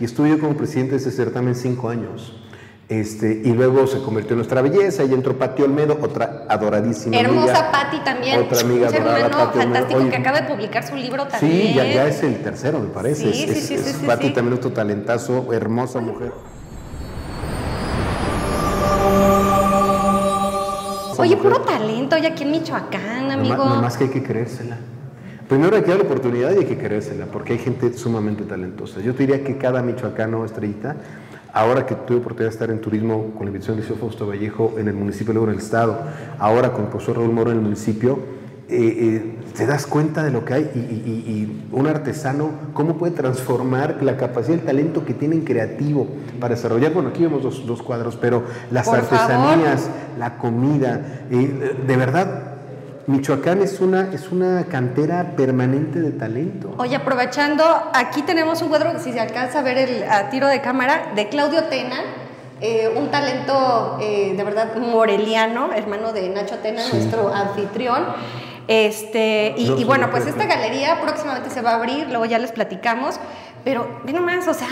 Y 0.00 0.04
estuve 0.04 0.30
yo 0.30 0.40
como 0.40 0.56
presidente 0.56 0.92
de 0.92 0.96
ese 0.96 1.12
certamen 1.12 1.54
cinco 1.54 1.88
años. 1.88 2.32
Este, 2.88 3.40
y 3.44 3.52
luego 3.52 3.86
se 3.86 4.02
convirtió 4.02 4.32
en 4.32 4.38
nuestra 4.38 4.60
belleza 4.60 5.04
y 5.04 5.14
entró 5.14 5.38
Pati 5.38 5.62
Olmedo, 5.62 5.98
otra 6.02 6.44
adoradísima 6.46 7.16
Hermosa 7.16 7.70
Pati 7.72 8.00
también. 8.00 8.40
Otra 8.40 8.60
amiga 8.60 8.88
un 8.90 8.94
adorada, 8.96 9.30
Pati 9.30 9.58
fantástico 9.58 10.10
que 10.10 10.16
acaba 10.16 10.40
de 10.42 10.48
publicar 10.48 10.86
su 10.86 10.96
libro 10.96 11.26
también. 11.26 11.68
Sí, 11.68 11.74
ya, 11.74 11.84
ya 11.86 12.06
es 12.06 12.22
el 12.22 12.42
tercero, 12.42 12.80
me 12.80 12.88
parece. 12.88 13.32
Sí, 13.32 13.54
sí, 13.54 13.78
sí, 13.78 14.06
Pati 14.06 14.30
también 14.30 14.58
otro 14.58 14.72
talentazo, 14.72 15.52
hermosa 15.52 16.00
mujer. 16.00 16.32
Oye, 21.16 21.36
puro 21.36 21.60
talento, 21.60 22.18
ya 22.18 22.30
aquí 22.30 22.42
en 22.42 22.50
Michoacán, 22.50 23.30
amigo. 23.30 23.64
No 23.64 23.80
más 23.80 23.96
que 23.96 24.04
hay 24.04 24.10
que 24.10 24.22
creérsela. 24.22 24.76
Primero 25.48 25.76
hay 25.76 25.82
que 25.82 25.90
dar 25.90 25.98
la 25.98 26.04
oportunidad 26.04 26.52
y 26.52 26.58
hay 26.60 26.64
que 26.64 26.78
querérsela, 26.78 27.26
porque 27.26 27.52
hay 27.52 27.58
gente 27.58 27.92
sumamente 27.92 28.44
talentosa. 28.44 29.00
Yo 29.00 29.14
te 29.14 29.26
diría 29.26 29.44
que 29.44 29.58
cada 29.58 29.82
michoacano 29.82 30.44
estrellita, 30.44 30.96
ahora 31.52 31.86
que 31.86 31.94
tuve 31.94 32.18
oportunidad 32.18 32.50
de 32.50 32.54
estar 32.54 32.70
en 32.70 32.80
turismo 32.80 33.32
con 33.34 33.46
la 33.46 33.50
invitación 33.50 33.76
del 33.76 33.86
señor 33.86 34.00
Fausto 34.00 34.26
Vallejo 34.26 34.74
en 34.78 34.88
el 34.88 34.94
municipio, 34.94 35.32
luego 35.32 35.48
en 35.48 35.54
el 35.54 35.60
estado, 35.60 35.98
ahora 36.38 36.72
con 36.72 36.84
el 36.84 36.90
profesor 36.90 37.16
Raúl 37.16 37.32
Moro 37.32 37.50
en 37.50 37.58
el 37.58 37.62
municipio, 37.62 38.18
eh, 38.68 38.76
eh, 38.78 39.38
te 39.54 39.66
das 39.66 39.86
cuenta 39.86 40.22
de 40.22 40.30
lo 40.30 40.46
que 40.46 40.54
hay 40.54 40.62
y, 40.62 41.66
un 41.72 41.86
artesano, 41.86 42.50
cómo 42.72 42.96
puede 42.96 43.12
transformar 43.12 43.98
la 44.02 44.16
capacidad, 44.16 44.58
el 44.58 44.64
talento 44.64 45.04
que 45.04 45.12
tienen 45.12 45.42
creativo 45.42 46.06
para 46.40 46.54
desarrollar. 46.54 46.94
Bueno, 46.94 47.10
aquí 47.10 47.22
vemos 47.22 47.42
dos, 47.42 47.82
cuadros, 47.82 48.16
pero 48.16 48.44
las 48.70 48.88
artesanías, 48.88 49.90
la 50.18 50.38
comida, 50.38 51.24
eh, 51.30 51.76
de 51.86 51.96
verdad 51.96 52.51
Michoacán 53.06 53.62
es 53.62 53.80
una, 53.80 54.10
es 54.12 54.30
una 54.30 54.64
cantera 54.66 55.34
permanente 55.36 56.00
de 56.00 56.12
talento. 56.12 56.74
Oye, 56.78 56.94
aprovechando, 56.94 57.64
aquí 57.92 58.22
tenemos 58.22 58.62
un 58.62 58.68
cuadro, 58.68 58.98
si 59.00 59.12
se 59.12 59.20
alcanza 59.20 59.58
a 59.58 59.62
ver 59.62 59.78
el 59.78 60.04
a 60.04 60.30
tiro 60.30 60.46
de 60.46 60.60
cámara, 60.60 61.12
de 61.14 61.28
Claudio 61.28 61.64
Tena, 61.64 62.00
eh, 62.60 62.92
un 62.96 63.10
talento 63.10 63.98
eh, 64.00 64.34
de 64.36 64.44
verdad 64.44 64.76
moreliano, 64.76 65.72
hermano 65.74 66.12
de 66.12 66.28
Nacho 66.28 66.58
Tena, 66.58 66.82
nuestro 66.92 67.34
anfitrión. 67.34 68.04
Este, 68.68 69.54
y, 69.56 69.82
bueno, 69.82 70.10
pues 70.10 70.26
esta 70.26 70.46
galería 70.46 71.00
próximamente 71.00 71.50
se 71.50 71.60
va 71.60 71.72
a 71.72 71.74
abrir, 71.74 72.06
luego 72.08 72.24
ya 72.26 72.38
les 72.38 72.52
platicamos, 72.52 73.18
pero 73.64 74.00
ve 74.04 74.12
nomás, 74.12 74.46
o 74.46 74.54
sea. 74.54 74.68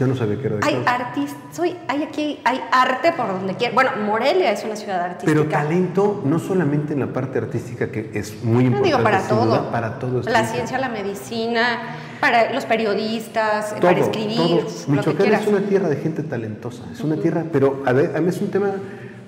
Yo 0.00 0.06
no 0.06 0.16
sabía 0.16 0.38
que 0.38 0.46
era 0.46 0.56
de 0.56 0.66
Hay 0.66 0.82
artistas, 0.86 1.36
soy, 1.52 1.76
hay 1.86 2.02
aquí, 2.02 2.40
hay 2.44 2.58
arte 2.72 3.12
por 3.12 3.28
donde 3.28 3.54
quiera. 3.54 3.74
Bueno, 3.74 3.90
Morelia 4.06 4.50
es 4.50 4.64
una 4.64 4.74
ciudad 4.74 4.98
artística. 4.98 5.30
Pero 5.30 5.46
talento, 5.46 6.22
no 6.24 6.38
solamente 6.38 6.94
en 6.94 7.00
la 7.00 7.08
parte 7.08 7.36
artística, 7.36 7.90
que 7.90 8.10
es 8.14 8.42
muy 8.42 8.64
importante. 8.64 8.88
digo, 8.88 9.02
para 9.02 9.28
todo. 9.28 9.70
para 9.70 9.98
todo. 9.98 10.22
La 10.22 10.46
ciencia, 10.46 10.78
la 10.78 10.88
medicina, 10.88 11.96
para 12.18 12.50
los 12.54 12.64
periodistas, 12.64 13.74
para 13.78 14.00
escribir. 14.00 14.64
Todo. 14.64 14.70
Michoacán 14.88 15.34
es 15.34 15.46
una 15.46 15.60
tierra 15.60 15.90
de 15.90 15.96
gente 15.96 16.22
talentosa, 16.22 16.82
es 16.90 17.00
una 17.02 17.16
tierra, 17.16 17.44
pero 17.52 17.82
a, 17.84 17.92
ver, 17.92 18.16
a 18.16 18.22
mí 18.22 18.30
es 18.30 18.40
un 18.40 18.50
tema 18.50 18.70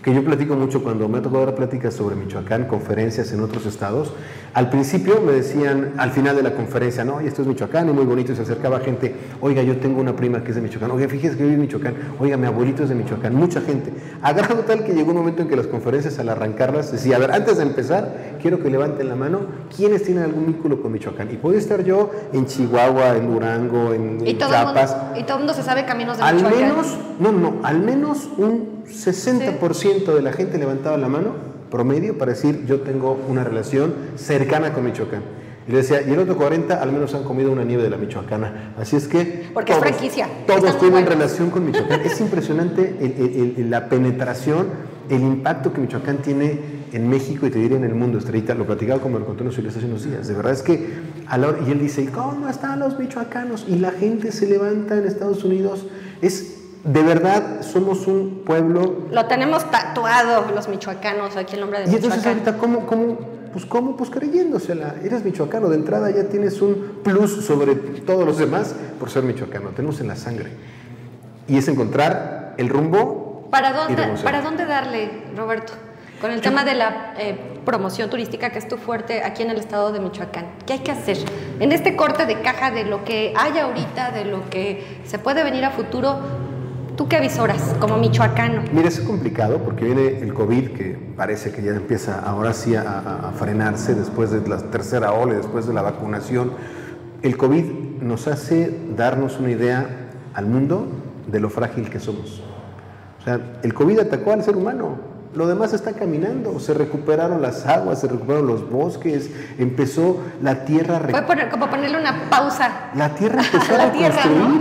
que 0.02 0.12
yo 0.12 0.24
platico 0.24 0.56
mucho 0.56 0.82
cuando 0.82 1.08
me 1.08 1.18
ha 1.18 1.22
tocado 1.22 1.46
dar 1.46 1.54
pláticas 1.54 1.94
sobre 1.94 2.16
Michoacán, 2.16 2.66
conferencias 2.66 3.32
en 3.32 3.40
otros 3.40 3.66
estados. 3.66 4.12
Al 4.52 4.68
principio 4.68 5.20
me 5.24 5.32
decían, 5.32 5.94
al 5.96 6.10
final 6.10 6.34
de 6.34 6.42
la 6.42 6.54
conferencia, 6.54 7.04
no, 7.04 7.20
esto 7.20 7.42
es 7.42 7.48
Michoacán, 7.48 7.88
y 7.88 7.92
muy 7.92 8.04
bonito, 8.04 8.32
y 8.32 8.36
se 8.36 8.42
acercaba 8.42 8.80
gente, 8.80 9.14
oiga, 9.40 9.62
yo 9.62 9.78
tengo 9.78 10.00
una 10.00 10.16
prima 10.16 10.42
que 10.42 10.50
es 10.50 10.56
de 10.56 10.60
Michoacán, 10.60 10.90
oiga, 10.90 11.08
fíjese 11.08 11.36
que 11.36 11.44
vive 11.44 11.54
en 11.54 11.60
Michoacán, 11.60 11.94
oiga, 12.18 12.36
mi 12.36 12.46
abuelito 12.46 12.82
es 12.82 12.88
de 12.88 12.96
Michoacán, 12.96 13.34
mucha 13.34 13.60
gente. 13.60 13.92
Agarrado 14.22 14.62
tal 14.62 14.82
que 14.82 14.92
llegó 14.92 15.12
un 15.12 15.18
momento 15.18 15.42
en 15.42 15.48
que 15.48 15.54
las 15.56 15.68
conferencias, 15.68 16.18
al 16.18 16.28
arrancarlas, 16.28 16.90
decía, 16.90 17.16
a 17.16 17.18
ver, 17.20 17.30
antes 17.30 17.58
de 17.58 17.62
empezar, 17.62 18.36
quiero 18.42 18.58
que 18.58 18.70
levanten 18.70 19.08
la 19.08 19.14
mano, 19.14 19.40
¿quiénes 19.74 20.02
tienen 20.02 20.24
algún 20.24 20.46
vínculo 20.46 20.82
con 20.82 20.90
Michoacán? 20.92 21.30
Y 21.32 21.36
puede 21.36 21.58
estar 21.58 21.84
yo 21.84 22.10
en 22.32 22.46
Chihuahua, 22.46 23.16
en 23.16 23.32
Durango, 23.32 23.94
en, 23.94 24.26
¿Y 24.26 24.36
Chiapas. 24.36 24.96
y 25.16 25.22
todo 25.22 25.34
el 25.34 25.44
mundo 25.44 25.54
se 25.54 25.62
sabe 25.62 25.86
caminos 25.86 26.18
de 26.18 26.24
al 26.24 26.34
Michoacán. 26.34 26.58
Al 26.60 26.68
menos, 26.68 26.98
no, 27.20 27.32
no, 27.32 27.54
al 27.62 27.80
menos 27.80 28.28
un 28.36 28.81
60% 28.92 30.14
de 30.14 30.22
la 30.22 30.32
gente 30.32 30.58
levantaba 30.58 30.96
la 30.96 31.08
mano, 31.08 31.34
promedio, 31.70 32.18
para 32.18 32.32
decir 32.32 32.64
yo 32.66 32.80
tengo 32.80 33.18
una 33.28 33.44
relación 33.44 33.94
cercana 34.16 34.72
con 34.72 34.84
Michoacán. 34.84 35.22
Y 35.66 35.70
le 35.70 35.78
decía, 35.78 36.02
y 36.02 36.10
el 36.10 36.18
otro 36.18 36.36
40 36.36 36.82
al 36.82 36.92
menos 36.92 37.14
han 37.14 37.22
comido 37.22 37.52
una 37.52 37.64
nieve 37.64 37.84
de 37.84 37.90
la 37.90 37.96
Michoacana. 37.96 38.74
Así 38.78 38.96
es 38.96 39.06
que... 39.06 39.48
Porque 39.54 39.72
todos, 39.72 39.86
es 39.86 39.90
franquicia. 39.90 40.28
Todos 40.46 40.78
tienen 40.78 41.06
relación 41.06 41.50
con 41.50 41.64
Michoacán. 41.64 42.00
es 42.00 42.20
impresionante 42.20 42.96
la 43.68 43.88
penetración, 43.88 44.66
el 45.08 45.20
impacto 45.20 45.72
que 45.72 45.80
Michoacán 45.80 46.18
tiene 46.18 46.82
en 46.92 47.08
México 47.08 47.46
y 47.46 47.50
te 47.50 47.58
diría 47.58 47.76
en 47.76 47.84
el 47.84 47.94
mundo, 47.94 48.18
Estrellita. 48.18 48.54
Lo 48.54 48.66
platicaba 48.66 49.00
como 49.00 49.18
lo 49.20 49.24
contó 49.24 49.48
hace 49.48 49.60
unos 49.84 50.04
días. 50.04 50.26
De 50.26 50.34
verdad 50.34 50.52
es 50.52 50.62
que... 50.62 51.12
A 51.28 51.38
la 51.38 51.48
hora, 51.48 51.58
y 51.66 51.70
él 51.70 51.78
dice, 51.78 52.06
¿cómo 52.06 52.48
están 52.48 52.80
los 52.80 52.98
michoacanos? 52.98 53.64
Y 53.66 53.76
la 53.76 53.92
gente 53.92 54.32
se 54.32 54.46
levanta 54.46 54.98
en 54.98 55.06
Estados 55.06 55.44
Unidos. 55.44 55.86
Es 56.20 56.61
de 56.84 57.02
verdad 57.02 57.62
somos 57.62 58.06
un 58.06 58.42
pueblo... 58.44 59.06
Lo 59.10 59.26
tenemos 59.26 59.70
tatuado 59.70 60.50
los 60.52 60.68
michoacanos, 60.68 61.36
aquí 61.36 61.54
el 61.54 61.60
nombre 61.60 61.80
de 61.80 61.84
Y 61.84 61.94
entonces 61.94 62.18
Michoacán. 62.18 62.32
ahorita, 62.32 62.58
¿cómo, 62.58 62.86
cómo, 62.86 63.18
pues 63.52 63.66
cómo? 63.66 63.96
Pues 63.96 64.10
creyéndosela. 64.10 64.96
Eres 65.04 65.24
michoacano, 65.24 65.68
de 65.68 65.76
entrada 65.76 66.10
ya 66.10 66.28
tienes 66.28 66.60
un 66.60 67.00
plus 67.04 67.44
sobre 67.44 67.74
todos 67.74 68.26
los 68.26 68.38
demás 68.38 68.74
por 68.98 69.10
ser 69.10 69.22
michoacano. 69.22 69.70
Tenemos 69.70 70.00
en 70.00 70.08
la 70.08 70.16
sangre. 70.16 70.50
Y 71.46 71.56
es 71.58 71.68
encontrar 71.68 72.54
el 72.56 72.68
rumbo 72.68 73.32
¿Para 73.52 73.74
dónde. 73.74 74.02
¿Para 74.24 74.40
dónde 74.40 74.64
darle, 74.64 75.24
Roberto? 75.36 75.74
Con 76.22 76.30
el 76.30 76.40
tema 76.40 76.64
de 76.64 76.74
la 76.74 77.12
eh, 77.18 77.36
promoción 77.66 78.08
turística 78.08 78.48
que 78.50 78.58
es 78.58 78.66
tu 78.66 78.78
fuerte 78.78 79.22
aquí 79.22 79.42
en 79.42 79.50
el 79.50 79.58
estado 79.58 79.92
de 79.92 80.00
Michoacán. 80.00 80.46
¿Qué 80.64 80.74
hay 80.74 80.78
que 80.78 80.90
hacer? 80.90 81.18
En 81.60 81.70
este 81.70 81.94
corte 81.94 82.24
de 82.24 82.40
caja 82.40 82.70
de 82.70 82.84
lo 82.84 83.04
que 83.04 83.34
hay 83.36 83.58
ahorita, 83.58 84.12
de 84.12 84.24
lo 84.24 84.48
que 84.48 85.02
se 85.04 85.18
puede 85.18 85.44
venir 85.44 85.64
a 85.66 85.70
futuro, 85.70 86.18
¿tú 86.96 87.08
qué 87.08 87.16
avisoras 87.16 87.74
como 87.80 87.96
michoacano? 87.98 88.62
Mira, 88.72 88.88
es 88.88 89.00
complicado 89.00 89.58
porque 89.58 89.84
viene 89.84 90.18
el 90.20 90.32
COVID 90.34 90.70
que 90.72 90.98
parece 91.16 91.50
que 91.52 91.62
ya 91.62 91.70
empieza 91.72 92.20
ahora 92.20 92.52
sí 92.52 92.74
a, 92.74 92.82
a- 92.82 93.28
a 93.28 93.32
frenarse 93.32 93.94
después 93.94 94.30
de 94.30 94.46
la 94.48 94.58
tercera 94.70 95.12
ola, 95.12 95.34
y 95.34 95.36
después 95.36 95.66
de 95.66 95.72
la 95.74 95.82
vacunación. 95.82 96.52
El 97.22 97.36
COVID 97.36 97.64
nos 98.02 98.26
hace 98.28 98.76
darnos 98.96 99.38
una 99.38 99.50
idea 99.50 99.86
al 100.34 100.46
mundo 100.46 100.86
de 101.26 101.40
lo 101.40 101.50
frágil 101.50 101.88
que 101.88 102.00
somos. 102.00 102.42
O 103.20 103.24
sea, 103.24 103.38
el 103.62 103.72
COVID 103.74 104.00
atacó 104.00 104.32
al 104.32 104.42
ser 104.42 104.56
humano. 104.56 105.12
Lo 105.34 105.46
demás 105.46 105.72
está 105.72 105.92
caminando. 105.94 106.58
Se 106.60 106.74
recuperaron 106.74 107.40
las 107.40 107.64
aguas, 107.66 108.00
se 108.00 108.08
recuperaron 108.08 108.46
los 108.48 108.68
bosques, 108.68 109.30
empezó 109.58 110.18
la 110.42 110.64
tierra 110.66 110.98
Fue 111.08 111.22
poner- 111.24 111.48
como 111.48 111.70
ponerle 111.70 111.98
una 112.00 112.28
pausa. 112.28 112.90
la 112.94 113.14
tierra 113.14 113.40
empezó 113.52 113.76
La 113.78 113.84
a 113.84 113.92
tierra, 113.92 114.20
¿no? 114.26 114.60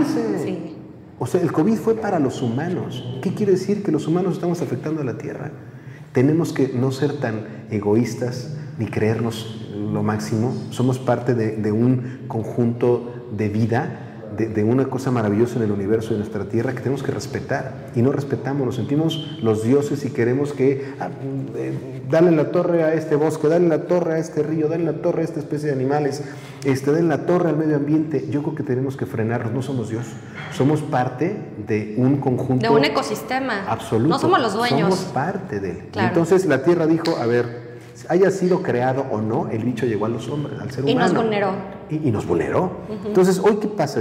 O 1.22 1.26
sea, 1.28 1.40
el 1.40 1.52
COVID 1.52 1.76
fue 1.76 1.94
para 1.94 2.18
los 2.18 2.42
humanos. 2.42 3.04
¿Qué 3.22 3.32
quiere 3.32 3.52
decir? 3.52 3.84
Que 3.84 3.92
los 3.92 4.08
humanos 4.08 4.34
estamos 4.34 4.60
afectando 4.60 5.02
a 5.02 5.04
la 5.04 5.18
tierra. 5.18 5.52
Tenemos 6.10 6.52
que 6.52 6.66
no 6.74 6.90
ser 6.90 7.12
tan 7.20 7.46
egoístas 7.70 8.56
ni 8.76 8.86
creernos 8.86 9.68
lo 9.72 10.02
máximo. 10.02 10.52
Somos 10.70 10.98
parte 10.98 11.34
de, 11.34 11.58
de 11.58 11.70
un 11.70 12.24
conjunto 12.26 13.28
de 13.36 13.48
vida, 13.48 14.11
de, 14.42 14.48
de 14.48 14.64
una 14.64 14.86
cosa 14.86 15.10
maravillosa 15.10 15.56
en 15.56 15.62
el 15.62 15.72
universo 15.72 16.10
de 16.10 16.18
nuestra 16.18 16.44
tierra 16.44 16.72
que 16.72 16.78
tenemos 16.80 17.02
que 17.02 17.12
respetar. 17.12 17.72
Y 17.94 18.02
no 18.02 18.12
respetamos, 18.12 18.66
nos 18.66 18.76
sentimos 18.76 19.38
los 19.42 19.62
dioses 19.64 20.04
y 20.04 20.10
queremos 20.10 20.52
que 20.52 20.94
ah, 21.00 21.08
eh, 21.56 22.02
dale 22.10 22.30
la 22.30 22.50
torre 22.50 22.82
a 22.84 22.94
este 22.94 23.16
bosque, 23.16 23.48
dale 23.48 23.68
la 23.68 23.84
torre 23.84 24.14
a 24.14 24.18
este 24.18 24.42
río, 24.42 24.68
dale 24.68 24.84
la 24.84 24.94
torre 24.94 25.22
a 25.22 25.24
esta 25.24 25.40
especie 25.40 25.68
de 25.68 25.74
animales, 25.74 26.22
este, 26.64 26.90
dale 26.92 27.04
la 27.04 27.26
torre 27.26 27.50
al 27.50 27.56
medio 27.56 27.76
ambiente. 27.76 28.26
Yo 28.30 28.42
creo 28.42 28.54
que 28.54 28.62
tenemos 28.62 28.96
que 28.96 29.06
frenarnos, 29.06 29.52
no 29.52 29.62
somos 29.62 29.88
Dios, 29.88 30.06
somos 30.52 30.82
parte 30.82 31.36
de 31.66 31.94
un 31.96 32.16
conjunto 32.18 32.66
De 32.66 32.74
un 32.74 32.84
ecosistema. 32.84 33.64
absoluto. 33.66 34.08
No 34.08 34.18
somos 34.18 34.40
los 34.40 34.54
dueños. 34.54 34.94
Somos 34.94 35.12
parte 35.12 35.60
de 35.60 35.70
él. 35.70 35.78
Claro. 35.92 36.08
Entonces 36.08 36.46
la 36.46 36.62
tierra 36.62 36.86
dijo, 36.86 37.16
a 37.16 37.26
ver, 37.26 37.61
haya 38.08 38.30
sido 38.30 38.62
creado 38.62 39.04
o 39.10 39.20
no, 39.20 39.48
el 39.50 39.64
bicho 39.64 39.86
llegó 39.86 40.06
a 40.06 40.08
los 40.08 40.28
hombres, 40.28 40.60
al 40.60 40.70
ser 40.70 40.84
Y 40.88 40.92
humano. 40.92 41.12
nos 41.12 41.22
vulneró. 41.22 41.52
Y, 41.90 42.08
y 42.08 42.10
nos 42.10 42.26
vulneró. 42.26 42.70
Entonces, 43.04 43.38
hoy, 43.38 43.56
¿qué 43.56 43.68
pasa? 43.68 44.00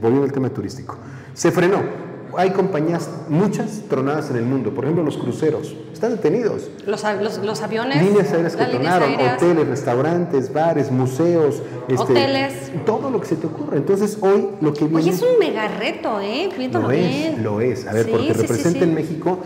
Volviendo 0.00 0.24
al 0.24 0.32
tema 0.32 0.48
turístico. 0.50 0.96
Se 1.34 1.50
frenó. 1.50 2.10
Hay 2.36 2.50
compañías, 2.50 3.10
muchas 3.28 3.82
tronadas 3.88 4.30
en 4.30 4.36
el 4.36 4.44
mundo. 4.44 4.72
Por 4.72 4.84
ejemplo, 4.84 5.02
los 5.04 5.16
cruceros. 5.16 5.74
Están 5.92 6.12
detenidos. 6.12 6.70
Los, 6.86 7.02
los- 7.20 7.38
los 7.38 7.60
aviones. 7.60 8.00
Líneas 8.00 8.32
aéreas 8.32 8.54
que 8.54 8.64
tronaron, 8.66 9.10
aéreas. 9.10 9.42
hoteles, 9.42 9.66
restaurantes, 9.66 10.52
bares, 10.52 10.92
museos. 10.92 11.60
este, 11.88 12.00
Hoteles. 12.00 12.70
Todo 12.86 13.10
lo 13.10 13.20
que 13.20 13.26
se 13.26 13.34
te 13.34 13.48
ocurre. 13.48 13.78
Entonces, 13.78 14.16
hoy 14.20 14.46
lo 14.60 14.72
que 14.72 14.84
viene... 14.84 15.02
Oye, 15.02 15.10
es 15.10 15.20
un 15.22 15.38
mega 15.40 15.66
reto, 15.66 16.20
¿eh? 16.20 16.48
Viéndolo 16.56 16.86
Lo 16.86 16.92
es, 16.92 17.38
lo 17.38 17.60
es. 17.60 17.86
A 17.88 17.92
ver, 17.92 18.04
Sí, 18.06 18.10
porque 18.12 18.26
sí, 18.34 18.40
representa 18.42 18.78
sí. 18.78 18.84
en 18.84 18.94
México 18.94 19.38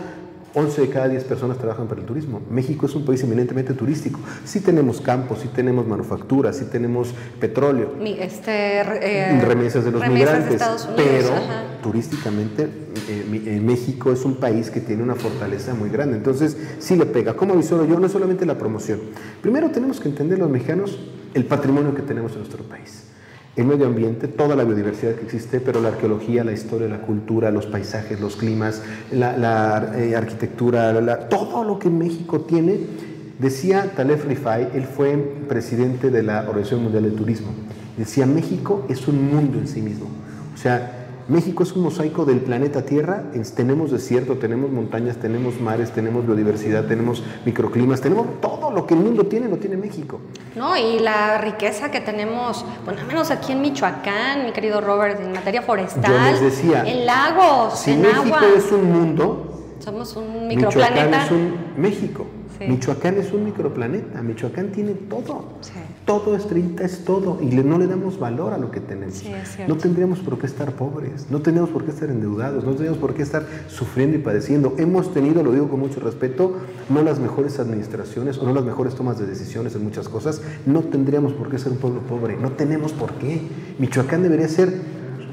11 0.55 0.81
de 0.81 0.89
cada 0.89 1.09
10 1.09 1.23
personas 1.25 1.57
trabajan 1.57 1.87
para 1.87 1.99
el 2.01 2.07
turismo. 2.07 2.41
México 2.49 2.85
es 2.85 2.95
un 2.95 3.03
país 3.05 3.21
eminentemente 3.23 3.73
turístico. 3.73 4.19
Sí 4.45 4.61
tenemos 4.61 5.01
campos, 5.01 5.39
sí 5.41 5.49
tenemos 5.49 5.85
manufacturas, 5.85 6.55
sí 6.57 6.65
tenemos 6.71 7.13
petróleo, 7.39 7.91
Mi- 7.99 8.17
este, 8.19 8.79
eh, 8.81 9.41
remesas 9.41 9.83
de 9.83 9.91
los 9.91 10.01
remesas 10.01 10.39
migrantes, 10.49 10.87
pero 10.95 11.27
ajá. 11.33 11.63
turísticamente 11.83 12.63
eh, 13.09 13.41
eh, 13.47 13.59
México 13.61 14.11
es 14.11 14.23
un 14.23 14.35
país 14.35 14.71
que 14.71 14.79
tiene 14.79 15.03
una 15.03 15.15
fortaleza 15.15 15.73
muy 15.73 15.89
grande. 15.89 16.15
Entonces, 16.17 16.55
sí 16.79 16.95
le 16.95 17.05
pega. 17.05 17.33
¿Cómo 17.35 17.53
avisoro 17.53 17.85
yo? 17.85 17.99
No 17.99 18.05
es 18.05 18.13
solamente 18.13 18.45
la 18.45 18.57
promoción. 18.57 18.99
Primero 19.41 19.69
tenemos 19.71 19.99
que 19.99 20.07
entender 20.07 20.39
los 20.39 20.49
mexicanos 20.49 20.97
el 21.33 21.43
patrimonio 21.45 21.93
que 21.93 22.01
tenemos 22.01 22.31
en 22.31 22.37
nuestro 22.39 22.63
país. 22.63 22.94
El 23.55 23.65
medio 23.65 23.85
ambiente, 23.85 24.27
toda 24.27 24.55
la 24.55 24.65
biodiversidad 24.65 25.15
que 25.15 25.23
existe, 25.23 25.61
pero 25.61 25.81
la 25.81 25.89
arqueología, 25.89 26.43
la 26.43 26.51
historia, 26.51 26.89
la 26.89 27.01
cultura, 27.01 27.51
los 27.51 27.65
paisajes, 27.65 28.19
los 28.19 28.35
climas, 28.35 28.81
la, 29.11 29.93
eh, 29.95 30.15
arquitectura, 30.15 31.29
todo 31.29 31.63
lo 31.63 31.79
que 31.79 31.89
México 31.89 32.41
tiene. 32.41 32.79
Decía 33.39 33.93
Talef 33.95 34.25
Rifai, 34.25 34.69
él 34.73 34.83
fue 34.83 35.15
presidente 35.47 36.09
de 36.09 36.23
la 36.23 36.41
Organización 36.41 36.83
Mundial 36.83 37.03
del 37.03 37.15
Turismo. 37.15 37.47
Decía, 37.97 38.25
México 38.25 38.85
es 38.89 39.07
un 39.07 39.29
mundo 39.33 39.57
en 39.57 39.67
sí 39.67 39.81
mismo. 39.81 40.07
O 40.53 40.57
sea, 40.57 41.04
México 41.27 41.63
es 41.63 41.71
un 41.73 41.81
mosaico 41.83 42.23
del 42.23 42.39
planeta 42.39 42.83
Tierra. 42.85 43.23
Es- 43.33 43.55
tenemos 43.55 43.89
desierto, 43.91 44.35
tenemos 44.35 44.69
montañas, 44.71 45.17
tenemos 45.17 45.59
mares, 45.59 45.91
tenemos 45.91 46.25
biodiversidad, 46.25 46.85
tenemos 46.85 47.23
microclimas, 47.45 47.99
tenemos 47.99 48.27
todo 48.41 48.69
lo 48.69 48.85
que 48.85 48.93
el 48.93 48.99
mundo 48.99 49.25
tiene, 49.25 49.47
lo 49.47 49.57
tiene 49.57 49.75
México. 49.75 50.19
No, 50.55 50.77
y 50.77 50.99
la 50.99 51.39
riqueza 51.39 51.89
que 51.89 51.99
tenemos, 51.99 52.63
bueno, 52.85 53.01
al 53.01 53.07
menos 53.07 53.31
aquí 53.31 53.53
en 53.53 53.61
Michoacán, 53.61 54.45
mi 54.45 54.51
querido 54.51 54.81
Robert, 54.81 55.19
en 55.19 55.31
materia 55.31 55.63
forestal, 55.63 56.11
Yo 56.11 56.31
les 56.31 56.41
decía, 56.41 56.83
en 56.85 57.05
lagos, 57.07 57.79
Si 57.79 57.91
en 57.91 58.01
México 58.03 58.35
agua. 58.35 58.41
es 58.55 58.71
un 58.71 58.91
mundo, 58.91 59.51
Somos 59.79 60.15
un 60.15 60.47
Michoacán 60.47 60.93
microplaneta. 60.93 61.25
es 61.25 61.31
un 61.31 61.55
México. 61.77 62.25
Sí. 62.57 62.65
Michoacán 62.67 63.17
es 63.17 63.31
un 63.33 63.43
microplaneta. 63.45 64.21
Michoacán 64.21 64.71
tiene 64.71 64.93
todo. 64.93 65.45
Sí. 65.61 65.71
Todo, 66.05 66.35
estrellita, 66.35 66.83
es 66.85 67.03
todo. 67.03 67.39
Y 67.41 67.51
le- 67.51 67.63
no 67.63 67.77
le 67.77 67.87
damos 67.87 68.19
valor 68.19 68.53
a 68.53 68.57
lo 68.57 68.71
que 68.71 68.79
tenemos. 68.79 69.15
Sí, 69.15 69.29
es 69.31 69.67
no 69.67 69.75
tendríamos 69.77 70.19
por 70.19 70.37
qué 70.37 70.45
estar 70.45 70.71
pobres. 70.73 71.27
No 71.29 71.41
tenemos 71.41 71.69
por 71.69 71.83
qué 71.83 71.91
estar 71.91 72.09
endeudados. 72.09 72.63
No 72.63 72.73
tenemos 72.73 72.97
por 72.97 73.13
qué 73.13 73.23
estar 73.23 73.45
sufriendo 73.67 74.15
y 74.17 74.19
padeciendo. 74.21 74.73
Hemos 74.77 75.13
tenido, 75.13 75.43
lo 75.43 75.51
digo 75.51 75.67
con 75.69 75.79
mucho 75.79 75.99
respeto, 75.99 76.53
no 76.89 77.01
las 77.01 77.19
mejores 77.19 77.59
administraciones 77.59 78.37
o 78.37 78.45
no 78.45 78.53
las 78.53 78.63
mejores 78.63 78.95
tomas 78.95 79.19
de 79.19 79.25
decisiones 79.25 79.75
en 79.75 79.83
muchas 79.83 80.07
cosas. 80.07 80.41
No 80.65 80.81
tendríamos 80.81 81.33
por 81.33 81.49
qué 81.49 81.57
ser 81.57 81.71
un 81.73 81.79
pueblo 81.79 82.01
pobre. 82.01 82.37
No 82.37 82.51
tenemos 82.51 82.93
por 82.93 83.13
qué. 83.13 83.41
Michoacán 83.79 84.23
debería 84.23 84.47
ser 84.47 84.73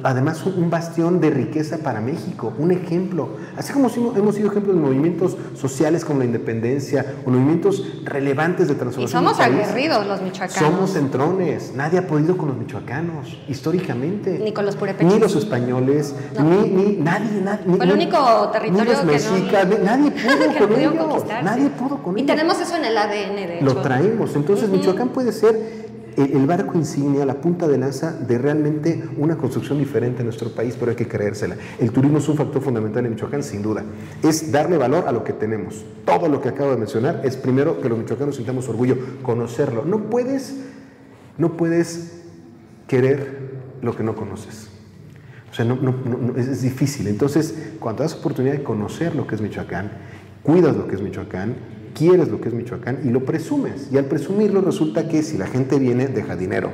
además 0.02 0.44
un 0.44 0.70
bastión 0.70 1.20
de 1.20 1.30
riqueza 1.30 1.78
para 1.78 2.00
México, 2.00 2.52
un 2.58 2.70
ejemplo. 2.70 3.30
Así 3.56 3.72
como 3.72 3.88
hemos 4.16 4.34
sido 4.34 4.50
ejemplos 4.50 4.74
de 4.76 4.80
movimientos 4.82 5.36
sociales 5.54 6.04
como 6.04 6.20
la 6.20 6.24
independencia 6.26 7.04
o 7.26 7.30
movimientos 7.30 7.84
relevantes 8.04 8.68
de 8.68 8.74
Y 8.74 8.76
transformación. 8.76 9.22
somos 9.24 9.38
del 9.38 9.48
país. 9.56 9.68
aguerridos 9.68 10.06
los 10.06 10.22
michoacanos. 10.22 10.54
Somos 10.72 10.90
centrones. 10.92 11.72
Nadie 11.74 11.98
ha 11.98 12.06
podido 12.06 12.36
con 12.36 12.48
los 12.48 12.56
michoacanos, 12.56 13.38
históricamente. 13.48 14.38
Ni 14.42 14.52
con 14.52 14.66
los 14.66 14.76
purépechas. 14.76 15.12
Ni 15.14 15.18
los 15.20 15.34
españoles, 15.36 16.14
No. 16.38 16.44
ni, 16.44 16.68
ni 16.68 16.96
nadie, 16.96 17.40
nadie. 17.42 17.64
Fue 17.76 17.84
el 17.84 17.88
ni- 17.88 18.04
único 18.04 18.18
territorio 18.52 18.84
ni 18.84 18.90
los 18.90 18.98
que 19.00 19.06
no- 19.06 19.12
mexicas, 19.12 19.68
nadie 19.84 20.10
pudo 20.22 20.38
que 20.52 20.58
con 20.58 20.72
ellos. 20.80 21.24
Nadie 21.42 21.70
pudo 21.70 22.02
con 22.02 22.18
Y 22.18 22.22
ellos. 22.22 22.36
tenemos 22.36 22.60
eso 22.60 22.76
en 22.76 22.84
el 22.84 22.96
ADN, 22.98 23.34
de 23.46 23.56
hecho. 23.56 23.64
Lo 23.64 23.76
traemos. 23.76 24.34
Entonces, 24.36 24.68
Michoacán 24.68 25.08
puede 25.10 25.32
ser 25.32 25.81
el, 26.16 26.32
el 26.32 26.46
barco 26.46 26.76
insignia, 26.76 27.24
la 27.24 27.40
punta 27.40 27.68
de 27.68 27.78
lanza 27.78 28.12
de 28.12 28.38
realmente 28.38 29.02
una 29.16 29.36
construcción 29.36 29.78
diferente 29.78 30.20
en 30.20 30.26
nuestro 30.26 30.50
país, 30.50 30.76
pero 30.78 30.90
hay 30.90 30.96
que 30.96 31.08
creérsela. 31.08 31.56
El 31.78 31.90
turismo 31.92 32.18
es 32.18 32.28
un 32.28 32.36
factor 32.36 32.62
fundamental 32.62 33.04
en 33.04 33.12
Michoacán, 33.12 33.42
sin 33.42 33.62
duda. 33.62 33.84
Es 34.22 34.52
darle 34.52 34.76
valor 34.76 35.06
a 35.06 35.12
lo 35.12 35.24
que 35.24 35.32
tenemos. 35.32 35.84
Todo 36.04 36.28
lo 36.28 36.40
que 36.40 36.48
acabo 36.48 36.70
de 36.70 36.76
mencionar 36.76 37.20
es 37.24 37.36
primero 37.36 37.80
que 37.80 37.88
los 37.88 37.98
michoacanos 37.98 38.36
sintamos 38.36 38.68
orgullo, 38.68 38.96
conocerlo. 39.22 39.84
No 39.84 40.10
puedes, 40.10 40.56
no 41.38 41.56
puedes 41.56 42.22
querer 42.86 43.52
lo 43.80 43.96
que 43.96 44.02
no 44.02 44.14
conoces. 44.14 44.68
O 45.50 45.54
sea, 45.54 45.66
es, 46.36 46.48
es 46.48 46.62
difícil. 46.62 47.08
Entonces, 47.08 47.72
cuando 47.78 48.02
das 48.02 48.14
oportunidad 48.14 48.54
de 48.54 48.62
conocer 48.62 49.14
lo 49.14 49.26
que 49.26 49.34
es 49.34 49.40
Michoacán, 49.40 49.92
cuidas 50.42 50.76
lo 50.76 50.88
que 50.88 50.96
es 50.96 51.02
Michoacán, 51.02 51.56
quieres 51.94 52.28
lo 52.28 52.40
que 52.40 52.48
es 52.48 52.54
Michoacán 52.54 53.00
y 53.04 53.10
lo 53.10 53.24
presumes. 53.24 53.88
Y 53.92 53.98
al 53.98 54.06
presumirlo 54.06 54.60
resulta 54.60 55.08
que 55.08 55.22
si 55.22 55.38
la 55.38 55.46
gente 55.46 55.78
viene, 55.78 56.06
deja 56.06 56.36
dinero. 56.36 56.70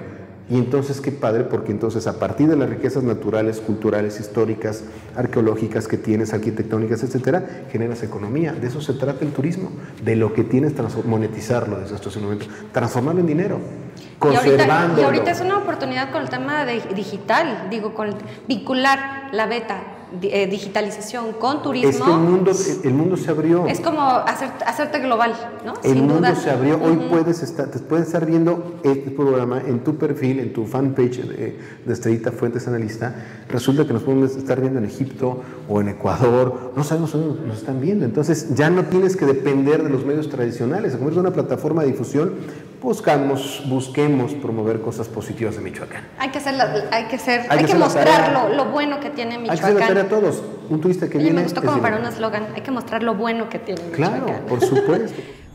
Y 0.51 0.57
entonces 0.57 1.03
qué 1.03 1.13
padre, 1.13 1.45
porque 1.45 1.73
entonces 1.73 2.07
a 2.07 2.19
partir 2.19 2.49
de 2.49 2.57
las 2.57 2.71
riquezas 2.71 3.03
naturales, 3.03 3.61
culturales, 3.61 4.19
históricas, 4.19 4.83
arqueológicas 5.15 5.87
que 5.87 5.99
tienes, 5.99 6.33
arquitectónicas, 6.33 7.03
etcétera, 7.03 7.67
generas 7.71 8.03
economía. 8.03 8.53
De 8.55 8.69
eso 8.69 8.81
se 8.81 8.95
trata 8.95 9.27
el 9.27 9.33
turismo, 9.33 9.71
de 10.03 10.17
lo 10.17 10.33
que 10.33 10.45
tienes, 10.45 10.73
monetizarlo 11.05 11.79
desde 11.79 11.97
estos 11.97 12.17
momentos, 12.17 12.49
transformarlo 12.73 13.21
en 13.21 13.27
dinero, 13.27 13.59
Y 13.59 14.25
ahorita, 14.25 14.41
conservándolo. 14.41 15.03
y 15.03 15.05
ahorita 15.05 15.31
es 15.33 15.41
una 15.43 15.59
oportunidad 15.59 16.13
con 16.13 16.23
el 16.23 16.31
tema 16.31 16.65
de 16.65 16.81
digital, 16.95 17.67
digo, 17.71 17.93
con 17.93 18.15
vincular 18.47 19.29
la 19.33 19.47
beta 19.47 19.98
eh, 20.23 20.47
digitalización 20.47 21.33
con 21.33 21.63
turismo. 21.63 21.91
Es 21.91 21.97
que 21.97 22.11
el 22.11 22.19
mundo, 22.19 22.53
el 22.85 22.95
mundo 22.95 23.17
se 23.17 23.31
abrió. 23.31 23.67
Es 23.67 23.81
como 23.81 24.03
hacer, 24.03 24.51
hacerte 24.67 25.01
global, 25.01 25.35
¿no? 25.65 25.75
El 25.83 26.03
mundo 26.03 26.35
se 26.35 26.51
abrió. 26.51 26.81
Hoy 26.83 26.97
puedes 27.11 27.43
estar, 27.43 27.69
te 27.71 27.79
puedes 27.81 28.07
estar 28.07 28.25
viendo 28.25 28.81
este 28.85 29.11
programa 29.11 29.61
en 29.67 29.81
tu 29.81 29.97
perfil, 29.97 30.41
en 30.41 30.53
tu 30.53 30.65
fanpage 30.65 31.19
de, 31.29 31.59
de 31.85 31.93
Estrellita 31.93 32.33
Fuentes 32.33 32.67
Analista. 32.69 33.15
Resulta 33.49 33.87
que 33.87 33.93
nos 33.93 34.03
podemos 34.03 34.37
estar 34.37 34.61
viendo 34.61 34.79
en 34.79 34.87
Egipto 34.87 35.43
o 35.69 35.81
en 35.81 35.89
Ecuador. 35.89 36.73
No 36.77 36.85
sabemos 36.85 37.13
dónde 37.13 37.47
nos 37.47 37.59
están 37.59 37.81
viendo. 37.81 38.05
Entonces 38.05 38.55
ya 38.55 38.71
no 38.71 38.85
tienes 38.85 39.17
que 39.17 39.27
depender 39.27 39.83
de 39.83 39.91
los 39.91 40.05
medios 40.05 40.29
tradicionales. 40.29 40.95
Es 40.95 41.01
una 41.17 41.33
plataforma 41.33 41.83
de 41.83 41.89
difusión, 41.89 42.35
buscamos, 42.81 43.63
busquemos 43.67 44.35
promover 44.35 44.81
cosas 44.81 45.09
positivas 45.09 45.57
de 45.57 45.63
Michoacán. 45.63 46.05
Hay 46.19 46.31
que 46.31 46.39
hacer, 46.39 46.55
hay 46.91 47.05
que, 47.05 47.17
hacer, 47.17 47.47
hay, 47.49 47.65
que, 47.65 47.75
mostrar 47.75 48.53
lo, 48.55 48.67
bueno 48.67 49.01
que 49.01 49.11
tiene 49.11 49.39
Michoacán. 49.39 49.71
Hay 49.71 49.77
que 49.77 49.83
hacer 49.85 49.99
a 49.99 50.09
todos. 50.09 50.43
Un 50.71 50.81
turista 50.81 51.09
que 51.09 51.19
viene. 51.19 51.35
Me 51.35 51.43
gustó 51.43 51.63
como 51.63 51.81
para 51.81 51.97
un 51.97 52.05
eslogan. 52.05 52.49
Hay 52.55 52.63
que 52.63 52.71
mostrar 52.71 53.03
lo 53.03 53.15
bueno 53.15 53.49
que 53.49 53.59
tiene 53.59 53.83
Michoacán. 53.83 54.21
Claro, 54.21 54.47
por 54.47 54.61
supuesto. 54.61 55.21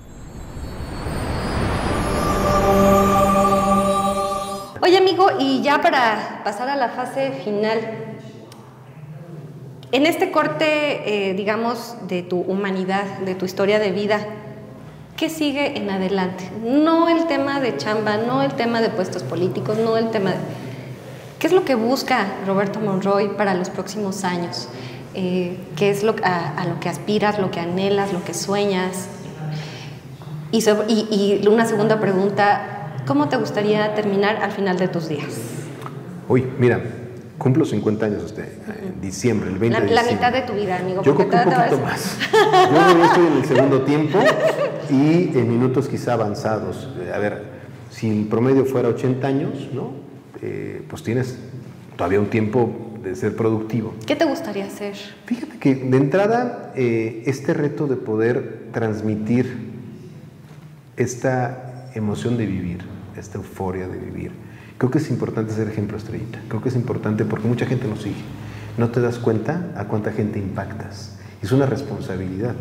Oye, 4.81 4.97
amigo, 4.97 5.27
y 5.39 5.61
ya 5.61 5.81
para 5.81 6.41
pasar 6.43 6.67
a 6.67 6.75
la 6.75 6.89
fase 6.89 7.31
final, 7.45 7.79
en 9.93 10.05
este 10.05 10.29
corte, 10.29 11.29
eh, 11.29 11.33
digamos, 11.35 11.95
de 12.07 12.21
tu 12.21 12.41
humanidad, 12.41 13.05
de 13.19 13.33
tu 13.35 13.45
historia 13.45 13.79
de 13.79 13.91
vida, 13.91 14.19
¿qué 15.17 15.29
sigue 15.29 15.77
en 15.77 15.89
adelante? 15.89 16.49
No 16.63 17.09
el 17.09 17.27
tema 17.27 17.59
de 17.59 17.77
chamba, 17.77 18.17
no 18.17 18.41
el 18.41 18.53
tema 18.53 18.81
de 18.81 18.89
puestos 18.89 19.23
políticos, 19.23 19.77
no 19.77 19.97
el 19.97 20.11
tema 20.11 20.31
de... 20.31 20.37
¿Qué 21.39 21.47
es 21.47 21.53
lo 21.53 21.65
que 21.65 21.75
busca 21.75 22.25
Roberto 22.47 22.79
Monroy 22.79 23.29
para 23.29 23.53
los 23.53 23.69
próximos 23.69 24.23
años? 24.23 24.69
Eh, 25.13 25.57
¿Qué 25.75 25.89
es 25.89 26.03
lo, 26.03 26.15
a, 26.23 26.65
lo 26.67 26.79
que 26.79 26.89
aspiras, 26.89 27.37
lo 27.37 27.51
que 27.51 27.59
anhelas, 27.59 28.13
lo 28.13 28.23
que 28.23 28.33
sueñas? 28.33 29.07
Y, 30.51 30.59
y, 30.59 31.47
una 31.47 31.65
segunda 31.65 31.99
pregunta, 31.99 32.95
¿cómo 33.07 33.27
te 33.27 33.37
gustaría 33.37 33.93
terminar 33.95 34.37
al 34.37 34.51
final 34.51 34.77
de 34.77 34.87
tus 34.87 35.09
días? 35.09 35.33
Uy, 36.29 36.47
mira, 36.59 36.81
cumplo 37.37 37.65
50 37.65 38.05
años 38.05 38.23
este, 38.23 38.41
en 38.41 39.01
diciembre, 39.01 39.49
el 39.49 39.57
20 39.57 39.73
la, 39.73 39.83
de 39.83 39.91
diciembre. 39.91 40.15
La 40.21 40.29
mitad 40.29 40.41
de 40.41 40.47
tu 40.47 40.53
vida, 40.53 40.77
amigo. 40.77 41.01
Yo 41.03 41.15
creo 41.15 41.29
que 41.29 41.35
un 41.35 41.43
poquito 41.43 41.79
más. 41.79 42.17
Yo 42.31 43.05
estoy 43.05 43.27
en 43.27 43.33
el 43.33 43.45
segundo 43.47 43.81
tiempo 43.81 44.19
y 44.89 45.37
en 45.37 45.49
minutos 45.49 45.87
quizá 45.87 46.13
avanzados. 46.13 46.89
A 47.13 47.17
ver, 47.17 47.43
si 47.89 48.09
el 48.09 48.27
promedio 48.27 48.65
fuera 48.65 48.89
80 48.89 49.27
años, 49.27 49.69
¿no? 49.73 49.91
Eh, 50.41 50.83
pues 50.89 51.03
tienes 51.03 51.37
todavía 51.95 52.19
un 52.19 52.29
tiempo 52.29 52.69
de 53.03 53.15
ser 53.15 53.35
productivo. 53.35 53.93
¿Qué 54.05 54.15
te 54.15 54.25
gustaría 54.25 54.65
hacer? 54.65 54.95
Fíjate 55.25 55.57
que 55.57 55.75
de 55.75 55.97
entrada 55.97 56.71
eh, 56.75 57.23
este 57.25 57.53
reto 57.53 57.87
de 57.87 57.97
poder 57.97 58.67
transmitir 58.71 59.71
esta 60.97 61.89
emoción 61.95 62.37
de 62.37 62.45
vivir, 62.45 62.79
esta 63.17 63.37
euforia 63.37 63.87
de 63.87 63.97
vivir, 63.97 64.31
creo 64.77 64.91
que 64.91 64.97
es 64.97 65.09
importante 65.09 65.53
ser 65.53 65.67
ejemplo 65.67 65.97
estrellita. 65.97 66.39
Creo 66.47 66.61
que 66.61 66.69
es 66.69 66.75
importante 66.75 67.25
porque 67.25 67.47
mucha 67.47 67.65
gente 67.65 67.87
nos 67.87 68.01
sigue. 68.01 68.21
No 68.77 68.89
te 68.89 69.01
das 69.01 69.19
cuenta 69.19 69.71
a 69.75 69.85
cuánta 69.85 70.11
gente 70.11 70.39
impactas. 70.39 71.13
Es 71.41 71.51
una 71.51 71.65
responsabilidad. 71.65 72.55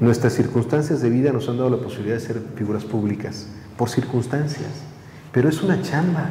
Nuestras 0.00 0.32
circunstancias 0.32 1.00
de 1.00 1.10
vida 1.10 1.32
nos 1.32 1.48
han 1.48 1.58
dado 1.58 1.70
la 1.70 1.76
posibilidad 1.76 2.16
de 2.16 2.20
ser 2.20 2.42
figuras 2.56 2.84
públicas, 2.84 3.46
por 3.76 3.88
circunstancias. 3.88 4.70
Pero 5.30 5.48
es 5.48 5.62
una 5.62 5.80
chamba, 5.82 6.28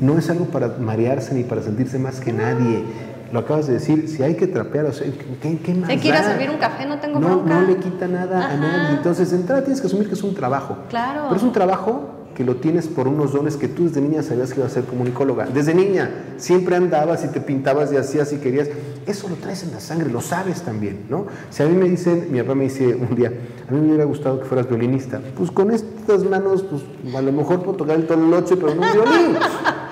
no 0.00 0.18
es 0.18 0.28
algo 0.28 0.46
para 0.46 0.76
marearse 0.78 1.34
ni 1.34 1.44
para 1.44 1.62
sentirse 1.62 1.98
más 1.98 2.20
que 2.20 2.32
nadie. 2.32 2.84
Lo 3.32 3.40
acabas 3.40 3.66
de 3.66 3.74
decir, 3.74 4.08
si 4.08 4.22
hay 4.22 4.36
que 4.36 4.46
trapear, 4.46 4.84
o 4.86 4.92
sea, 4.92 5.06
¿qué, 5.40 5.58
qué 5.58 5.74
más? 5.74 5.90
Si 5.90 5.98
quiero 5.98 6.18
servir 6.18 6.50
un 6.50 6.58
café, 6.58 6.86
no 6.86 6.98
tengo 6.98 7.18
no, 7.18 7.42
No 7.42 7.62
le 7.62 7.76
quita 7.78 8.06
nada 8.06 8.50
a 8.50 8.56
nadie. 8.56 8.96
Entonces, 8.96 9.30
de 9.30 9.36
entrada 9.36 9.62
tienes 9.62 9.80
que 9.80 9.86
asumir 9.86 10.08
que 10.08 10.14
es 10.14 10.22
un 10.22 10.34
trabajo. 10.34 10.78
Claro. 10.90 11.24
Pero 11.24 11.36
es 11.36 11.42
un 11.42 11.52
trabajo 11.52 12.15
que 12.36 12.44
lo 12.44 12.56
tienes 12.56 12.86
por 12.86 13.08
unos 13.08 13.32
dones 13.32 13.56
que 13.56 13.66
tú 13.66 13.84
desde 13.84 14.02
niña 14.02 14.22
sabías 14.22 14.52
que 14.52 14.60
ibas 14.60 14.72
a 14.72 14.74
ser 14.74 14.84
comunicóloga. 14.84 15.46
Desde 15.46 15.74
niña 15.74 16.10
siempre 16.36 16.76
andabas 16.76 17.24
y 17.24 17.28
te 17.28 17.40
pintabas 17.40 17.90
y 17.92 17.96
hacías 17.96 18.30
y 18.34 18.36
querías. 18.36 18.68
Eso 19.06 19.28
lo 19.28 19.36
traes 19.36 19.62
en 19.62 19.70
la 19.72 19.80
sangre, 19.80 20.10
lo 20.10 20.20
sabes 20.20 20.60
también, 20.60 21.06
¿no? 21.08 21.26
Si 21.48 21.62
a 21.62 21.66
mí 21.66 21.74
me 21.74 21.88
dicen, 21.88 22.28
mi 22.30 22.40
papá 22.42 22.54
me 22.54 22.64
dice 22.64 22.94
un 22.94 23.16
día, 23.16 23.32
a 23.66 23.72
mí 23.72 23.80
me 23.80 23.86
hubiera 23.88 24.04
gustado 24.04 24.40
que 24.40 24.44
fueras 24.44 24.68
violinista. 24.68 25.22
Pues 25.34 25.50
con 25.50 25.70
estas 25.70 26.24
manos, 26.24 26.62
pues 26.62 26.82
a 27.14 27.22
lo 27.22 27.32
mejor 27.32 27.62
puedo 27.62 27.78
tocar 27.78 27.96
el 27.96 28.06
tololoche, 28.06 28.56
pero 28.56 28.74
no 28.74 28.82
un 28.82 28.92
violín. 28.92 29.36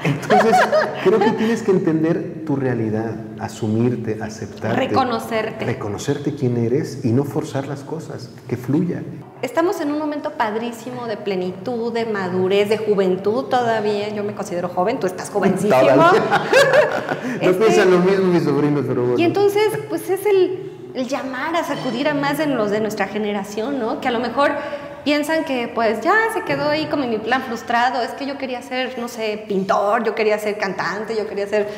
Entonces, 0.04 0.56
creo 1.02 1.18
que 1.18 1.30
tienes 1.32 1.62
que 1.62 1.70
entender 1.70 2.44
tu 2.44 2.56
realidad, 2.56 3.14
asumirte, 3.40 4.18
aceptarte. 4.22 4.76
Reconocerte. 4.76 5.64
Reconocerte 5.64 6.34
quién 6.34 6.58
eres 6.58 7.04
y 7.04 7.12
no 7.12 7.24
forzar 7.24 7.66
las 7.66 7.80
cosas, 7.80 8.30
que 8.46 8.56
fluya. 8.56 9.02
Estamos 9.42 9.80
en 9.80 9.92
un 9.92 9.98
momento 9.98 10.32
padrísimo 10.32 11.06
de 11.06 11.16
plenitud, 11.16 11.92
de 11.92 12.06
madurez, 12.06 12.68
de 12.68 12.78
juventud 12.78 13.44
todavía. 13.44 14.08
Yo 14.08 14.24
me 14.24 14.34
considero 14.34 14.68
joven, 14.68 15.00
tú 15.00 15.06
estás 15.06 15.30
jovencísimo. 15.30 15.76
no 15.92 16.12
este, 17.40 17.52
piensan 17.52 17.90
lo 17.90 17.98
mismo 17.98 18.26
mis 18.26 18.44
sobrinos, 18.44 18.84
pero 18.86 19.02
bueno. 19.02 19.18
Y 19.18 19.24
entonces, 19.24 19.70
pues 19.88 20.08
es 20.10 20.24
el, 20.26 20.90
el 20.94 21.08
llamar 21.08 21.56
a 21.56 21.64
sacudir 21.64 22.08
a 22.08 22.14
más 22.14 22.40
en 22.40 22.56
los 22.56 22.70
de 22.70 22.80
nuestra 22.80 23.06
generación, 23.06 23.78
¿no? 23.78 24.00
Que 24.00 24.08
a 24.08 24.12
lo 24.12 24.20
mejor 24.20 24.52
piensan 25.04 25.44
que 25.44 25.70
pues 25.72 26.00
ya 26.00 26.14
se 26.32 26.42
quedó 26.42 26.70
ahí 26.70 26.86
como 26.86 27.04
en 27.04 27.10
mi 27.10 27.18
plan 27.18 27.42
frustrado, 27.42 28.02
es 28.02 28.10
que 28.10 28.26
yo 28.26 28.38
quería 28.38 28.62
ser, 28.62 28.98
no 28.98 29.08
sé, 29.08 29.44
pintor, 29.46 30.02
yo 30.02 30.14
quería 30.14 30.38
ser 30.38 30.58
cantante, 30.58 31.16
yo 31.16 31.28
quería 31.28 31.46
ser... 31.46 31.68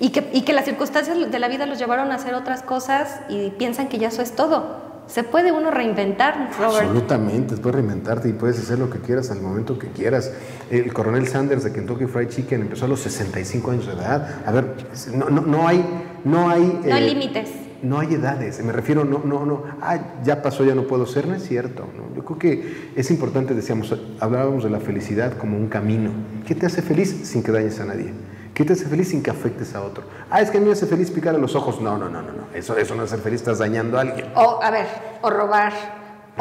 Y 0.00 0.10
que, 0.10 0.28
y 0.32 0.42
que 0.42 0.52
las 0.52 0.64
circunstancias 0.64 1.16
de 1.30 1.38
la 1.38 1.48
vida 1.48 1.66
los 1.66 1.78
llevaron 1.78 2.12
a 2.12 2.16
hacer 2.16 2.34
otras 2.34 2.62
cosas 2.62 3.20
y 3.28 3.50
piensan 3.50 3.88
que 3.88 3.98
ya 3.98 4.08
eso 4.08 4.22
es 4.22 4.32
todo. 4.32 4.86
Se 5.08 5.24
puede 5.24 5.50
uno 5.50 5.72
reinventar, 5.72 6.50
Robert. 6.56 6.84
Absolutamente, 6.84 7.56
puedes 7.56 7.76
reinventarte 7.76 8.28
y 8.28 8.32
puedes 8.32 8.58
hacer 8.58 8.78
lo 8.78 8.90
que 8.90 9.00
quieras 9.00 9.30
al 9.32 9.40
momento 9.40 9.76
que 9.76 9.88
quieras. 9.88 10.30
El 10.70 10.92
coronel 10.92 11.26
Sanders 11.26 11.64
de 11.64 11.72
Kentucky 11.72 12.04
Fried 12.04 12.28
Chicken 12.28 12.60
empezó 12.60 12.84
a 12.84 12.88
los 12.88 13.00
65 13.00 13.70
años 13.72 13.86
de 13.86 13.94
edad. 13.94 14.42
A 14.46 14.52
ver, 14.52 14.76
no, 15.14 15.30
no, 15.30 15.40
no 15.40 15.66
hay... 15.66 15.84
No 16.24 16.50
hay, 16.50 16.80
no 16.84 16.94
hay 16.94 17.04
eh, 17.04 17.14
límites 17.14 17.48
no 17.82 18.00
hay 18.00 18.14
edades, 18.14 18.62
me 18.64 18.72
refiero, 18.72 19.04
no, 19.04 19.22
no, 19.24 19.46
no, 19.46 19.62
ah, 19.80 19.98
ya 20.24 20.42
pasó, 20.42 20.64
ya 20.64 20.74
no 20.74 20.82
puedo 20.82 21.06
ser, 21.06 21.26
no 21.26 21.34
es 21.34 21.46
cierto. 21.46 21.86
Yo 22.16 22.24
creo 22.24 22.38
que 22.38 22.90
es 22.96 23.10
importante, 23.10 23.54
decíamos, 23.54 23.94
hablábamos 24.20 24.64
de 24.64 24.70
la 24.70 24.80
felicidad 24.80 25.36
como 25.36 25.56
un 25.56 25.68
camino. 25.68 26.10
¿Qué 26.46 26.54
te 26.54 26.66
hace 26.66 26.82
feliz 26.82 27.20
sin 27.24 27.42
que 27.42 27.52
dañes 27.52 27.78
a 27.80 27.84
nadie? 27.84 28.12
¿Qué 28.54 28.64
te 28.64 28.72
hace 28.72 28.86
feliz 28.86 29.10
sin 29.10 29.22
que 29.22 29.30
afectes 29.30 29.74
a 29.74 29.82
otro? 29.82 30.02
Ah, 30.30 30.40
es 30.40 30.50
que 30.50 30.58
a 30.58 30.60
mí 30.60 30.66
me 30.66 30.72
hace 30.72 30.86
feliz 30.86 31.10
picar 31.12 31.38
los 31.38 31.54
ojos. 31.54 31.80
No, 31.80 31.96
no, 31.96 32.08
no, 32.08 32.22
no, 32.22 32.32
no. 32.32 32.48
Eso, 32.54 32.76
eso 32.76 32.96
no 32.96 33.04
es 33.04 33.10
ser 33.10 33.20
feliz, 33.20 33.40
estás 33.40 33.58
dañando 33.58 33.98
a 33.98 34.00
alguien. 34.00 34.26
O, 34.34 34.60
a 34.60 34.70
ver, 34.72 34.86
o 35.22 35.30
robar 35.30 35.72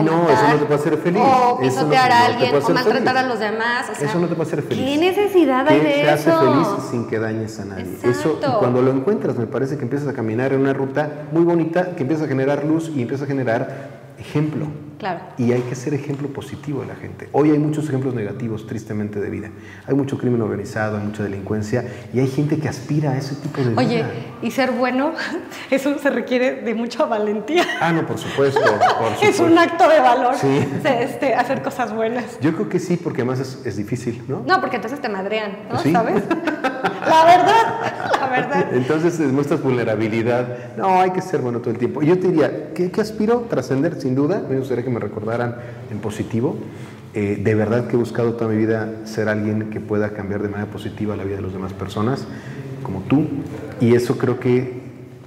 no, 0.03 0.29
eso 0.29 0.47
no 0.49 0.55
te 0.55 0.65
puede 0.65 0.79
hacer 0.79 0.97
feliz. 0.97 1.21
O 1.23 1.59
pisotear 1.59 2.11
a 2.11 2.25
alguien, 2.25 2.55
o 2.55 2.69
maltratar 2.69 3.17
a 3.17 3.23
los 3.23 3.39
demás. 3.39 3.89
eso 3.99 4.19
no 4.19 4.27
te 4.27 4.35
puede 4.35 4.47
hacer 4.47 4.63
feliz. 4.63 4.85
¿Qué 4.85 4.97
necesidad 4.97 5.67
hay 5.67 5.79
de 5.79 6.01
eso? 6.01 6.03
Te 6.03 6.09
hace 6.09 6.31
feliz 6.31 6.67
sin 6.89 7.07
que 7.07 7.19
dañes 7.19 7.59
a 7.59 7.65
nadie. 7.65 7.97
Eso, 8.03 8.39
y 8.41 8.59
cuando 8.59 8.81
lo 8.81 8.91
encuentras, 8.91 9.37
me 9.37 9.47
parece 9.47 9.77
que 9.77 9.83
empiezas 9.83 10.07
a 10.07 10.13
caminar 10.13 10.53
en 10.53 10.61
una 10.61 10.73
ruta 10.73 11.09
muy 11.31 11.43
bonita, 11.43 11.95
que 11.95 12.03
empieza 12.03 12.25
a 12.25 12.27
generar 12.27 12.63
luz 12.63 12.91
y 12.93 13.01
empieza 13.01 13.25
a 13.25 13.27
generar 13.27 13.89
ejemplo. 14.19 14.67
Claro. 14.97 15.19
Y 15.37 15.51
hay 15.51 15.61
que 15.61 15.75
ser 15.75 15.93
ejemplo 15.93 16.27
positivo 16.29 16.81
de 16.81 16.87
la 16.87 16.95
gente. 16.95 17.29
Hoy 17.31 17.51
hay 17.51 17.59
muchos 17.59 17.87
ejemplos 17.87 18.15
negativos, 18.15 18.65
tristemente, 18.65 19.19
de 19.19 19.29
vida. 19.29 19.49
Hay 19.85 19.93
mucho 19.93 20.17
crimen 20.17 20.41
organizado, 20.41 20.97
hay 20.97 21.03
mucha 21.03 21.23
delincuencia 21.23 21.85
y 22.13 22.19
hay 22.19 22.27
gente 22.27 22.57
que 22.57 22.67
aspira 22.67 23.11
a 23.11 23.17
ese 23.17 23.35
tipo 23.35 23.61
de 23.61 23.69
vida. 23.69 23.79
Oye, 23.79 24.05
y 24.41 24.51
ser 24.51 24.71
bueno, 24.71 25.11
eso 25.71 25.97
se 25.99 26.09
requiere 26.09 26.61
de 26.61 26.73
mucha 26.73 27.05
valentía. 27.05 27.63
Ah, 27.79 27.91
no, 27.91 28.07
por 28.07 28.17
supuesto. 28.17 28.59
es 29.21 29.39
un 29.39 29.57
acto 29.57 29.87
de 29.87 29.99
valor 29.99 30.35
este, 30.83 31.35
hacer 31.35 31.61
cosas 31.61 31.93
buenas. 31.93 32.39
Yo 32.41 32.53
creo 32.53 32.69
que 32.69 32.79
sí, 32.79 32.97
porque 32.97 33.21
además 33.21 33.39
es, 33.39 33.77
difícil, 33.77 34.23
¿no? 34.27 34.43
No, 34.47 34.59
porque 34.59 34.77
entonces 34.77 34.99
te 34.99 35.09
madrean, 35.09 35.51
¿no? 35.71 35.77
¿Sabes? 35.77 36.23
la 37.07 37.25
verdad, 37.25 38.19
la 38.19 38.27
verdad. 38.29 38.65
Entonces 38.73 39.19
demuestras 39.19 39.61
vulnerabilidad. 39.61 40.75
No, 40.75 41.01
hay 41.01 41.11
que 41.11 41.21
ser 41.21 41.41
bueno 41.41 41.59
todo 41.59 41.71
el 41.71 41.77
tiempo. 41.77 42.01
Yo 42.01 42.17
te 42.19 42.29
diría, 42.29 42.73
¿qué, 42.73 42.89
qué 42.89 43.01
aspiro? 43.01 43.45
Trascender, 43.49 44.01
sin 44.01 44.15
duda. 44.15 44.41
Me 44.49 44.57
gustaría 44.57 44.86
que 44.87 44.93
me 44.93 44.99
recordaran 44.99 45.55
en 45.91 45.99
positivo. 45.99 46.57
Eh, 47.13 47.41
de 47.43 47.55
verdad 47.55 47.87
que 47.87 47.95
he 47.95 47.99
buscado 47.99 48.33
toda 48.33 48.49
mi 48.49 48.57
vida 48.57 48.89
ser 49.05 49.27
alguien 49.27 49.69
que 49.69 49.79
pueda 49.79 50.11
cambiar 50.11 50.41
de 50.41 50.49
manera 50.49 50.71
positiva 50.71 51.15
la 51.15 51.23
vida 51.23 51.37
de 51.37 51.41
las 51.41 51.53
demás 51.53 51.73
personas, 51.73 52.25
como 52.83 53.01
tú, 53.01 53.27
y 53.81 53.95
eso 53.95 54.17
creo 54.17 54.39
que 54.39 54.81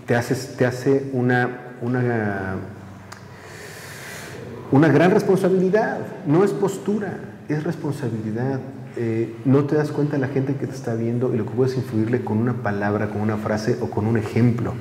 te, 0.06 0.14
haces, 0.16 0.54
te 0.56 0.66
hace 0.66 1.10
una, 1.12 1.76
una, 1.82 2.56
una 4.70 4.88
gran 4.88 5.10
responsabilidad, 5.10 5.98
no 6.26 6.42
es 6.44 6.52
postura, 6.52 7.18
es 7.48 7.64
responsabilidad. 7.64 8.60
Eh, 8.96 9.36
no 9.44 9.64
te 9.64 9.76
das 9.76 9.92
cuenta 9.92 10.14
de 10.14 10.18
la 10.18 10.28
gente 10.28 10.56
que 10.56 10.66
te 10.66 10.74
está 10.74 10.94
viendo 10.94 11.32
y 11.32 11.36
lo 11.36 11.44
que 11.44 11.52
puedes 11.52 11.76
influirle 11.76 12.22
con 12.22 12.38
una 12.38 12.54
palabra, 12.54 13.10
con 13.10 13.20
una 13.20 13.36
frase 13.36 13.76
o 13.80 13.90
con 13.90 14.06
un 14.06 14.16
ejemplo. 14.16 14.74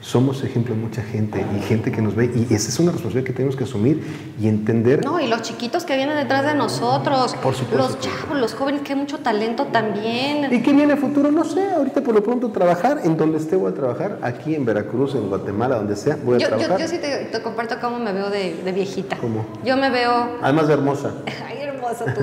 Somos 0.00 0.42
ejemplo 0.44 0.74
de 0.74 0.80
mucha 0.80 1.02
gente 1.02 1.44
y 1.58 1.60
gente 1.62 1.92
que 1.92 2.00
nos 2.00 2.14
ve 2.14 2.30
y 2.34 2.54
esa 2.54 2.70
es 2.70 2.78
una 2.80 2.90
responsabilidad 2.90 3.26
que 3.26 3.32
tenemos 3.34 3.54
que 3.54 3.64
asumir 3.64 4.02
y 4.40 4.48
entender. 4.48 5.04
No, 5.04 5.20
y 5.20 5.26
los 5.28 5.42
chiquitos 5.42 5.84
que 5.84 5.94
vienen 5.96 6.16
detrás 6.16 6.44
de 6.46 6.54
nosotros, 6.54 7.34
Por 7.42 7.54
supuesto. 7.54 7.76
los 7.76 8.00
chavos, 8.00 8.38
los 8.38 8.54
jóvenes 8.54 8.80
que 8.80 8.94
hay 8.94 8.98
mucho 8.98 9.18
talento 9.18 9.66
también. 9.66 10.52
¿Y 10.52 10.62
qué 10.62 10.72
viene 10.72 10.94
a 10.94 10.96
futuro? 10.96 11.30
No 11.30 11.44
sé, 11.44 11.70
ahorita 11.70 12.00
por 12.00 12.14
lo 12.14 12.22
pronto 12.22 12.48
trabajar, 12.50 13.00
en 13.04 13.16
donde 13.18 13.36
esté 13.38 13.56
voy 13.56 13.72
a 13.72 13.74
trabajar, 13.74 14.18
aquí 14.22 14.54
en 14.54 14.64
Veracruz, 14.64 15.14
en 15.14 15.28
Guatemala, 15.28 15.76
donde 15.76 15.94
sea, 15.96 16.16
voy 16.24 16.36
a 16.36 16.38
Yo, 16.38 16.48
yo, 16.48 16.56
trabajar. 16.56 16.80
yo 16.80 16.88
sí 16.88 16.96
te, 16.98 17.26
te 17.26 17.42
comparto 17.42 17.76
cómo 17.80 17.98
me 17.98 18.12
veo 18.12 18.30
de, 18.30 18.54
de 18.64 18.72
viejita. 18.72 19.16
¿Cómo? 19.18 19.44
Yo 19.64 19.76
me 19.76 19.90
veo 19.90 20.38
Además 20.42 20.66
de 20.68 20.74
hermosa. 20.74 21.10
Ay, 21.46 21.58
hermosa 21.60 22.06
tu 22.06 22.20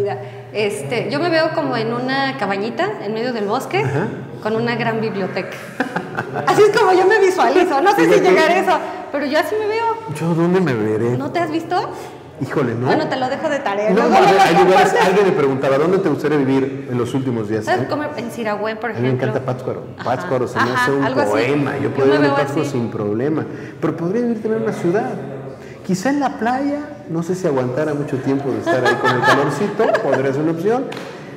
vida. 0.00 0.20
Este, 0.52 1.10
yo 1.10 1.18
me 1.18 1.28
veo 1.28 1.50
como 1.54 1.76
en 1.76 1.92
una 1.92 2.36
cabañita 2.38 2.88
en 3.04 3.14
medio 3.14 3.32
del 3.32 3.46
bosque 3.46 3.78
Ajá. 3.82 4.06
con 4.44 4.54
una 4.54 4.76
gran 4.76 5.00
biblioteca. 5.00 5.56
Así 6.46 6.62
es 6.62 6.78
como 6.78 6.92
yo 6.92 7.06
me 7.06 7.18
visualizo. 7.18 7.80
No 7.80 7.94
sé 7.94 8.12
si 8.12 8.20
llegar 8.20 8.50
a 8.50 8.58
eso, 8.58 8.78
pero 9.12 9.26
yo 9.26 9.38
así 9.38 9.54
me 9.58 9.66
veo. 9.66 9.84
¿Yo 10.18 10.34
dónde 10.34 10.60
me 10.60 10.74
veré? 10.74 11.16
¿No 11.16 11.30
te 11.30 11.38
has 11.40 11.50
visto? 11.50 11.76
Híjole, 12.40 12.74
¿no? 12.74 12.86
Bueno, 12.86 13.08
te 13.08 13.16
lo 13.16 13.28
dejo 13.30 13.48
de 13.48 13.58
tarea. 13.60 13.90
No, 13.90 14.08
no, 14.08 14.14
hay 14.16 14.64
lugares, 14.64 14.94
alguien 15.02 15.26
me 15.26 15.32
preguntaba, 15.32 15.78
¿dónde 15.78 15.98
te 15.98 16.10
gustaría 16.10 16.36
vivir 16.36 16.88
en 16.90 16.98
los 16.98 17.14
últimos 17.14 17.48
días? 17.48 17.64
¿Sabes 17.64 17.88
¿Eh? 17.90 17.96
En 18.18 18.30
Siragüen, 18.30 18.76
por 18.76 18.90
A 18.90 18.92
mí 18.92 19.00
me 19.00 19.06
ejemplo. 19.08 19.28
encanta 19.28 19.46
Pátzcuaro. 19.52 19.82
Pátzcuaro 20.04 20.46
se 20.46 20.58
me 20.60 20.70
hace 20.70 20.90
un 20.92 21.02
así. 21.04 21.14
poema. 21.14 21.78
Yo 21.78 21.90
podría 21.94 22.16
vivir 22.16 22.26
en 22.30 22.34
Pátzcuaro 22.36 22.62
así. 22.62 22.70
sin 22.72 22.90
problema. 22.90 23.46
Pero 23.80 23.96
podría 23.96 24.20
vivir 24.22 24.42
también 24.42 24.62
en 24.64 24.68
una 24.68 24.78
ciudad. 24.78 25.10
Quizá 25.86 26.10
en 26.10 26.20
la 26.20 26.38
playa, 26.38 26.80
no 27.08 27.22
sé 27.22 27.34
si 27.36 27.46
aguantara 27.46 27.94
mucho 27.94 28.18
tiempo 28.18 28.50
de 28.50 28.58
estar 28.58 28.84
ahí 28.84 28.94
con 28.96 29.14
el 29.14 29.22
calorcito, 29.22 29.84
podría 30.02 30.32
ser 30.32 30.42
una 30.42 30.52
opción. 30.52 30.84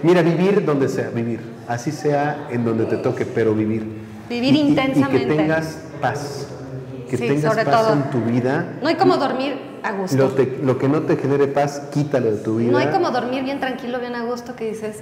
Mira, 0.03 0.21
vivir 0.21 0.65
donde 0.65 0.89
sea, 0.89 1.09
vivir. 1.11 1.39
Así 1.67 1.91
sea 1.93 2.47
en 2.49 2.65
donde 2.65 2.85
te 2.85 2.97
toque, 2.97 3.25
pero 3.25 3.53
vivir. 3.53 4.08
Vivir 4.29 4.53
Y- 4.53 4.57
y- 4.57 4.61
Y, 4.61 4.69
intensamente. 4.69 5.27
que 5.27 5.35
tengas 5.35 5.77
paz. 6.01 6.47
Que 7.09 7.17
Sí, 7.17 7.27
tengas 7.27 7.51
sobre 7.51 7.65
paz 7.65 7.81
todo. 7.85 7.93
en 7.93 8.03
tu 8.11 8.21
vida. 8.21 8.77
No 8.81 8.87
hay 8.87 8.95
como 8.95 9.17
dormir 9.17 9.55
a 9.81 9.91
gusto. 9.93 10.15
Lo, 10.15 10.27
te- 10.29 10.59
lo 10.63 10.77
que 10.77 10.87
no 10.87 11.01
te 11.01 11.17
genere 11.17 11.47
paz, 11.47 11.81
quítalo 11.91 12.31
de 12.31 12.37
tu 12.37 12.57
vida. 12.57 12.71
No 12.71 12.77
hay 12.77 12.87
como 12.87 13.09
dormir 13.09 13.43
bien 13.43 13.59
tranquilo, 13.59 13.99
bien 13.99 14.13
a 14.15 14.23
gusto, 14.25 14.55
que 14.55 14.65
dices, 14.69 14.97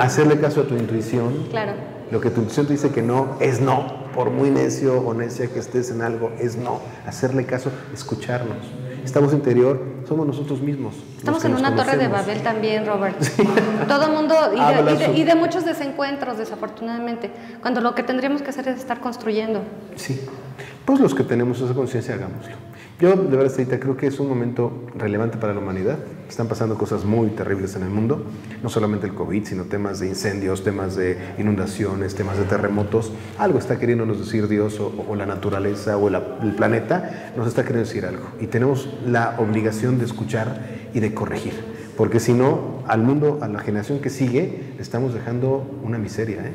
Hacerle 0.00 0.40
caso 0.40 0.62
a 0.62 0.64
tu 0.64 0.74
intuición. 0.74 1.46
claro. 1.50 1.72
Lo 2.10 2.20
que 2.20 2.28
tu 2.30 2.40
intuición 2.40 2.66
te 2.66 2.72
dice 2.72 2.90
que 2.90 3.00
no, 3.02 3.36
es 3.40 3.60
no. 3.60 4.02
Por 4.12 4.30
muy 4.30 4.50
necio 4.50 5.00
o 5.00 5.14
necia 5.14 5.46
que 5.46 5.58
estés 5.58 5.90
en 5.90 6.02
algo, 6.02 6.30
es 6.38 6.56
no. 6.56 6.80
Hacerle 7.06 7.46
caso, 7.46 7.70
escucharnos. 7.94 8.58
Esta 9.04 9.20
voz 9.20 9.32
interior 9.32 9.80
somos 10.08 10.26
nosotros 10.26 10.60
mismos. 10.60 10.94
Estamos 11.18 11.44
en 11.44 11.54
una 11.56 11.74
torre 11.74 11.96
de. 11.96 12.08
Babel 12.08 12.42
también, 12.42 12.86
Robert. 12.86 13.16
Todo 13.88 14.04
el 14.06 14.12
mundo, 14.12 14.34
y 14.54 14.58
de, 14.58 14.92
y 14.92 14.96
de- 14.96 15.18
y 15.20 15.24
de 15.24 15.34
muchos 15.34 15.64
desencuentros, 15.64 16.38
desafortunadamente, 16.38 17.30
cuando 17.60 17.80
lo 17.80 17.94
que 17.94 18.02
tendríamos 18.02 18.42
que 18.42 18.50
hacer 18.50 18.68
es 18.68 18.78
estar 18.78 19.00
construyendo. 19.00 19.60
Sí. 19.96 20.20
Pues 20.84 21.00
los 21.00 21.14
que 21.14 21.22
tenemos 21.24 21.60
esa 21.60 21.74
conciencia, 21.74 22.14
hagámoslo. 22.14 22.52
Yo, 23.00 23.10
de 23.16 23.36
verdad, 23.36 23.52
ahorita 23.52 23.80
creo 23.80 23.96
que 23.96 24.06
es 24.06 24.20
un 24.20 24.28
momento 24.28 24.72
relevante 24.96 25.36
para 25.38 25.52
la 25.52 25.58
humanidad. 25.60 25.98
Están 26.32 26.48
pasando 26.48 26.78
cosas 26.78 27.04
muy 27.04 27.28
terribles 27.28 27.76
en 27.76 27.82
el 27.82 27.90
mundo. 27.90 28.24
No 28.62 28.70
solamente 28.70 29.06
el 29.06 29.12
COVID, 29.12 29.44
sino 29.44 29.64
temas 29.64 30.00
de 30.00 30.08
incendios, 30.08 30.64
temas 30.64 30.96
de 30.96 31.18
inundaciones, 31.36 32.14
temas 32.14 32.38
de 32.38 32.44
terremotos. 32.44 33.12
Algo 33.36 33.58
está 33.58 33.78
queriéndonos 33.78 34.18
decir 34.18 34.48
Dios 34.48 34.80
o, 34.80 35.14
la 35.14 35.26
naturaleza 35.26 35.98
o 35.98 36.08
la- 36.08 36.38
el 36.42 36.54
planeta. 36.54 37.34
Nos 37.36 37.48
está 37.48 37.64
queriendo 37.64 37.86
decir 37.86 38.06
algo. 38.06 38.28
Y 38.40 38.46
tenemos 38.46 38.88
la 39.06 39.34
obligación 39.40 39.98
de 39.98 40.06
escuchar 40.06 40.58
y 40.94 41.00
de 41.00 41.12
corregir. 41.12 41.52
Porque 41.98 42.18
si 42.18 42.32
no, 42.32 42.82
al 42.88 43.02
mundo, 43.02 43.38
a 43.42 43.48
la 43.48 43.58
generación 43.58 43.98
que 44.00 44.08
sigue, 44.08 44.72
le 44.74 44.82
estamos 44.82 45.12
dejando 45.12 45.70
una 45.82 45.98
miseria. 45.98 46.46
¿eh? 46.46 46.54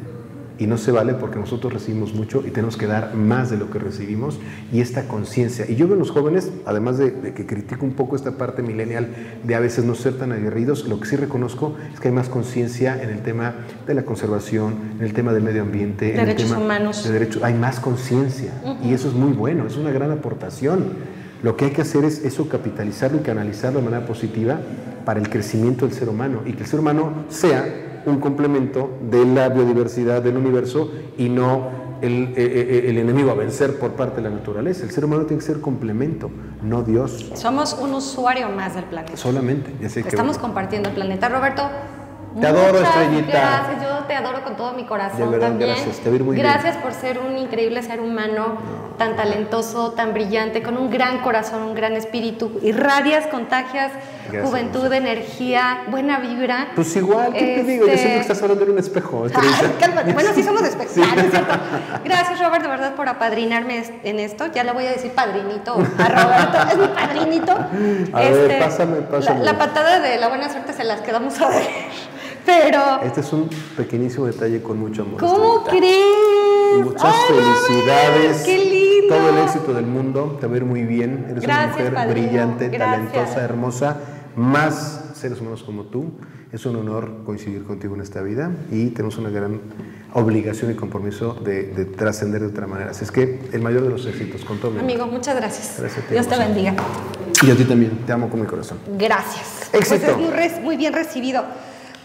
Y 0.59 0.67
no 0.67 0.77
se 0.77 0.91
vale 0.91 1.13
porque 1.13 1.39
nosotros 1.39 1.73
recibimos 1.73 2.13
mucho 2.13 2.43
y 2.45 2.51
tenemos 2.51 2.77
que 2.77 2.87
dar 2.87 3.13
más 3.15 3.49
de 3.49 3.57
lo 3.57 3.69
que 3.69 3.79
recibimos 3.79 4.39
y 4.71 4.81
esta 4.81 5.07
conciencia. 5.07 5.65
Y 5.69 5.75
yo 5.75 5.87
veo 5.87 5.93
en 5.93 5.99
los 5.99 6.11
jóvenes, 6.11 6.51
además 6.65 6.97
de, 6.97 7.11
de 7.11 7.33
que 7.33 7.45
critico 7.45 7.85
un 7.85 7.93
poco 7.93 8.15
esta 8.15 8.31
parte 8.31 8.61
millennial 8.61 9.09
de 9.43 9.55
a 9.55 9.59
veces 9.59 9.85
no 9.85 9.95
ser 9.95 10.17
tan 10.17 10.31
aguerridos, 10.31 10.87
lo 10.87 10.99
que 10.99 11.07
sí 11.07 11.15
reconozco 11.15 11.75
es 11.93 11.99
que 11.99 12.07
hay 12.07 12.13
más 12.13 12.29
conciencia 12.29 13.01
en 13.01 13.09
el 13.09 13.21
tema 13.21 13.55
de 13.85 13.93
la 13.93 14.03
conservación, 14.03 14.75
en 14.99 15.05
el 15.05 15.13
tema 15.13 15.33
del 15.33 15.43
medio 15.43 15.61
ambiente, 15.61 16.19
en 16.19 16.27
el 16.27 16.35
tema 16.35 16.57
humanos. 16.57 17.03
de 17.03 17.11
derechos. 17.11 17.43
Hay 17.43 17.53
más 17.53 17.79
conciencia 17.79 18.51
y 18.83 18.93
eso 18.93 19.07
es 19.07 19.13
muy 19.13 19.33
bueno, 19.33 19.67
es 19.67 19.77
una 19.77 19.91
gran 19.91 20.11
aportación. 20.11 20.93
Lo 21.43 21.55
que 21.55 21.65
hay 21.65 21.71
que 21.71 21.81
hacer 21.81 22.03
es 22.03 22.23
eso, 22.25 22.49
capitalizarlo 22.49 23.19
y 23.19 23.21
canalizarlo 23.21 23.79
de 23.79 23.85
manera 23.85 24.05
positiva 24.05 24.59
para 25.05 25.19
el 25.19 25.29
crecimiento 25.29 25.85
del 25.87 25.95
ser 25.95 26.09
humano 26.09 26.41
y 26.45 26.53
que 26.53 26.63
el 26.63 26.69
ser 26.69 26.79
humano 26.79 27.25
sea 27.29 27.63
un 28.09 28.19
complemento 28.19 28.89
de 29.01 29.25
la 29.25 29.49
biodiversidad 29.49 30.21
del 30.21 30.37
universo 30.37 30.91
y 31.17 31.29
no 31.29 31.87
el, 32.01 32.25
eh, 32.25 32.33
eh, 32.37 32.85
el 32.89 32.97
enemigo 32.99 33.31
a 33.31 33.33
vencer 33.33 33.79
por 33.79 33.91
parte 33.93 34.17
de 34.21 34.29
la 34.29 34.35
naturaleza. 34.35 34.83
El 34.83 34.91
ser 34.91 35.05
humano 35.05 35.23
tiene 35.25 35.39
que 35.41 35.47
ser 35.47 35.61
complemento, 35.61 36.29
no 36.61 36.83
Dios 36.83 37.31
Somos 37.35 37.73
un 37.73 37.93
usuario 37.95 38.49
más 38.49 38.75
del 38.75 38.83
planeta. 38.85 39.17
solamente. 39.17 39.73
Ya 39.81 39.89
sé 39.89 40.03
que- 40.03 40.09
Estamos 40.09 40.37
compartiendo 40.37 40.89
el 40.89 40.95
planeta. 40.95 41.27
Roberto, 41.29 41.63
Te 42.39 42.45
adoro, 42.45 42.77
estrellita. 42.79 43.31
Gracias, 43.31 43.81
yo 43.81 44.05
te 44.05 44.13
adoro 44.13 44.43
con 44.43 44.55
todo 44.55 44.73
mi 44.73 44.85
corazón 44.85 45.19
De 45.21 45.25
verdad, 45.25 45.47
también. 45.47 45.71
gracias, 45.71 45.97
te 45.97 46.13
ir 46.13 46.23
muy 46.23 46.35
bien. 46.35 46.45
gracias 46.47 46.77
por 46.77 46.91
ser 46.93 47.17
un 47.17 47.35
increíble 47.35 47.81
ser 47.81 47.99
humano, 47.99 48.57
tan 48.97 49.15
talentoso, 49.15 49.91
tan 49.91 50.13
brillante, 50.13 50.63
con 50.63 50.77
un 50.77 50.89
gran 50.89 51.19
corazón, 51.19 51.61
un 51.63 51.75
gran 51.75 51.93
espíritu. 51.93 52.59
Irradias, 52.63 53.27
contagias, 53.27 53.91
Gracias, 54.23 54.43
juventud, 54.45 54.91
energía, 54.91 55.83
buena 55.89 56.19
vibra. 56.19 56.69
Pues 56.75 56.95
igual, 56.95 57.31
¿qué 57.33 57.39
te 57.57 57.63
digo? 57.63 57.85
Yo 57.85 57.91
Este- 57.93 57.97
siento 58.01 58.15
que 58.15 58.21
estás 58.21 58.41
hablando 58.41 58.63
en 58.65 58.71
un 58.71 58.79
espejo. 58.79 59.25
Ay, 59.33 59.75
cálmate. 59.79 60.13
Bueno, 60.13 60.29
sí 60.33 60.43
somos 60.43 60.63
especiales, 60.63 61.29
¿cierto? 61.29 61.53
Gracias, 62.03 62.39
Robert, 62.39 62.63
de 62.63 62.69
verdad, 62.69 62.95
por 62.95 63.07
apadrinarme 63.07 63.83
en 64.03 64.19
esto. 64.19 64.47
Ya 64.47 64.63
le 64.63 64.71
voy 64.73 64.85
a 64.85 64.91
decir 64.91 65.11
padrinito 65.11 65.73
a 65.75 66.07
Roberto. 66.09 66.57
Es 66.71 66.77
mi 66.77 66.87
padrinito. 66.87 67.51
A 68.13 68.19
ver, 68.19 68.59
pásame, 68.59 68.99
la- 69.01 69.07
pásame. 69.09 69.45
La, 69.45 69.57
patada 69.57 69.99
de 69.99 70.17
la 70.17 70.27
buena 70.27 70.49
suerte 70.51 70.73
se 70.73 70.83
las 70.83 71.01
quedamos 71.01 71.39
a 71.39 71.49
ver. 71.49 71.67
Pero, 72.45 73.01
Este 73.03 73.19
es 73.19 73.33
un 73.33 73.49
pequeñísimo 73.75 74.25
detalle 74.25 74.61
con 74.63 74.79
mucho 74.79 75.01
amor. 75.01 75.19
¿cómo 75.19 75.63
crees? 75.65 76.81
Muchas 76.81 77.03
Ay, 77.03 77.35
felicidades. 77.35 78.15
Robert, 78.23 78.45
¡Qué 78.45 78.57
lindo! 78.57 78.76
Todo 79.07 79.29
el 79.29 79.37
éxito 79.39 79.73
del 79.73 79.85
mundo. 79.85 80.37
Te 80.39 80.47
va 80.47 80.53
a 80.53 80.57
ir 80.57 80.65
muy 80.65 80.83
bien. 80.83 81.27
Eres 81.29 81.43
Gracias, 81.43 81.65
una 81.65 81.77
mujer 81.77 81.93
padrino. 81.93 82.27
brillante, 82.27 82.69
Gracias. 82.69 83.11
talentosa, 83.13 83.41
hermosa. 83.43 83.97
Más 84.35 85.01
seres 85.15 85.39
humanos 85.41 85.63
como 85.63 85.83
tú. 85.85 86.11
Es 86.51 86.65
un 86.65 86.75
honor 86.77 87.23
coincidir 87.25 87.63
contigo 87.65 87.95
en 87.95 88.01
esta 88.01 88.21
vida 88.21 88.51
y 88.71 88.87
tenemos 88.91 89.17
una 89.17 89.29
gran 89.29 89.59
obligación 90.13 90.71
y 90.71 90.75
compromiso 90.75 91.33
de, 91.33 91.63
de 91.73 91.83
trascender 91.85 92.39
de 92.41 92.47
otra 92.47 92.67
manera. 92.67 92.91
Así 92.91 93.03
es 93.03 93.11
que 93.11 93.41
el 93.51 93.61
mayor 93.61 93.83
de 93.83 93.89
los 93.89 94.05
éxitos, 94.05 94.45
con 94.45 94.57
todo. 94.59 94.79
Amigo, 94.79 95.07
muchas 95.07 95.35
gracias. 95.35 95.75
Gracias 95.79 96.05
a 96.05 96.07
ti, 96.07 96.13
Dios 96.13 96.27
te 96.27 96.37
bendiga. 96.37 96.73
Y 97.45 97.51
a 97.51 97.55
ti 97.55 97.65
también. 97.65 97.91
Te 98.05 98.13
amo 98.13 98.29
con 98.29 98.39
mi 98.39 98.47
corazón. 98.47 98.77
Gracias. 98.97 99.69
Éxito. 99.73 99.99
Pues 99.99 100.03
es 100.03 100.17
muy, 100.17 100.29
re- 100.31 100.59
muy 100.63 100.77
bien 100.77 100.93
recibido. 100.93 101.43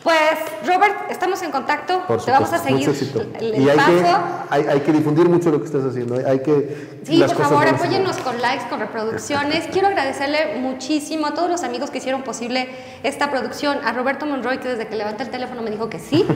Pues, 0.03 0.19
Robert, 0.67 1.11
estamos 1.11 1.41
en 1.43 1.53
contacto. 1.53 2.03
Por 2.09 2.25
Te 2.25 2.33
vamos 2.33 2.53
a 2.53 2.59
supuesto, 2.59 2.93
seguir 2.93 3.35
el, 3.39 3.55
el 3.55 3.63
y 3.63 3.69
hay 3.71 3.77
paso. 3.77 3.93
que, 3.93 4.07
hay, 4.51 4.67
hay 4.67 4.81
que 4.81 4.93
difundir 4.93 5.29
mucho 5.29 5.51
lo 5.51 5.61
que 5.61 5.67
estás 5.67 5.85
haciendo. 5.85 6.17
Hay, 6.17 6.25
hay 6.25 6.39
que. 6.43 6.99
Sí, 7.05 7.17
las 7.19 7.33
por 7.33 7.43
cosas 7.45 7.53
favor, 7.53 7.69
apóyennos 7.75 8.17
con 8.19 8.41
likes, 8.43 8.65
con 8.69 8.81
reproducciones. 8.81 9.69
Quiero 9.73 9.87
agradecerle 9.89 10.57
muchísimo 10.59 11.29
a 11.29 11.35
todos 11.35 11.49
los 11.49 11.63
amigos 11.63 11.91
que 11.91 11.99
hicieron 11.99 12.23
posible 12.23 12.69
esta 13.05 13.31
producción. 13.31 13.79
A 13.85 13.93
Roberto 13.93 14.27
Monroy, 14.27 14.59
que 14.59 14.69
desde 14.71 14.89
que 14.89 14.97
levanté 14.97 15.23
el 15.23 15.31
teléfono 15.31 15.63
me 15.63 15.71
dijo 15.71 15.89
que 15.89 16.01
sí. 16.01 16.27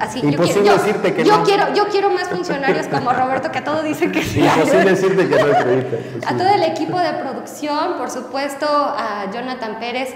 Así, 0.00 0.20
Imposible 0.20 0.64
yo, 0.64 0.72
decirte 0.78 1.12
que 1.14 1.24
yo 1.24 1.38
no. 1.38 1.44
quiero, 1.44 1.74
yo 1.74 1.88
quiero 1.88 2.10
más 2.10 2.28
funcionarios 2.28 2.86
como 2.88 3.12
Roberto, 3.12 3.50
que 3.52 3.58
a 3.58 3.64
todo 3.64 3.82
dicen 3.82 4.10
que 4.10 4.22
sí. 4.22 4.40
Imposible 4.40 4.84
decirte 4.90 5.28
que 5.28 5.36
no. 5.36 6.28
A 6.28 6.36
todo 6.36 6.48
el 6.48 6.62
equipo 6.62 6.98
de 6.98 7.12
producción, 7.14 7.94
por 7.98 8.10
supuesto, 8.10 8.66
a 8.66 9.30
Jonathan 9.32 9.78
Pérez, 9.80 10.10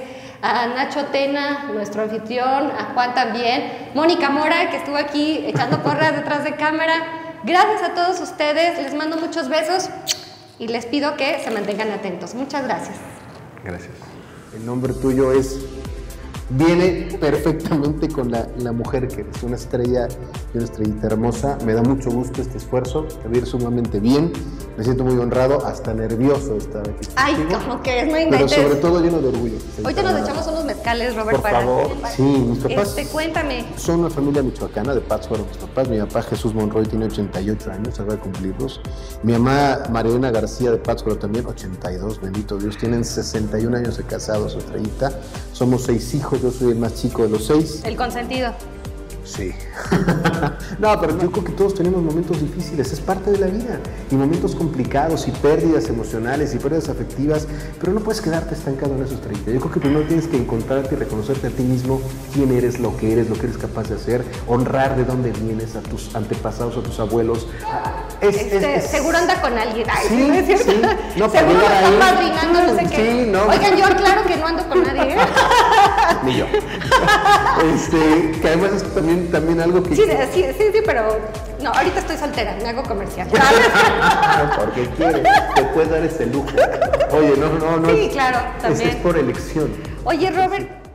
a 0.47 0.66
Nacho 0.68 1.07
Tena, 1.07 1.64
nuestro 1.72 2.03
anfitrión, 2.03 2.70
a 2.70 2.92
Juan 2.94 3.14
también, 3.14 3.90
Mónica 3.94 4.30
Mora, 4.30 4.70
que 4.70 4.76
estuvo 4.76 4.97
aquí 4.97 5.44
echando 5.47 5.82
porras 5.82 6.14
detrás 6.14 6.44
de 6.44 6.55
cámara. 6.55 7.40
Gracias 7.42 7.82
a 7.82 7.94
todos 7.94 8.20
ustedes, 8.20 8.78
les 8.80 8.94
mando 8.94 9.16
muchos 9.16 9.49
besos 9.49 9.90
y 10.59 10.68
les 10.68 10.86
pido 10.86 11.16
que 11.16 11.40
se 11.42 11.51
mantengan 11.51 11.90
atentos. 11.90 12.34
Muchas 12.34 12.64
gracias. 12.64 12.97
Gracias. 13.64 13.92
El 14.55 14.64
nombre 14.64 14.92
tuyo 14.94 15.32
es. 15.32 15.59
Viene 16.51 17.09
perfectamente 17.20 18.09
con 18.09 18.30
la, 18.30 18.47
la 18.59 18.72
mujer 18.72 19.09
que 19.09 19.22
eres, 19.22 19.42
una 19.42 19.57
estrella 19.57 20.09
una 20.55 20.64
estrellita 20.64 21.07
hermosa. 21.07 21.59
Me 21.64 21.74
da 21.74 21.82
mucho 21.82 22.11
gusto 22.11 22.40
este 22.40 22.59
esfuerzo, 22.59 23.05
te 23.05 23.28
va 23.28 23.34
a 23.34 23.38
ir 23.38 23.47
sumamente 23.47 24.01
bien. 24.01 24.32
Me 24.76 24.84
siento 24.84 25.05
muy 25.05 25.18
honrado, 25.18 25.64
hasta 25.66 25.94
nervioso 25.94 26.53
de 26.53 26.59
estar 26.59 26.88
aquí. 26.88 27.09
Ay, 27.16 27.34
contigo, 27.34 27.61
como 27.61 27.82
que 27.82 28.01
es, 28.01 28.07
no 28.07 28.12
Pero 28.12 28.24
inventes. 28.24 28.53
sobre 28.53 28.74
todo 28.76 29.01
lleno 29.01 29.20
de 29.20 29.28
orgullo. 29.28 29.57
Ahorita 29.82 30.03
nos 30.03 30.20
echamos 30.20 30.47
unos 30.49 30.64
mezcales, 30.66 31.16
Robert, 31.16 31.36
Por 31.36 31.42
para... 31.42 31.61
favor, 31.61 31.90
sí, 32.14 32.22
mis 32.22 32.59
papás. 32.59 32.88
Este, 32.88 33.07
cuéntame. 33.07 33.64
Son 33.76 34.01
una 34.01 34.11
familia 34.11 34.42
michoacana, 34.42 34.94
de 34.94 35.01
Pátzcuaro, 35.01 35.47
mis 35.47 35.57
papás. 35.57 35.88
Mi 35.88 35.99
papá 35.99 36.22
Jesús 36.22 36.55
Monroy 36.55 36.86
tiene 36.86 37.07
88 37.07 37.70
años, 37.70 37.94
acaba 37.94 38.14
de 38.14 38.20
cumplirlos. 38.20 38.80
Mi 39.22 39.32
mamá 39.32 39.80
Mariana 39.90 40.30
García 40.30 40.70
de 40.70 40.78
Pátzcuaro 40.78 41.18
también, 41.18 41.47
82, 41.47 42.20
bendito 42.20 42.59
Dios. 42.59 42.76
Tienen 42.76 43.05
61 43.05 43.76
años 43.78 43.97
de 43.97 44.05
casados, 44.05 44.55
estrellita. 44.57 45.11
Somos 45.53 45.84
seis 45.84 46.14
hijos, 46.14 46.36
yo 46.41 46.51
soy 46.51 46.70
el 46.72 46.78
más 46.78 46.95
chico 46.95 47.22
de 47.22 47.30
los 47.30 47.47
seis. 47.47 47.82
El 47.84 47.97
consentido. 47.97 48.53
Sí. 49.24 49.53
No, 50.78 51.01
pero 51.01 51.18
yo 51.18 51.30
creo 51.30 51.45
que 51.45 51.53
todos 51.53 51.74
tenemos 51.74 52.03
momentos 52.03 52.41
difíciles, 52.41 52.93
es 52.93 53.01
parte 53.01 53.30
de 53.30 53.39
la 53.39 53.47
vida. 53.47 53.80
Y 54.11 54.14
momentos 54.14 54.55
complicados 54.55 55.26
y 55.28 55.30
pérdidas 55.30 55.89
emocionales 55.89 56.55
y 56.55 56.59
pérdidas 56.59 56.89
afectivas, 56.89 57.47
pero 57.80 57.93
no 57.93 58.01
puedes 58.01 58.20
quedarte 58.20 58.55
estancado 58.55 58.95
en 58.95 59.05
esos 59.05 59.20
30. 59.20 59.51
Yo 59.51 59.61
creo 59.61 59.72
que 59.72 59.80
primero 59.80 60.07
tienes 60.07 60.26
que 60.26 60.37
encontrarte 60.37 60.95
y 60.95 60.99
reconocerte 60.99 61.49
a 61.49 61.51
ti 61.51 61.62
mismo 61.62 62.01
quién 62.34 62.53
eres, 62.53 62.80
lo 62.80 62.97
que 62.97 63.12
eres, 63.12 63.28
lo 63.28 63.37
que 63.37 63.47
eres 63.47 63.59
capaz 63.59 63.89
de 63.89 63.97
hacer, 63.97 64.24
honrar 64.47 64.97
de 64.97 65.05
dónde 65.05 65.32
vienes, 65.32 65.76
a 65.76 65.80
tus 65.80 66.14
antepasados, 66.14 66.76
a 66.76 66.82
tus 66.82 66.99
abuelos. 67.01 67.47
Es, 68.20 68.37
este, 68.37 68.80
seguro 68.82 69.18
anda 69.18 69.41
con 69.41 69.57
alguien. 69.57 69.87
Ay, 69.91 70.07
sí, 70.09 70.28
¿no 70.28 70.34
es 70.34 70.62
Sí. 70.66 70.80
No, 71.16 71.30
seguro 71.30 71.61
está 71.61 71.99
padrinando, 71.99 72.72
no 72.72 72.78
sé 72.78 72.87
qué. 72.87 73.28
No. 73.30 73.47
Oigan, 73.47 73.76
yo 73.76 73.84
claro 73.97 74.22
que 74.26 74.37
no 74.37 74.47
ando 74.47 74.68
con 74.68 74.82
nadie. 74.82 75.14
¿eh? 75.14 75.16
Ni 76.24 76.37
yo. 76.37 76.47
este, 77.74 78.41
que 78.41 78.49
además 78.49 78.72
es 78.72 78.95
también, 78.95 79.30
también 79.30 79.61
algo 79.61 79.82
que... 79.82 79.95
Sí, 79.95 80.03
sí, 80.33 80.45
sí, 80.57 80.64
sí, 80.72 80.81
pero 80.85 81.18
no, 81.62 81.70
ahorita 81.72 82.01
estoy 82.01 82.16
soltera, 82.16 82.57
me 82.62 82.68
hago 82.68 82.83
comercial. 82.83 83.29
Porque 84.57 84.89
quieres, 84.97 85.22
te 85.55 85.62
puedes 85.64 85.91
dar 85.91 86.05
ese 86.05 86.27
lujo. 86.27 86.49
Oye, 87.12 87.35
no, 87.37 87.49
no, 87.59 87.77
no. 87.79 87.89
Sí, 87.89 88.09
claro, 88.12 88.39
también. 88.61 88.89
Es, 88.89 88.95
es 88.97 89.01
por 89.03 89.16
elección. 89.16 89.72
Oye, 90.05 90.31
Robert, 90.31 90.86